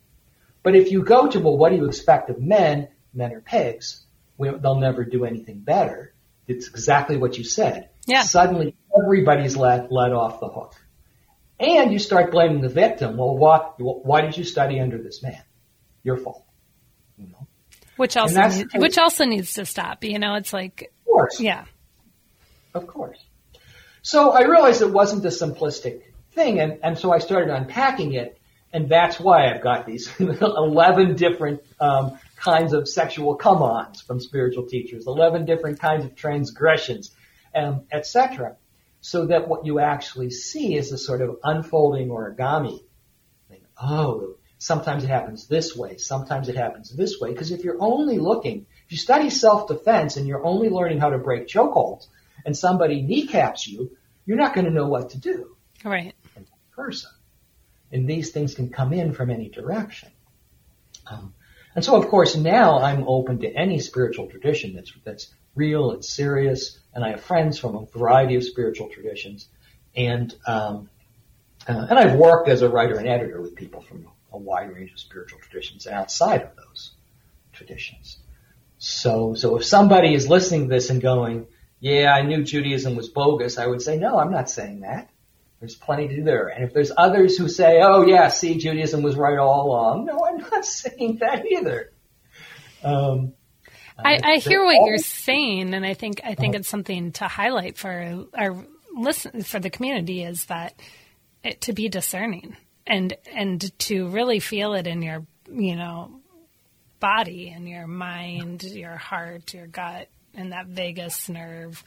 But 0.63 0.75
if 0.77 0.91
you 0.91 1.03
go 1.03 1.29
to, 1.29 1.41
well, 1.41 1.57
what 1.57 1.71
do 1.71 1.77
you 1.77 1.87
expect 1.87 2.29
of 2.29 2.41
men? 2.41 2.89
Men 3.15 3.33
are 3.33 3.41
pigs. 3.41 4.05
We, 4.37 4.51
they'll 4.51 4.79
never 4.79 5.05
do 5.05 5.25
anything 5.25 5.61
better. 5.61 6.13
It's 6.47 6.69
exactly 6.69 7.17
what 7.17 7.39
you 7.39 7.45
said. 7.45 7.91
Yeah. 8.07 8.23
Suddenly, 8.23 8.75
everybody's 8.97 9.57
let, 9.57 9.93
let 9.93 10.13
off 10.13 10.41
the 10.41 10.49
hook. 10.49 10.75
And 11.61 11.93
you 11.93 11.99
start 11.99 12.31
blaming 12.31 12.61
the 12.61 12.69
victim. 12.69 13.17
Well, 13.17 13.37
what, 13.37 13.75
why 13.79 14.23
did 14.23 14.37
you 14.37 14.45
study 14.45 14.81
under 14.81 14.99
this 14.99 15.23
man? 15.23 15.43
Your 16.03 16.17
fault. 16.17 16.45
You 17.17 17.29
know? 17.29 17.47
Which 17.97 18.17
also 18.17 18.49
needs, 18.49 18.75
which 18.75 18.99
also 18.99 19.25
needs 19.25 19.55
to 19.55 19.67
stop. 19.67 20.03
You 20.05 20.19
know, 20.19 20.35
it's 20.35 20.53
like 20.53 20.91
Of 21.07 21.13
course. 21.13 21.41
yeah. 21.41 21.65
Of 22.75 22.87
course. 22.87 23.23
So 24.03 24.31
I 24.31 24.43
realized 24.43 24.81
it 24.81 24.91
wasn't 24.91 25.25
a 25.27 25.29
simplistic 25.29 26.03
thing, 26.33 26.61
and, 26.61 26.79
and 26.83 26.99
so 26.99 27.13
I 27.13 27.19
started 27.19 27.55
unpacking 27.55 28.15
it, 28.15 28.39
and 28.73 28.89
that's 28.89 29.19
why 29.19 29.51
I've 29.51 29.63
got 29.63 29.87
these 29.87 30.11
11 30.21 31.17
different 31.17 31.63
um, 31.81 32.19
kinds 32.37 32.73
of 32.73 32.89
sexual 32.89 33.35
come-ons 33.35 34.01
from 34.01 34.21
spiritual 34.21 34.67
teachers, 34.67 35.07
11 35.07 35.45
different 35.45 35.81
kinds 35.81 36.05
of 36.05 36.15
transgressions, 36.15 37.11
um, 37.55 37.83
etc. 37.93 38.57
So 39.01 39.27
that 39.27 39.49
what 39.49 39.67
you 39.67 39.81
actually 39.81 40.31
see 40.31 40.77
is 40.77 40.93
a 40.93 40.99
sort 40.99 41.21
of 41.21 41.39
unfolding 41.43 42.09
origami. 42.09 42.83
Like, 43.49 43.63
oh, 43.83 44.37
sometimes 44.59 45.05
it 45.05 45.09
happens 45.09 45.49
this 45.49 45.75
way, 45.75 45.97
sometimes 45.97 46.49
it 46.49 46.57
happens 46.57 46.91
this 46.91 47.19
way, 47.21 47.33
because 47.33 47.51
if 47.51 47.65
you're 47.65 47.81
only 47.81 48.19
looking, 48.19 48.67
if 48.87 48.93
you 48.93 48.99
study 48.99 49.31
self-defense 49.31 50.17
and 50.17 50.27
you're 50.27 50.45
only 50.45 50.69
learning 50.69 51.01
how 51.01 51.11
to 51.11 51.19
break 51.19 51.49
chokeholds, 51.49 52.07
and 52.45 52.57
somebody 52.57 53.03
kneecaps 53.03 53.67
you, 53.67 53.97
you're 54.27 54.37
not 54.37 54.55
going 54.55 54.65
to 54.67 54.71
know 54.71 54.87
what 54.87 55.11
to 55.11 55.19
do. 55.19 55.57
Right. 55.85 56.15
And. 56.81 57.09
And 57.93 58.09
these 58.09 58.31
things 58.31 58.55
can 58.55 58.71
come 58.71 58.93
in 58.93 59.13
from 59.13 59.31
any 59.31 59.49
direction. 59.49 60.11
Um, 61.11 61.35
and 61.75 61.85
so, 61.85 61.97
of 61.97 62.09
course, 62.09 62.37
now 62.37 62.81
I'm 62.81 63.05
open 63.07 63.41
to 63.41 63.49
any 63.53 63.81
spiritual 63.81 64.27
tradition 64.29 64.75
that's 64.75 64.93
that's 65.05 65.29
real, 65.55 65.91
and 65.93 66.05
serious, 66.05 66.79
and 66.95 67.05
I 67.05 67.11
have 67.11 67.23
friends 67.23 67.59
from 67.59 67.75
a 67.77 67.87
variety 67.87 68.37
of 68.37 68.45
spiritual 68.45 68.89
traditions, 68.89 69.49
and 69.95 70.35
um, 70.47 70.89
uh, 71.69 71.87
and 71.91 71.99
I've 71.99 72.15
worked 72.15 72.49
as 72.49 72.63
a 72.63 72.69
writer 72.69 72.97
and 72.97 73.09
editor 73.09 73.41
with 73.41 73.55
people 73.55 73.83
from 73.83 74.07
a 74.33 74.39
wide 74.39 74.73
range 74.75 74.93
of 74.93 75.01
spiritual 75.01 75.41
traditions 75.41 75.87
and 75.87 75.95
outside 75.95 76.43
of 76.43 76.57
those 76.57 76.93
traditions. 77.53 78.19
So, 78.79 79.35
so 79.35 79.57
if 79.57 79.65
somebody 79.65 80.15
is 80.15 80.29
listening 80.29 80.69
to 80.69 80.75
this 80.75 80.91
and 80.91 81.03
going, 81.03 81.47
yeah, 81.81 82.13
I 82.13 82.23
knew 82.23 82.45
Judaism 82.45 82.97
was 82.97 83.09
bogus, 83.09 83.59
I 83.59 83.67
would 83.67 83.83
say, 83.83 83.99
no, 83.99 84.19
I'm 84.19 84.31
not 84.31 84.49
saying 84.49 84.81
that. 84.81 85.11
There's 85.61 85.75
plenty 85.75 86.09
to 86.09 86.17
do 86.17 86.25
there. 86.25 86.49
And 86.49 86.65
if 86.65 86.73
there's 86.73 86.91
others 86.97 87.37
who 87.37 87.47
say, 87.47 87.81
oh 87.83 88.03
yeah, 88.03 88.29
see, 88.29 88.57
Judaism 88.57 89.03
was 89.03 89.15
right 89.15 89.39
all 89.39 89.67
along, 89.67 90.07
no, 90.07 90.19
I'm 90.27 90.39
not 90.39 90.65
saying 90.65 91.19
that 91.21 91.45
either. 91.47 91.93
Um, 92.83 93.35
I, 93.99 94.19
I 94.23 94.37
hear 94.39 94.65
what 94.65 94.87
you're 94.87 94.97
saying, 94.97 95.75
and 95.75 95.85
I 95.85 95.93
think 95.93 96.23
I 96.25 96.35
think 96.35 96.55
uh-huh. 96.55 96.61
it's 96.61 96.69
something 96.69 97.13
to 97.13 97.29
highlight 97.29 97.77
for 97.77 98.25
our 98.35 98.65
listen 98.95 99.43
for 99.43 99.61
the 99.61 99.69
community 99.69 100.23
is 100.23 100.47
that 100.47 100.81
it, 101.45 101.61
to 101.63 101.75
be 101.75 101.91
discerning 101.91 102.57
and 102.87 103.15
and 103.33 103.79
to 103.81 104.09
really 104.09 104.41
feel 104.41 104.73
it 104.73 104.87
in 104.87 105.03
your 105.03 105.27
you 105.51 105.77
know 105.77 106.21
body 106.99 107.49
and 107.49 107.69
your 107.69 107.87
mind, 107.87 108.63
your 108.63 108.97
heart, 108.97 109.55
your 109.55 109.67
gut, 109.67 110.09
and 110.35 110.53
that 110.53 110.67
vagus 110.67 111.29
nerve 111.29 111.83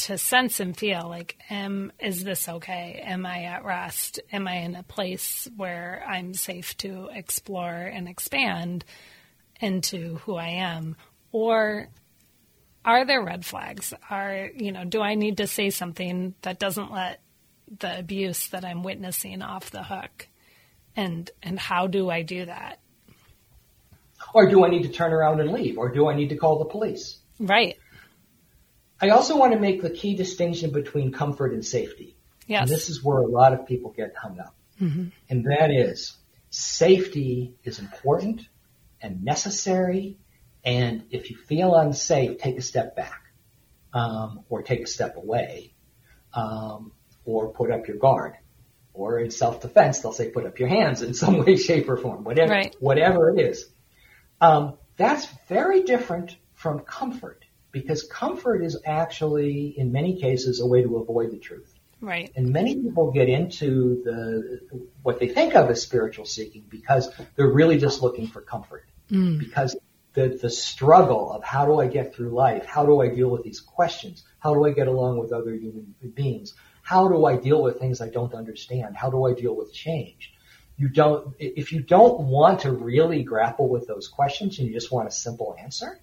to 0.00 0.16
sense 0.16 0.60
and 0.60 0.74
feel 0.76 1.06
like 1.08 1.36
am 1.50 1.92
is 1.98 2.24
this 2.24 2.48
okay? 2.48 3.02
Am 3.04 3.26
i 3.26 3.44
at 3.44 3.64
rest? 3.64 4.18
Am 4.32 4.48
i 4.48 4.56
in 4.56 4.74
a 4.74 4.82
place 4.82 5.46
where 5.56 6.02
i'm 6.08 6.32
safe 6.32 6.74
to 6.78 7.10
explore 7.12 7.74
and 7.74 8.08
expand 8.08 8.84
into 9.60 10.16
who 10.16 10.36
i 10.36 10.48
am? 10.48 10.96
Or 11.32 11.88
are 12.82 13.04
there 13.04 13.22
red 13.22 13.44
flags? 13.44 13.92
Are 14.08 14.48
you 14.56 14.72
know 14.72 14.84
do 14.84 15.02
i 15.02 15.14
need 15.16 15.36
to 15.36 15.46
say 15.46 15.68
something 15.68 16.34
that 16.42 16.58
doesn't 16.58 16.90
let 16.90 17.20
the 17.78 17.98
abuse 17.98 18.48
that 18.48 18.64
i'm 18.64 18.82
witnessing 18.82 19.42
off 19.42 19.70
the 19.70 19.82
hook? 19.82 20.28
And 20.96 21.30
and 21.42 21.58
how 21.58 21.88
do 21.88 22.08
i 22.08 22.22
do 22.22 22.46
that? 22.46 22.78
Or 24.32 24.48
do 24.48 24.64
i 24.64 24.70
need 24.70 24.84
to 24.84 24.88
turn 24.88 25.12
around 25.12 25.40
and 25.40 25.52
leave? 25.52 25.76
Or 25.76 25.90
do 25.90 26.08
i 26.08 26.14
need 26.14 26.30
to 26.30 26.36
call 26.36 26.58
the 26.58 26.64
police? 26.64 27.18
Right 27.38 27.76
I 29.00 29.10
also 29.10 29.36
want 29.36 29.52
to 29.52 29.58
make 29.58 29.82
the 29.82 29.90
key 29.90 30.14
distinction 30.14 30.70
between 30.70 31.12
comfort 31.12 31.52
and 31.52 31.64
safety. 31.64 32.16
Yes. 32.46 32.62
And 32.62 32.70
this 32.70 32.90
is 32.90 33.02
where 33.02 33.18
a 33.18 33.26
lot 33.26 33.52
of 33.52 33.66
people 33.66 33.92
get 33.92 34.14
hung 34.16 34.38
up. 34.38 34.54
Mm-hmm. 34.80 35.08
And 35.28 35.44
that 35.44 35.70
is 35.70 36.16
safety 36.50 37.54
is 37.64 37.78
important 37.78 38.42
and 39.00 39.24
necessary. 39.24 40.18
And 40.64 41.04
if 41.10 41.30
you 41.30 41.36
feel 41.36 41.74
unsafe, 41.74 42.38
take 42.38 42.58
a 42.58 42.62
step 42.62 42.96
back, 42.96 43.22
um, 43.94 44.44
or 44.48 44.62
take 44.62 44.80
a 44.80 44.86
step 44.86 45.16
away, 45.16 45.74
um, 46.34 46.92
or 47.24 47.52
put 47.52 47.70
up 47.70 47.88
your 47.88 47.96
guard. 47.96 48.34
Or 48.92 49.20
in 49.20 49.30
self-defense, 49.30 50.00
they'll 50.00 50.12
say 50.12 50.30
put 50.30 50.44
up 50.44 50.58
your 50.58 50.68
hands 50.68 51.00
in 51.00 51.14
some 51.14 51.38
way, 51.44 51.56
shape, 51.56 51.88
or 51.88 51.96
form, 51.96 52.24
whatever, 52.24 52.52
right. 52.52 52.76
whatever 52.80 53.30
it 53.30 53.40
is. 53.40 53.66
Um, 54.40 54.76
that's 54.96 55.26
very 55.48 55.84
different 55.84 56.36
from 56.54 56.80
comfort 56.80 57.44
because 57.72 58.02
comfort 58.02 58.62
is 58.62 58.78
actually, 58.84 59.74
in 59.76 59.92
many 59.92 60.20
cases, 60.20 60.60
a 60.60 60.66
way 60.66 60.82
to 60.82 60.96
avoid 60.98 61.30
the 61.30 61.38
truth. 61.38 61.72
Right. 62.00 62.32
And 62.34 62.50
many 62.50 62.76
people 62.76 63.10
get 63.10 63.28
into 63.28 64.02
the 64.04 64.60
what 65.02 65.20
they 65.20 65.28
think 65.28 65.54
of 65.54 65.68
as 65.68 65.82
spiritual 65.82 66.24
seeking 66.24 66.64
because 66.68 67.10
they're 67.36 67.52
really 67.52 67.78
just 67.78 68.00
looking 68.02 68.26
for 68.26 68.40
comfort. 68.40 68.86
Mm. 69.10 69.38
Because 69.38 69.76
the 70.14 70.28
the 70.28 70.50
struggle 70.50 71.30
of 71.32 71.44
how 71.44 71.66
do 71.66 71.78
I 71.78 71.88
get 71.88 72.14
through 72.14 72.30
life? 72.30 72.64
How 72.64 72.86
do 72.86 73.00
I 73.02 73.08
deal 73.08 73.28
with 73.28 73.42
these 73.42 73.60
questions? 73.60 74.24
How 74.38 74.54
do 74.54 74.64
I 74.64 74.72
get 74.72 74.88
along 74.88 75.18
with 75.18 75.32
other 75.32 75.54
human 75.54 75.94
beings? 76.14 76.54
How 76.82 77.08
do 77.08 77.26
I 77.26 77.36
deal 77.36 77.62
with 77.62 77.78
things 77.78 78.00
I 78.00 78.08
don't 78.08 78.34
understand? 78.34 78.96
How 78.96 79.10
do 79.10 79.26
I 79.26 79.34
deal 79.34 79.54
with 79.54 79.72
change? 79.72 80.32
You 80.78 80.88
don't 80.88 81.34
if 81.38 81.72
you 81.72 81.82
don't 81.82 82.22
want 82.22 82.60
to 82.60 82.72
really 82.72 83.22
grapple 83.22 83.68
with 83.68 83.86
those 83.86 84.08
questions 84.08 84.58
and 84.58 84.66
you 84.66 84.72
just 84.72 84.90
want 84.90 85.06
a 85.06 85.12
simple 85.12 85.54
answer, 85.62 86.00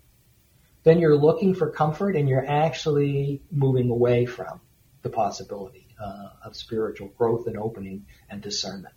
then 0.87 0.99
you're 0.99 1.17
looking 1.17 1.53
for 1.53 1.69
comfort 1.69 2.15
and 2.15 2.29
you're 2.29 2.47
actually 2.47 3.41
moving 3.51 3.89
away 3.89 4.25
from 4.25 4.61
the 5.01 5.09
possibility 5.09 5.87
uh, 6.01 6.29
of 6.45 6.55
spiritual 6.55 7.09
growth 7.09 7.47
and 7.47 7.57
opening 7.57 8.05
and 8.29 8.41
discernment. 8.41 8.93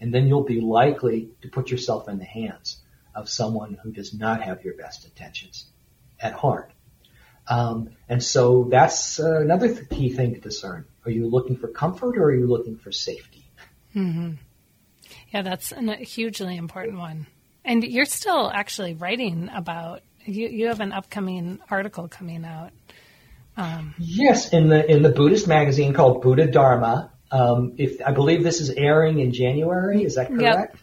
And 0.00 0.12
then 0.12 0.26
you'll 0.26 0.44
be 0.44 0.60
likely 0.60 1.30
to 1.42 1.48
put 1.48 1.70
yourself 1.70 2.08
in 2.08 2.18
the 2.18 2.24
hands 2.24 2.80
of 3.14 3.28
someone 3.28 3.78
who 3.82 3.90
does 3.90 4.14
not 4.14 4.42
have 4.42 4.64
your 4.64 4.74
best 4.74 5.04
intentions 5.04 5.66
at 6.18 6.32
heart. 6.32 6.72
Um, 7.48 7.90
and 8.08 8.22
so 8.22 8.68
that's 8.70 9.18
uh, 9.18 9.40
another 9.40 9.74
th- 9.74 9.88
key 9.88 10.10
thing 10.10 10.34
to 10.34 10.40
discern. 10.40 10.84
Are 11.04 11.10
you 11.10 11.28
looking 11.28 11.56
for 11.56 11.68
comfort 11.68 12.16
or 12.16 12.24
are 12.24 12.34
you 12.34 12.46
looking 12.46 12.76
for 12.76 12.92
safety? 12.92 13.44
Mm-hmm. 13.94 14.32
Yeah, 15.32 15.42
that's 15.42 15.72
a 15.72 15.96
hugely 15.96 16.56
important 16.56 16.98
one. 16.98 17.26
And 17.64 17.82
you're 17.82 18.04
still 18.04 18.50
actually 18.52 18.94
writing 18.94 19.50
about 19.52 20.02
you 20.24 20.48
you 20.48 20.66
have 20.68 20.80
an 20.80 20.92
upcoming 20.92 21.60
article 21.70 22.08
coming 22.08 22.44
out. 22.44 22.72
Um, 23.56 23.94
yes, 23.98 24.52
in 24.52 24.68
the 24.68 24.90
in 24.90 25.02
the 25.02 25.10
Buddhist 25.10 25.46
magazine 25.46 25.92
called 25.92 26.22
Buddhadharma. 26.22 27.10
Um, 27.30 27.74
if 27.78 28.00
I 28.04 28.12
believe 28.12 28.42
this 28.42 28.60
is 28.60 28.70
airing 28.70 29.20
in 29.20 29.32
January, 29.32 30.02
is 30.02 30.16
that 30.16 30.28
correct? 30.28 30.74
Yep. 30.74 30.76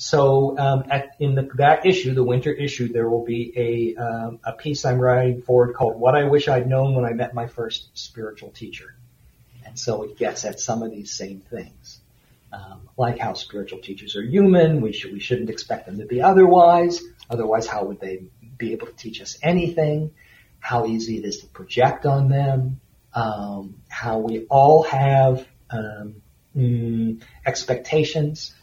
So 0.00 0.56
um, 0.56 0.84
at, 0.90 1.16
in 1.18 1.34
the, 1.34 1.48
that 1.56 1.84
issue, 1.84 2.14
the 2.14 2.22
winter 2.22 2.52
issue, 2.52 2.92
there 2.92 3.08
will 3.10 3.24
be 3.24 3.52
a 3.56 4.00
um, 4.00 4.38
a 4.44 4.52
piece 4.52 4.84
I'm 4.84 5.00
writing 5.00 5.42
forward 5.42 5.74
called 5.74 5.98
"What 5.98 6.14
I 6.14 6.24
Wish 6.24 6.46
I'd 6.46 6.68
Known 6.68 6.94
When 6.94 7.04
I 7.04 7.12
Met 7.14 7.34
My 7.34 7.48
First 7.48 7.90
Spiritual 7.98 8.50
Teacher," 8.50 8.94
and 9.66 9.76
so 9.76 10.04
it 10.04 10.16
gets 10.16 10.44
at 10.44 10.60
some 10.60 10.82
of 10.84 10.92
these 10.92 11.12
same 11.12 11.40
things, 11.40 12.00
um, 12.52 12.88
like 12.96 13.18
how 13.18 13.32
spiritual 13.34 13.80
teachers 13.80 14.14
are 14.14 14.22
human. 14.22 14.80
We 14.80 14.92
should 14.92 15.12
we 15.12 15.18
shouldn't 15.18 15.50
expect 15.50 15.86
them 15.86 15.98
to 15.98 16.06
be 16.06 16.22
otherwise. 16.22 17.02
Otherwise, 17.28 17.66
how 17.66 17.84
would 17.84 17.98
they 18.00 18.22
be 18.58 18.72
able 18.72 18.88
to 18.88 18.92
teach 18.94 19.20
us 19.20 19.38
anything, 19.42 20.12
how 20.60 20.86
easy 20.86 21.18
it 21.18 21.24
is 21.24 21.38
to 21.38 21.46
project 21.46 22.04
on 22.04 22.28
them, 22.28 22.80
um, 23.14 23.76
how 23.88 24.18
we 24.18 24.44
all 24.46 24.82
have 24.82 25.46
um, 25.70 26.16
mm, 26.56 27.22
expectations 27.46 28.54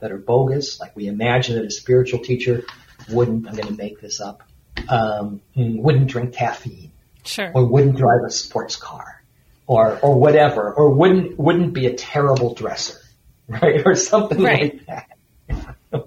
that 0.00 0.12
are 0.12 0.18
bogus, 0.18 0.80
like 0.80 0.96
we 0.96 1.06
imagine 1.06 1.56
that 1.56 1.64
a 1.64 1.70
spiritual 1.70 2.20
teacher 2.20 2.64
wouldn't, 3.10 3.46
I'm 3.46 3.54
going 3.54 3.68
to 3.68 3.76
make 3.76 4.00
this 4.00 4.20
up, 4.20 4.42
um, 4.88 5.42
mm, 5.56 5.80
wouldn't 5.80 6.06
drink 6.06 6.34
caffeine. 6.34 6.92
Sure. 7.24 7.52
Or 7.54 7.66
wouldn't 7.66 7.96
drive 7.96 8.22
a 8.26 8.30
sports 8.30 8.76
car. 8.76 9.22
Or, 9.66 9.98
or 10.00 10.18
whatever. 10.18 10.72
Or 10.72 10.90
wouldn't, 10.90 11.38
wouldn't 11.38 11.74
be 11.74 11.86
a 11.86 11.94
terrible 11.94 12.54
dresser. 12.54 12.96
Right? 13.50 13.82
Or 13.84 13.96
something 13.96 14.40
right. 14.40 14.80
like 14.86 15.06
that. 15.50 16.06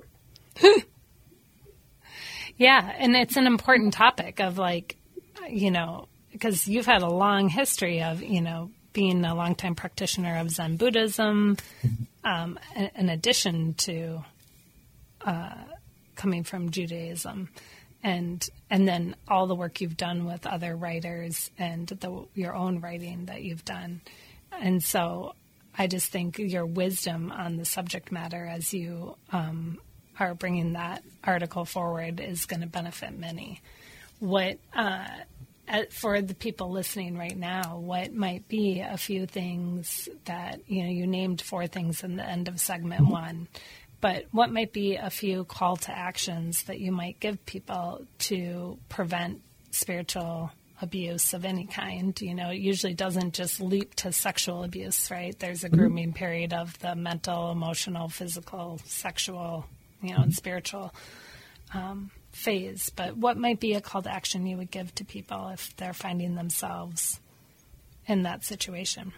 Yeah, 2.63 2.95
and 2.97 3.13
it's 3.13 3.35
an 3.35 3.45
important 3.45 3.93
topic 3.93 4.39
of 4.39 4.57
like, 4.57 4.95
you 5.49 5.69
know, 5.69 6.07
because 6.31 6.65
you've 6.65 6.85
had 6.85 7.01
a 7.01 7.09
long 7.09 7.49
history 7.49 8.01
of, 8.01 8.23
you 8.23 8.39
know, 8.39 8.71
being 8.93 9.25
a 9.25 9.35
longtime 9.35 9.75
practitioner 9.75 10.37
of 10.37 10.49
Zen 10.49 10.77
Buddhism, 10.77 11.57
um, 12.23 12.57
in 12.95 13.09
addition 13.09 13.73
to 13.79 14.23
uh, 15.25 15.55
coming 16.15 16.45
from 16.45 16.69
Judaism, 16.69 17.49
and 18.01 18.47
and 18.69 18.87
then 18.87 19.17
all 19.27 19.45
the 19.45 19.55
work 19.55 19.81
you've 19.81 19.97
done 19.97 20.23
with 20.25 20.47
other 20.47 20.73
writers 20.73 21.51
and 21.59 21.87
the, 21.87 22.25
your 22.33 22.55
own 22.55 22.79
writing 22.79 23.25
that 23.25 23.43
you've 23.43 23.65
done, 23.65 23.99
and 24.53 24.81
so 24.81 25.35
I 25.77 25.87
just 25.87 26.13
think 26.13 26.39
your 26.39 26.65
wisdom 26.65 27.29
on 27.29 27.57
the 27.57 27.65
subject 27.65 28.09
matter 28.09 28.45
as 28.45 28.73
you 28.73 29.17
um, 29.33 29.79
are 30.19 30.33
bringing 30.33 30.73
that 30.73 31.03
article 31.23 31.65
forward 31.65 32.19
is 32.19 32.45
going 32.45 32.61
to 32.61 32.67
benefit 32.67 33.17
many. 33.17 33.61
What 34.19 34.57
uh, 34.73 35.07
for 35.91 36.21
the 36.21 36.35
people 36.35 36.71
listening 36.71 37.17
right 37.17 37.37
now, 37.37 37.77
what 37.77 38.13
might 38.13 38.47
be 38.47 38.81
a 38.81 38.97
few 38.97 39.25
things 39.25 40.09
that 40.25 40.59
you 40.67 40.83
know 40.83 40.89
you 40.89 41.07
named 41.07 41.41
four 41.41 41.67
things 41.67 42.03
in 42.03 42.15
the 42.17 42.25
end 42.25 42.47
of 42.47 42.59
segment 42.59 43.07
one, 43.07 43.47
but 44.03 44.25
what 44.31 44.51
might 44.51 44.73
be 44.73 44.97
a 44.97 45.09
few 45.09 45.45
call 45.45 45.77
to 45.77 45.97
actions 45.97 46.63
that 46.63 46.79
you 46.79 46.91
might 46.91 47.21
give 47.21 47.45
people 47.45 48.05
to 48.19 48.77
prevent 48.89 49.41
spiritual 49.71 50.51
abuse 50.81 51.33
of 51.33 51.45
any 51.45 51.65
kind? 51.65 52.19
You 52.19 52.35
know, 52.35 52.49
it 52.49 52.59
usually 52.59 52.93
doesn't 52.93 53.33
just 53.33 53.61
leap 53.61 53.95
to 53.95 54.11
sexual 54.11 54.65
abuse, 54.65 55.09
right? 55.09 55.37
There's 55.39 55.63
a 55.63 55.67
mm-hmm. 55.69 55.77
grooming 55.77 56.13
period 56.13 56.51
of 56.51 56.77
the 56.79 56.95
mental, 56.95 57.51
emotional, 57.51 58.09
physical, 58.09 58.81
sexual, 58.83 59.65
you 60.03 60.13
know, 60.13 60.21
and 60.21 60.33
spiritual. 60.33 60.93
Um, 61.73 62.11
phase, 62.33 62.89
but 62.95 63.15
what 63.15 63.37
might 63.37 63.59
be 63.59 63.73
a 63.73 63.81
call 63.81 64.01
to 64.01 64.11
action 64.11 64.45
you 64.45 64.57
would 64.57 64.71
give 64.71 64.93
to 64.95 65.05
people 65.05 65.49
if 65.49 65.75
they're 65.77 65.93
finding 65.93 66.35
themselves 66.35 67.19
in 68.07 68.23
that 68.23 68.43
situation? 68.43 69.13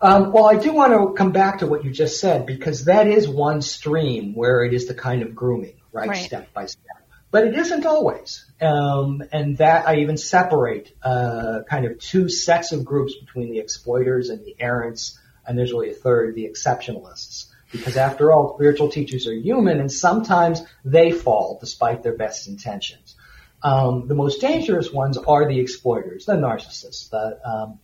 Um, 0.00 0.32
well, 0.32 0.46
I 0.46 0.56
do 0.56 0.72
want 0.72 0.92
to 0.92 1.14
come 1.14 1.32
back 1.32 1.58
to 1.58 1.66
what 1.66 1.84
you 1.84 1.90
just 1.90 2.20
said 2.20 2.44
because 2.44 2.86
that 2.86 3.06
is 3.06 3.28
one 3.28 3.62
stream 3.62 4.34
where 4.34 4.64
it 4.64 4.74
is 4.74 4.86
the 4.86 4.94
kind 4.94 5.22
of 5.22 5.34
grooming, 5.34 5.74
right, 5.92 6.08
right. 6.08 6.24
step 6.24 6.52
by 6.52 6.66
step. 6.66 6.82
But 7.30 7.46
it 7.46 7.56
isn't 7.56 7.86
always, 7.86 8.44
um, 8.60 9.22
and 9.32 9.56
that 9.56 9.88
I 9.88 9.98
even 9.98 10.18
separate 10.18 10.94
uh, 11.02 11.60
kind 11.70 11.86
of 11.86 11.98
two 11.98 12.28
sets 12.28 12.72
of 12.72 12.84
groups 12.84 13.14
between 13.16 13.50
the 13.50 13.58
exploiters 13.58 14.28
and 14.28 14.44
the 14.44 14.54
errants, 14.58 15.18
and 15.46 15.56
there's 15.56 15.72
really 15.72 15.90
a 15.90 15.94
third, 15.94 16.34
the 16.34 16.46
exceptionalists. 16.46 17.46
Because 17.72 17.96
after 17.96 18.30
all, 18.30 18.54
spiritual 18.54 18.90
teachers 18.90 19.26
are 19.26 19.34
human 19.34 19.80
and 19.80 19.90
sometimes 19.90 20.62
they 20.84 21.10
fall 21.10 21.58
despite 21.58 22.02
their 22.02 22.16
best 22.16 22.46
intentions. 22.46 23.16
Um, 23.62 24.08
the 24.08 24.14
most 24.14 24.40
dangerous 24.40 24.92
ones 24.92 25.16
are 25.16 25.48
the 25.48 25.58
exploiters, 25.58 26.26
the 26.26 26.34
narcissists, 26.34 27.08
the, 27.10 27.38
um, 27.48 27.78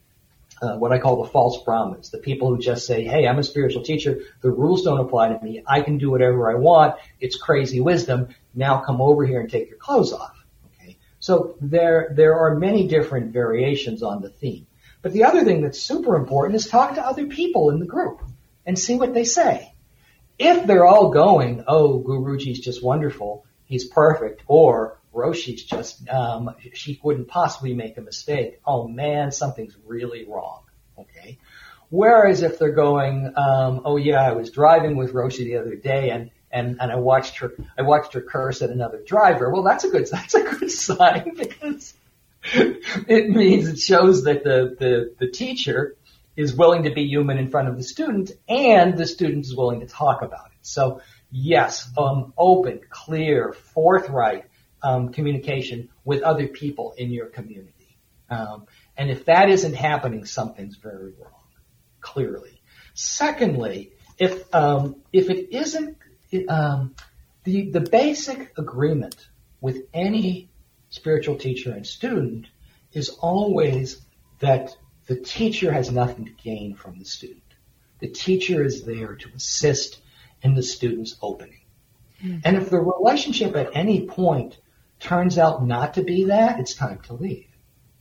uh, 0.60 0.76
what 0.76 0.92
I 0.92 0.98
call 0.98 1.22
the 1.22 1.30
false 1.30 1.62
Brahmins, 1.62 2.10
the 2.10 2.18
people 2.18 2.48
who 2.48 2.58
just 2.58 2.86
say, 2.86 3.04
hey, 3.04 3.28
I'm 3.28 3.38
a 3.38 3.44
spiritual 3.44 3.82
teacher, 3.82 4.20
the 4.40 4.50
rules 4.50 4.82
don't 4.82 4.98
apply 4.98 5.32
to 5.32 5.44
me, 5.44 5.62
I 5.66 5.82
can 5.82 5.98
do 5.98 6.10
whatever 6.10 6.50
I 6.50 6.56
want, 6.56 6.96
it's 7.20 7.36
crazy 7.36 7.80
wisdom, 7.80 8.28
now 8.54 8.80
come 8.80 9.00
over 9.00 9.24
here 9.24 9.40
and 9.40 9.48
take 9.48 9.68
your 9.68 9.78
clothes 9.78 10.12
off. 10.12 10.36
Okay? 10.74 10.98
So 11.20 11.56
there, 11.60 12.12
there 12.14 12.34
are 12.34 12.56
many 12.56 12.88
different 12.88 13.32
variations 13.32 14.02
on 14.02 14.20
the 14.20 14.30
theme. 14.30 14.66
But 15.00 15.12
the 15.12 15.24
other 15.24 15.44
thing 15.44 15.62
that's 15.62 15.80
super 15.80 16.16
important 16.16 16.56
is 16.56 16.66
talk 16.66 16.96
to 16.96 17.06
other 17.06 17.26
people 17.26 17.70
in 17.70 17.78
the 17.78 17.86
group 17.86 18.20
and 18.66 18.76
see 18.76 18.96
what 18.96 19.14
they 19.14 19.24
say 19.24 19.72
if 20.38 20.66
they're 20.66 20.86
all 20.86 21.10
going, 21.10 21.64
oh, 21.66 22.00
Guruji's 22.00 22.60
just 22.60 22.82
wonderful, 22.82 23.44
he's 23.64 23.86
perfect, 23.86 24.42
or 24.46 24.98
Roshi's 25.12 25.64
just, 25.64 26.08
um, 26.08 26.54
she 26.74 27.00
wouldn't 27.02 27.28
possibly 27.28 27.74
make 27.74 27.98
a 27.98 28.00
mistake. 28.00 28.60
Oh 28.64 28.86
man, 28.86 29.32
something's 29.32 29.76
really 29.84 30.24
wrong. 30.26 30.62
Okay. 30.98 31.38
Whereas 31.90 32.42
if 32.42 32.58
they're 32.58 32.72
going, 32.72 33.32
um, 33.36 33.82
oh 33.84 33.96
yeah, 33.96 34.22
I 34.22 34.32
was 34.32 34.50
driving 34.50 34.96
with 34.96 35.12
Roshi 35.12 35.44
the 35.44 35.56
other 35.56 35.74
day 35.74 36.10
and, 36.10 36.30
and, 36.50 36.78
and 36.80 36.92
I 36.92 36.96
watched 36.96 37.38
her, 37.38 37.52
I 37.76 37.82
watched 37.82 38.12
her 38.12 38.20
curse 38.20 38.62
at 38.62 38.70
another 38.70 39.02
driver. 39.04 39.50
Well, 39.50 39.62
that's 39.62 39.84
a 39.84 39.90
good, 39.90 40.06
that's 40.12 40.34
a 40.34 40.42
good 40.42 40.70
sign 40.70 41.34
because 41.34 41.94
it 42.44 43.30
means 43.30 43.68
it 43.68 43.78
shows 43.78 44.24
that 44.24 44.44
the, 44.44 44.76
the, 44.78 45.14
the 45.18 45.30
teacher 45.30 45.96
is 46.38 46.54
willing 46.54 46.84
to 46.84 46.90
be 46.90 47.02
human 47.02 47.36
in 47.36 47.50
front 47.50 47.68
of 47.68 47.76
the 47.76 47.82
student 47.82 48.30
and 48.48 48.96
the 48.96 49.06
student 49.06 49.44
is 49.44 49.56
willing 49.56 49.80
to 49.80 49.86
talk 49.86 50.22
about 50.22 50.46
it. 50.46 50.58
So 50.62 51.00
yes, 51.32 51.90
um, 51.98 52.32
open, 52.38 52.80
clear, 52.88 53.52
forthright 53.52 54.44
um, 54.80 55.08
communication 55.08 55.88
with 56.04 56.22
other 56.22 56.46
people 56.46 56.94
in 56.96 57.10
your 57.10 57.26
community. 57.26 57.98
Um, 58.30 58.66
and 58.96 59.10
if 59.10 59.24
that 59.24 59.50
isn't 59.50 59.74
happening, 59.74 60.26
something's 60.26 60.76
very 60.76 61.12
wrong, 61.18 61.48
clearly. 62.00 62.62
Secondly, 62.94 63.90
if 64.16 64.54
um, 64.54 65.02
if 65.12 65.30
it 65.30 65.52
isn't 65.52 65.96
um, 66.48 66.94
the 67.42 67.70
the 67.70 67.80
basic 67.80 68.56
agreement 68.56 69.16
with 69.60 69.88
any 69.92 70.50
spiritual 70.90 71.36
teacher 71.36 71.72
and 71.72 71.84
student 71.84 72.46
is 72.92 73.08
always 73.08 74.00
that 74.38 74.76
the 75.08 75.16
teacher 75.16 75.72
has 75.72 75.90
nothing 75.90 76.26
to 76.26 76.30
gain 76.30 76.74
from 76.74 76.98
the 76.98 77.04
student. 77.04 77.42
The 77.98 78.08
teacher 78.08 78.62
is 78.62 78.84
there 78.84 79.16
to 79.16 79.28
assist 79.34 80.00
in 80.42 80.54
the 80.54 80.62
student's 80.62 81.16
opening. 81.20 81.62
Mm-hmm. 82.22 82.40
And 82.44 82.56
if 82.58 82.70
the 82.70 82.78
relationship 82.78 83.56
at 83.56 83.70
any 83.74 84.06
point 84.06 84.58
turns 85.00 85.38
out 85.38 85.66
not 85.66 85.94
to 85.94 86.02
be 86.02 86.24
that, 86.24 86.60
it's 86.60 86.74
time 86.74 87.00
to 87.06 87.14
leave. 87.14 87.46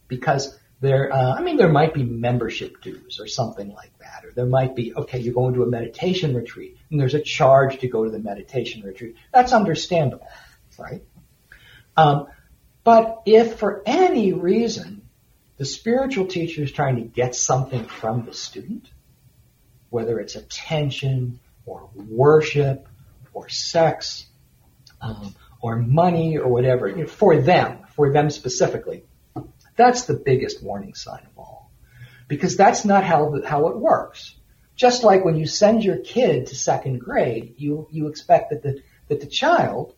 Because 0.07 0.57
there, 0.81 1.11
uh, 1.11 1.33
I 1.33 1.41
mean, 1.41 1.57
there 1.57 1.71
might 1.71 1.93
be 1.93 2.03
membership 2.03 2.81
dues 2.81 3.19
or 3.19 3.27
something 3.27 3.73
like 3.73 3.97
that. 3.99 4.25
Or 4.25 4.31
there 4.33 4.45
might 4.45 4.75
be, 4.75 4.93
okay, 4.93 5.19
you're 5.19 5.33
going 5.33 5.53
to 5.55 5.63
a 5.63 5.67
meditation 5.67 6.35
retreat 6.35 6.77
and 6.91 6.99
there's 6.99 7.15
a 7.15 7.21
charge 7.21 7.79
to 7.79 7.87
go 7.87 8.03
to 8.03 8.11
the 8.11 8.19
meditation 8.19 8.83
retreat. 8.83 9.15
That's 9.33 9.53
understandable, 9.53 10.27
right? 10.77 11.03
Um, 11.95 12.27
but 12.83 13.21
if 13.25 13.57
for 13.57 13.81
any 13.85 14.33
reason 14.33 14.96
the 15.57 15.65
spiritual 15.65 16.27
teacher 16.27 16.63
is 16.63 16.71
trying 16.71 16.97
to 16.97 17.01
get 17.01 17.35
something 17.35 17.85
from 17.85 18.25
the 18.25 18.33
student, 18.33 18.89
whether 19.89 20.19
it's 20.19 20.35
attention 20.35 21.39
or 21.65 21.89
worship 21.95 22.87
or 23.33 23.49
sex 23.49 24.27
um, 25.01 25.35
or 25.61 25.75
money 25.75 26.37
or 26.37 26.47
whatever, 26.47 26.87
you 26.87 26.97
know, 26.97 27.07
for 27.07 27.41
them, 27.41 27.79
for 27.95 28.13
them 28.13 28.29
specifically. 28.29 29.03
That's 29.75 30.05
the 30.05 30.13
biggest 30.13 30.63
warning 30.63 30.93
sign 30.93 31.25
of 31.25 31.37
all. 31.37 31.71
Because 32.27 32.57
that's 32.57 32.85
not 32.85 33.03
how, 33.03 33.41
how 33.45 33.67
it 33.69 33.77
works. 33.77 34.35
Just 34.75 35.03
like 35.03 35.25
when 35.25 35.37
you 35.37 35.47
send 35.47 35.83
your 35.83 35.97
kid 35.97 36.47
to 36.47 36.55
second 36.55 36.99
grade, 36.99 37.55
you, 37.57 37.87
you 37.91 38.07
expect 38.07 38.51
that 38.51 38.61
the, 38.61 38.81
that 39.07 39.21
the 39.21 39.27
child 39.27 39.95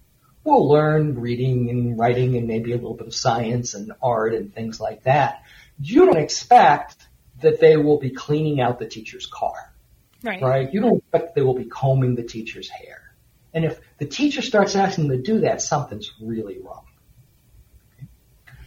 will 0.49 0.67
learn 0.67 1.19
reading 1.19 1.69
and 1.69 1.97
writing 1.97 2.35
and 2.35 2.47
maybe 2.47 2.71
a 2.71 2.75
little 2.75 2.95
bit 2.95 3.07
of 3.07 3.15
science 3.15 3.73
and 3.73 3.91
art 4.01 4.33
and 4.33 4.53
things 4.53 4.79
like 4.79 5.03
that 5.03 5.43
you 5.81 6.05
don't 6.05 6.17
expect 6.17 7.07
that 7.41 7.59
they 7.59 7.77
will 7.77 7.99
be 7.99 8.09
cleaning 8.09 8.59
out 8.59 8.79
the 8.79 8.85
teacher's 8.85 9.25
car. 9.25 9.73
Right. 10.21 10.41
Right? 10.41 10.73
You 10.73 10.81
don't 10.81 10.97
expect 10.97 11.35
they 11.35 11.41
will 11.41 11.53
be 11.53 11.65
combing 11.65 12.15
the 12.15 12.23
teacher's 12.23 12.69
hair. 12.69 13.13
And 13.53 13.65
if 13.65 13.79
the 13.97 14.05
teacher 14.05 14.41
starts 14.41 14.75
asking 14.75 15.07
them 15.07 15.17
to 15.17 15.23
do 15.23 15.39
that, 15.41 15.61
something's 15.61 16.11
really 16.21 16.59
wrong. 16.59 16.85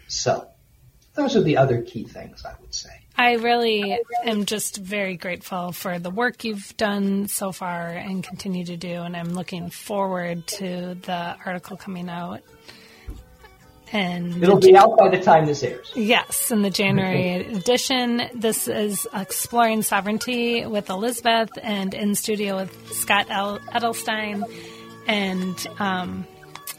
So, 0.09 0.49
those 1.14 1.37
are 1.37 1.43
the 1.43 1.59
other 1.59 1.83
key 1.83 2.05
things 2.05 2.45
I 2.45 2.55
would 2.61 2.74
say. 2.74 3.01
I 3.16 3.34
really 3.34 3.98
am 4.24 4.46
just 4.46 4.78
very 4.78 5.16
grateful 5.16 5.72
for 5.72 5.98
the 5.98 6.10
work 6.10 6.44
you've 6.44 6.76
done 6.76 7.28
so 7.28 7.52
far 7.52 7.88
and 7.88 8.24
continue 8.24 8.64
to 8.64 8.76
do, 8.76 9.02
and 9.02 9.16
I'm 9.16 9.34
looking 9.34 9.70
forward 9.70 10.46
to 10.58 10.96
the 11.00 11.36
article 11.44 11.76
coming 11.76 12.08
out 12.08 12.42
and 13.92 14.42
it'll 14.42 14.58
be 14.58 14.74
out 14.74 14.96
by 14.96 15.08
the 15.10 15.20
time 15.20 15.46
this 15.46 15.62
airs. 15.62 15.92
Yes, 15.94 16.50
in 16.50 16.62
the 16.62 16.70
January 16.70 17.54
edition. 17.54 18.22
This 18.34 18.66
is 18.66 19.06
Exploring 19.12 19.82
Sovereignty 19.82 20.64
with 20.64 20.88
Elizabeth 20.88 21.50
and 21.62 21.92
in 21.92 22.14
studio 22.14 22.56
with 22.56 22.92
Scott 22.92 23.28
Edelstein. 23.28 24.44
And 25.06 25.66
um, 25.78 26.26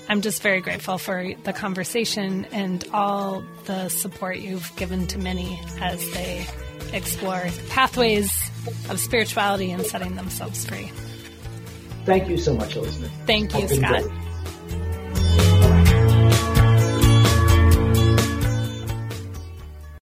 I'm 0.10 0.22
just 0.22 0.41
very 0.41 0.62
grateful 0.62 0.97
for 0.97 1.34
the 1.43 1.54
conversation 1.54 2.45
and 2.51 2.86
all 2.93 3.43
the 3.66 3.89
support 3.89 4.38
you've 4.38 4.74
given 4.76 5.08
to 5.08 5.18
many 5.18 5.60
as 5.80 6.12
they 6.12 6.45
explore 6.91 7.47
pathways 7.70 8.32
of 8.89 8.99
spirituality 8.99 9.72
and 9.72 9.86
setting 9.86 10.16
themselves 10.16 10.66
free. 10.66 10.91
Thank 12.06 12.28
you 12.28 12.38
so 12.38 12.54
much, 12.54 12.76
Elizabeth. 12.76 13.12
Thank 13.26 13.58
you, 13.58 13.68
Scott. 13.68 14.04